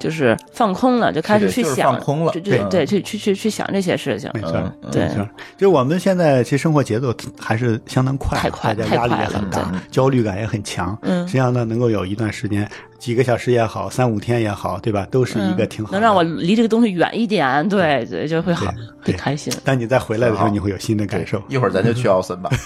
[0.00, 4.28] 就是放空了，就开始对就是去想，放空了就就对对，去去去去想这些事情。
[4.34, 5.28] 没错，嗯嗯对没错。
[5.56, 10.98] 就我们现在其实生活节奏还是相当快，太快大家压力也太快了很大，焦虑感也很强。
[11.02, 12.68] 嗯实际上呢，能够有一段时间，
[12.98, 15.06] 几个小时也好，三五天也好，对吧？
[15.10, 15.98] 都是一个挺好的。
[15.98, 18.72] 嗯能让我离这个东西远一点，对对，就会好，
[19.04, 19.52] 对会开心。
[19.62, 21.42] 当你再回来的时候，你会有新的感受。
[21.48, 22.50] 一会儿咱就去奥森吧。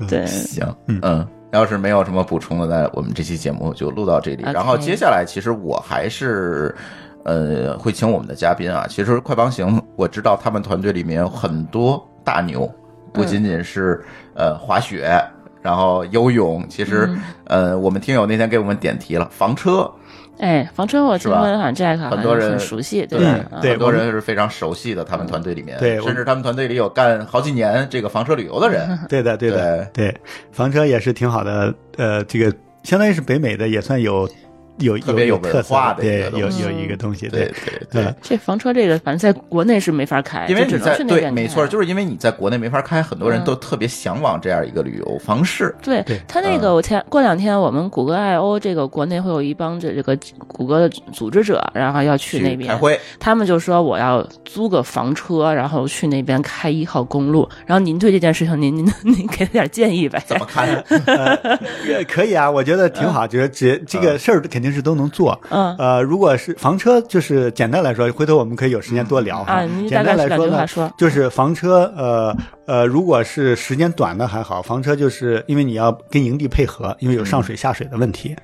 [0.08, 4.42] 对，行，嗯，要是没有什么补充的，那我们这期节目就录到这里。
[4.52, 6.74] 然后接下来，其实我还是。
[7.22, 8.86] 呃，会请我们的嘉宾啊。
[8.88, 12.66] 其实快帮行，我知道他们团队里面有很多大牛，
[13.12, 14.02] 不仅仅是、
[14.32, 15.22] 呃滑雪，
[15.60, 16.66] 然后游泳。
[16.66, 17.14] 其实、
[17.44, 19.92] 呃，我们听友那天给我们点题了，房车，
[20.40, 23.46] 哎，房车我听说好像 Jack 很多人很熟悉，对吧？
[23.52, 28.98] 嗯对很多人是非常熟悉的，他们团队里面，对甚至他们团队里有干好几年这个房车旅游的人。
[29.08, 30.14] 对的，对的，对，
[30.50, 31.74] 房车也是挺好的。
[31.98, 32.52] 呃，这个
[32.82, 34.26] 相当于是北美的，也算有
[34.80, 45.74] 有特别有文化的对有有一个东西，对对对呃，这房车这个，反正在国内是没法开，因为只能你在对，去那边没错，就是因为你在国内没法开，很多人嗯都特别向往这样一个旅游方式。
[45.82, 57.48] 对对他那个，我前过两天我们谷歌 I O 这个国内会有一帮这这个谷歌的组织者，然后要去那边开会，他们就说我要租个房车，然后去那边开一号公路。
[57.66, 60.22] 然后您对这件事情，您您 您给点建议呗？
[60.26, 60.68] 怎么看？
[61.86, 65.38] 也 可以啊，我觉得挺好，觉得这这个事儿肯定是都能做。
[65.50, 69.54] 嗯呃，如果是房车，就是简单来说，回头我们可以有时间多聊哈。
[69.54, 72.36] 啊简单来说呢，说就是房车，呃
[72.66, 78.36] 呃，如果是时间短的还好，房车就是因为你要跟营地配合，因为有上水下水的问题。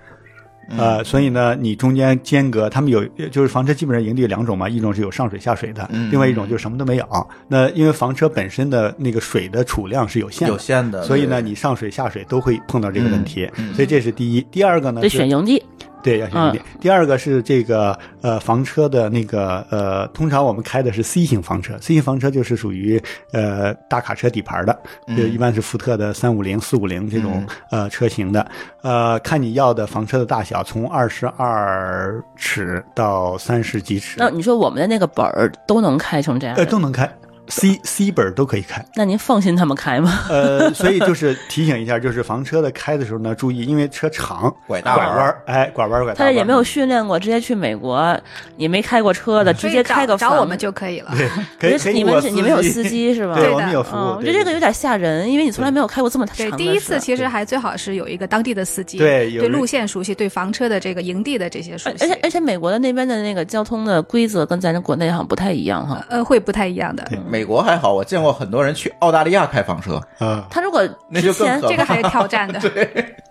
[0.76, 7.06] 呃，所以呢，你中间间隔，他们有就是房车基本上营地有两种嘛，一种是有上水下水的，嗯另外一种就什么都没有。
[7.46, 14.44] 那因为房车本身的那个水的储量是有限的，有限的，所以呢，你上水下水都会碰到这个问题，所以这是第一。
[14.50, 15.62] 第二个呢得选营地。
[16.02, 16.64] 对要小心点。
[16.80, 23.02] 第二个是这个呃房车的那个呃，通常我们开的是 C 型房车，C 型房车就是属于
[23.32, 28.46] 呃大卡车底盘的，嗯就一般是福特的三五零、四五零这种、呃车型的。
[28.82, 36.56] 呃，看你要的房车的大小，从二十二尺到三十几尺，那你说我们的那个本儿都能开成这样？
[36.56, 37.10] 呃都能开。
[37.48, 40.20] C C 本儿都可以开，那您放心他们开吗？
[40.28, 46.32] 呃，所以就是提醒一下，就是房车的开的时候呢，注意，因为车长，拐大弯儿拐弯，哎，拐弯儿拐大弯儿。
[46.32, 48.18] 他也没有训练过，直接去美国，
[48.56, 51.12] 你没开过车的，直接开个房找找我们就可以了。
[51.12, 51.28] 对，
[51.58, 53.34] 可以可以你们你们有司机是吧？
[53.34, 53.98] 对，的我们有服务。
[53.98, 66.04] 嗯，我觉得这个有点吓人，因为你从来没有开过这么长对，第一次其实还最好是有一个当地的司机，对有人路线熟悉，对房车的这个营地的这些熟悉而而且，而且美国的那边的那个交通的规则跟咱这国内好像不太一样哈。
[66.08, 67.06] 呃，会不太一样的。
[67.36, 72.58] 美国还好，我见过很多人去澳大利亚开房车，嗯，他如果那就之前这个还是挑战的。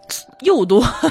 [0.41, 0.83] 又多，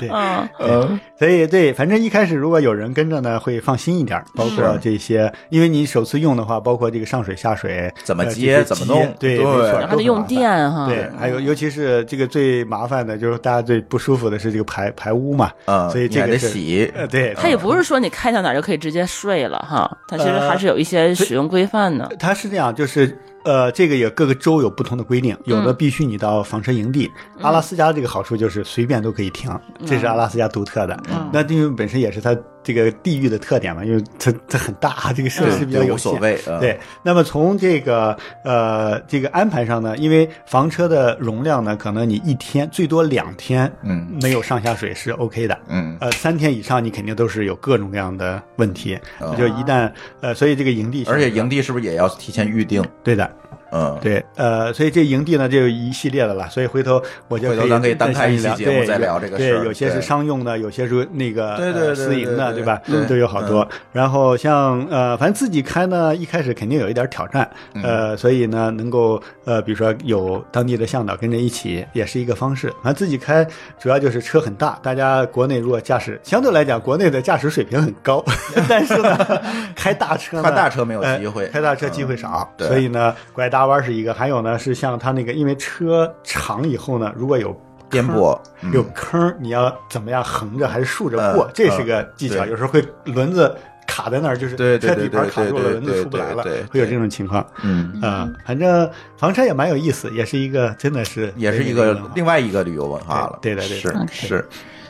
[0.00, 4.22] 对嗯，嗯，所以对，反正一开始如果有人跟着呢，会放心一点。
[4.36, 9.00] 包括这些，因为你首次用的话，包括这个上水下水怎么接怎么弄？
[9.18, 9.44] 对，对。
[9.44, 10.86] 没错，然后得用电哈。
[10.86, 16.90] 对，还有尤其是这个最麻烦的，就是大家最不舒服的是这个排排污嘛，嗯所以这个是洗。
[16.94, 22.08] 呃，对，它也不是说你开到哪儿就可以直接睡了哈，它其实还是有一些使用规范的。
[22.18, 23.16] 它是这样，就是
[23.48, 27.10] 呃，这个也各个州有不同的规定，有的必须你到房车营地。
[27.40, 29.50] 阿拉斯加这个好处就是随便都可以停，
[29.86, 31.02] 这是阿拉斯加独特的。
[31.32, 32.36] 那因为本身也是它
[32.68, 36.12] 这个地域的特点嘛，因为它它很大， 这个设施比较有限。
[36.12, 38.14] 无所谓，嗯对，那么从这个
[38.44, 49.90] 呃这个安排上呢，因为房车的容量呢，可能你一天最多两天，嗯没有上下水是 OK 的，嗯呃，三天以上你肯定都是有各种各样的问题，哦就一旦
[50.20, 52.84] 呃，所以这个营地，而且营地是不是也要提前预定？
[53.02, 53.30] 对的，
[53.70, 62.80] 嗯，对，呃，所以这营地呢就有一系列的了，所以回头我就回头咱可以单开一期节目对再聊这个对事儿有些是商用的，有些是那个对对私营的，对对吧？
[62.86, 63.04] 对。
[63.06, 63.62] 都有好多。
[63.62, 63.78] 嗯。
[63.92, 67.82] 然后像呃，反正自己开呢，一开始肯定有一点挑战，嗯。
[67.82, 72.68] 呃，所以呢，能够呃，比如说有当地的向导跟着一起，也是一个方式。
[72.82, 73.46] 反正自己开
[73.78, 78.24] 主要就是车很大，大家国内如果驾驶相对来讲，国内的驾驶水平很高，
[78.68, 79.42] 但是呢，
[79.74, 81.46] 开大车呢 开大车没有呃机会。
[81.48, 82.68] 开大车机会少，对。
[82.68, 87.58] 所以呢，拐大弯是一个，还有呢是像它那个，因为车长以后呢，如果有
[87.90, 88.72] 颠簸嗯。
[88.72, 92.50] 有坑，你要怎么样横着还是竖着过嗯，这是个技巧，对。
[92.50, 93.54] 有时候会轮子
[93.86, 97.46] 卡在那儿，就是对对车底盘对对卡住了，对轮子出不来了对对对，会有这种情况。
[97.62, 103.38] 嗯，啊，反正房车也蛮有意思，也是一个真的是也是一个另外一个旅游文化了。
[103.40, 104.06] 对对对对。
[104.10, 104.28] 是。
[104.28, 104.48] 是。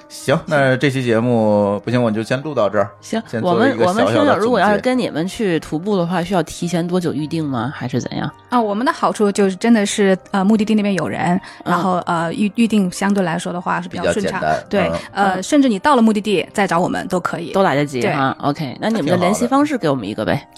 [0.09, 2.91] 行，那这期节目不行，我就先录到这儿。
[3.01, 7.71] 行先，我们我们听友如果要是跟你们去徒步的话，需要提前多久预定吗？
[7.75, 8.31] 还是怎样？
[8.49, 18.35] 啊，我们的好处就是真的是呃目的地那边有人，嗯然后呃预预定相对来说的话是比比较顺畅，对嗯，呃甚至你到了目的地再找我们都可以，都来得及对哈。
[18.41, 20.49] OK，那你们的联系方式给我们一个呗，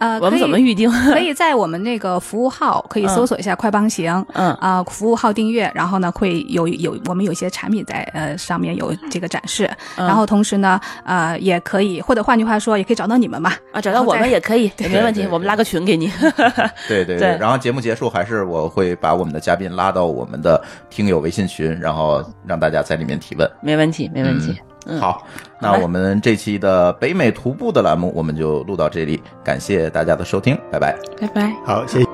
[0.00, 0.90] 呃我们可以怎么预定？
[0.90, 4.10] 可以在我们那个服务号可以搜索一下快帮行。
[4.32, 13.52] 嗯啊、服务号订阅，然后呢会有有我们有一些产品在呃上面有这个展示，嗯然后同时呢呃也可以，或者换句话说也可以找到你们嘛。
[13.72, 16.10] 啊，找到我们也可以，也没问题对，对我们拉个群给你。
[16.88, 23.48] 对对对然后节目结束，还是我会把我们的嘉宾拉到我们的听友微信群，然后让大家在里面提问。
[23.60, 24.56] 没问题，没问题。
[24.58, 25.26] 嗯，好，
[25.60, 30.96] 那我们这期的北美徒步的栏目我们就录到这里，感谢大家的收听，拜拜。
[31.20, 31.54] 拜拜。
[31.64, 32.06] 好，谢谢。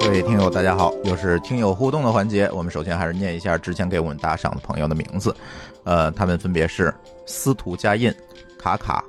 [0.00, 2.48] 各位听友，大家好，又是听友互动的环节。
[2.52, 5.34] 我们首先还是念一下之前给我们打赏的朋友的名字，
[5.84, 6.92] 呃，他们分别是
[7.26, 8.12] 司徒佳印、
[8.58, 9.04] 卡卡、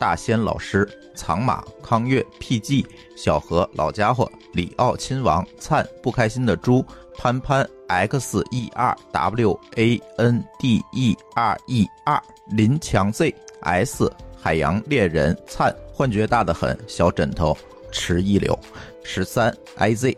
[0.00, 6.82] 大仙老师、藏马、康月、PG、小何、老家伙、里奥亲王、灿、不开心的猪、
[7.18, 14.10] 潘潘、X E R W A N D E R E R、林强 Z S、
[14.40, 17.54] 海洋猎人、灿、幻觉大的很、小枕头、
[17.92, 18.58] 迟一流、
[19.04, 20.16] 十三 IZ。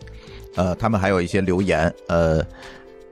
[0.54, 2.40] 呃，他们还有一些留言，呃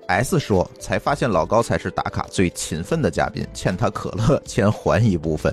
[0.07, 5.53] ，S 说才发现老高才是打卡最勤奋的嘉宾，欠他可乐先还一部分。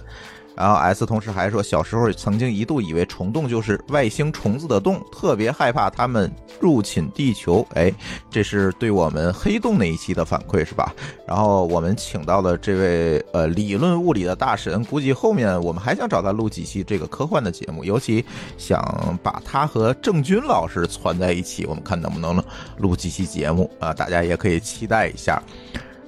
[0.58, 6.30] 然后 S 同时还说，小时候曾经一度以为虫洞就是外星虫子的洞，特别害怕它们
[6.60, 7.66] 入侵地球。
[7.76, 7.94] 哎，
[8.30, 10.94] 这是对我们黑洞那一期的反馈是吧？
[11.28, 18.26] 然后我们请到了这位呃理论物理的大神，估计后面我们还想找他录几期这个科幻的节目，尤其
[18.58, 22.44] 想把他和郑钧老师攒在一起，我们看能不能
[22.78, 25.42] 录几期节目啊、大家也可以期待一下。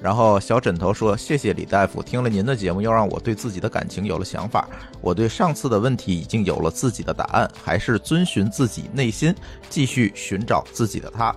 [0.02, 4.68] 然后小枕头说：“谢谢李大夫，听了您的节目，又让我对自己的感情有了想法。
[5.02, 9.36] 我对上次的问题已经有了自己的答案，还是遵循自己内心，
[9.70, 11.36] 继续寻找自己的他。”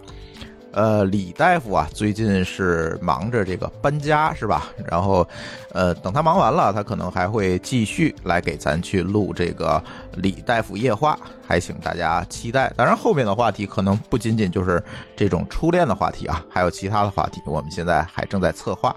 [0.72, 4.70] 呃，李大夫啊，最近是忙着这个搬家是吧？
[4.90, 5.26] 然后，
[5.72, 9.82] 呃，等他忙完了，他可能还会继续来给咱去录这个
[10.16, 12.72] 李大夫夜话，还请大家期待。
[12.74, 14.82] 当然，后面的话题可能不仅仅就是
[15.14, 18.96] 这种初恋的话题啊，还有其他的话题，我们现在还正在策划。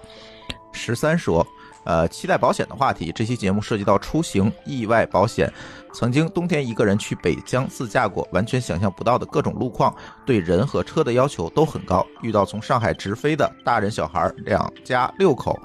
[0.72, 1.46] 十三说，
[1.84, 3.12] 呃，期待保险的话题。
[3.14, 5.52] 这期节目涉及到出行、意外保险。
[5.96, 9.96] 曾经冬天一个人去北疆自驾过，完全想象不到的各种路况，
[10.26, 12.06] 对人和车的要求都很高。
[12.22, 15.58] 遇到从上海直飞的大人小孩两家六口，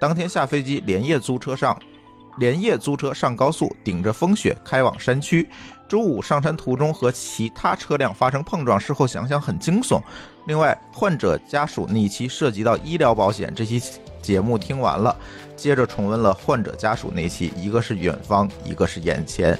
[0.00, 1.78] 当天下飞机连夜租车上，
[2.38, 5.48] 连夜租车上高速，顶着风雪开往山区。
[5.88, 10.02] 周五上山途中和其他车辆发生碰撞，事后想想很惊悚。
[10.48, 13.80] 另外，患者家属那一期涉及到医疗保险，这期
[14.20, 15.16] 节目听完了，
[15.56, 19.58] 接着重温了患者家属那期，一个是远方，一个是眼前。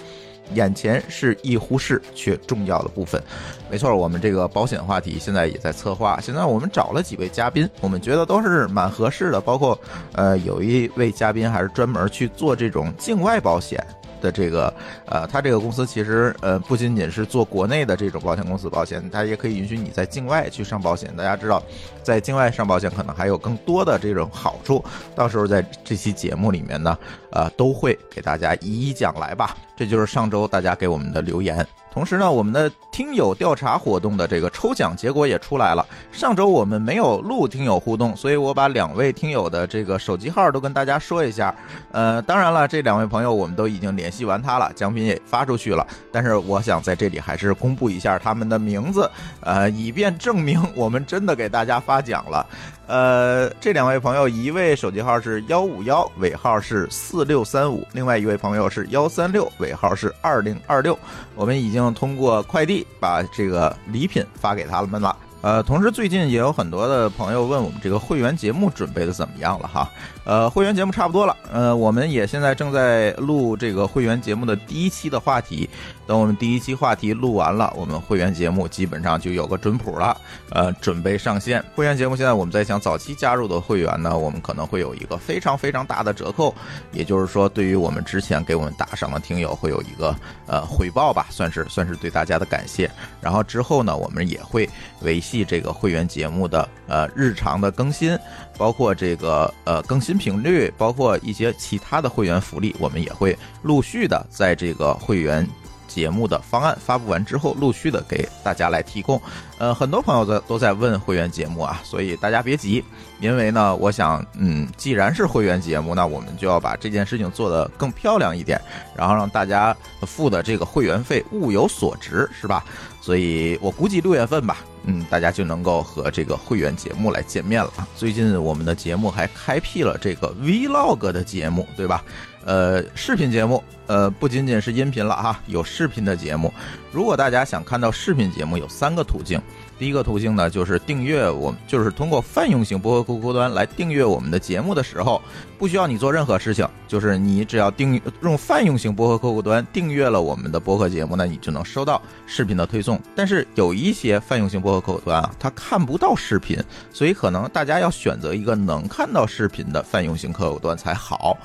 [0.54, 3.20] 眼前是易忽视却重要的部分，
[3.68, 6.20] 没错，我们这个保险话题现在也在策划。
[6.20, 9.76] 现在我们找了几位嘉宾，我们觉得都是蛮合适的，包括
[10.12, 13.84] 呃有一位嘉宾还是专门去做这种境外保险。
[14.20, 14.72] 的这个，
[15.06, 21.14] 呃，他这个公司其实，呃，不仅仅是做国内的这种保险公司保险，它也可以允许你在境外去上保险。
[21.16, 21.62] 大家知道，
[22.02, 24.84] 在境外上保险可能还有更多的这种好处，
[25.14, 26.98] 到时候在这期节目里面呢，
[27.30, 29.56] 呃，都会给大家一一讲来吧。
[29.76, 31.66] 这就是上周大家给我们的留言。
[31.96, 35.82] 同时呢，我们的听友调查活动的这个抽奖结果也出来了。
[36.12, 41.54] 上周我们没有录听友互动，所以我把两位听友的这个手机号都跟大家说一下。
[41.92, 45.86] 呃，当然了，这两位朋友我们都已经联系完他了，奖品也发出去了。
[46.12, 49.10] 但是我想在这里还是公布一下他们的名字，
[49.40, 52.46] 呃，以便证明我们真的给大家发奖了。
[52.86, 60.96] 呃，这两位朋友，一位手机号是幺五幺，尾号是四六三五；另外一位朋友是幺三六，尾号是二零二六。
[61.34, 65.16] 我们已经通过快递把这个礼品发给他们了。
[65.42, 69.90] 呃，同时最近也有很多的朋友问我们这个会员节目准备的怎么样了哈。
[70.26, 75.70] 呃，会员节目差不多了，呃，我们也现在正在录这个会员节目的第一期的话题。
[76.04, 80.16] 等我们第一期话题录完了，我们会员节目基本上就有个准谱了，
[80.50, 81.64] 呃，准备上线。
[81.74, 86.54] 会员节目现在我们在想，早期加入的会员呢，我们可能会有一个非常非常大的折扣，
[86.92, 90.14] 也就是说，对于我们之前给我们打赏的听友，会有一个
[90.46, 92.88] 呃回报吧，算是算是对大家的感谢。
[93.20, 94.68] 然后之后呢，我们也会
[95.02, 98.16] 维系这个会员节目的呃日常的更新，
[98.56, 105.46] 包括这个呃更新频率，包括一些其他的会员福利，我们也会陆续的在这个会员。
[105.86, 109.18] 节目的方案发布完之后，陆续的给大家来提供。
[109.56, 112.84] 呃，很多朋友在都在问会员节目啊，所以大家别急，
[113.18, 118.60] 因为呢，我想，嗯，既然是会员节目，那我们就要把这件事情做得更漂亮一点，
[118.94, 122.62] 然后让大家付的这个会员费物有所值，是吧？
[123.06, 127.72] 所以我估计六月份吧，嗯，大家就能够和这个会员节目来见面了。
[127.94, 132.02] 最近我们的节目还开辟了这个 Vlog 的节目，对吧？
[132.44, 136.52] 呃，视频节目，呃，不仅仅是音频了哈，有视频的节目。
[136.90, 139.40] 如果大家想看到视频节目，有三个途径。
[139.78, 145.20] 第一个途径呢，就是订阅我们，就是通过泛用型博客客户端来订阅我们的节目的时候，
[145.58, 153.00] 不需要你做任何事情，就是你只要订用泛用型博客客户端订阅了我们的博客节目那，你就能收到视频的推送。
[153.14, 156.58] 但是有一些泛用型博客客户端啊，它看不到视频，
[156.90, 161.36] 所以可能大家要选择一个能看到视频的泛用型客户端才好。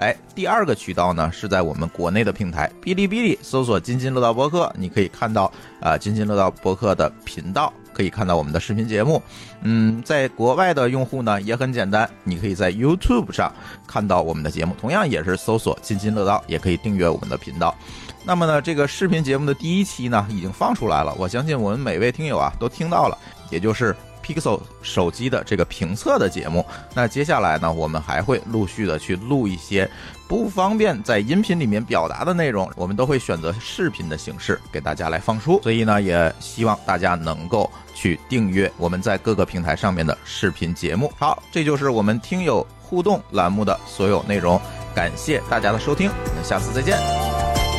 [0.00, 9.22] 哎，第二个渠道呢是在我们国内的平台哔哩哔哩搜索“津津乐道播客”，你可以看到啊“津津乐道播客”的频道，可以看到我们的视频节目。
[9.60, 13.52] 嗯，在国外的用户呢也很简单，你可以在 YouTube 上
[13.86, 17.76] 看到我们的节目，同样也是搜索“津津乐道”，也可以订阅我们的频道。
[18.24, 23.18] 那么呢，这个视频节目的第一期呢已经放出来了，我相信我们每位听友啊都听到了，
[23.50, 23.94] 也就是。
[24.24, 26.64] Pixel 手机的这个评测的节目，
[26.94, 29.90] 那接下来呢，我们还会陆续的去录一些
[30.28, 35.60] 不方便在音频里面表达的内容，我们都会选择视频的形式给大家来放出。
[35.62, 41.12] 所以呢，也希望大家能够去订阅我们在各个平台上面的视频节目。
[41.18, 44.60] 好，这就是我们听友互动栏目的所有内容，
[44.94, 47.69] 感谢大家的收听，我们下次再见。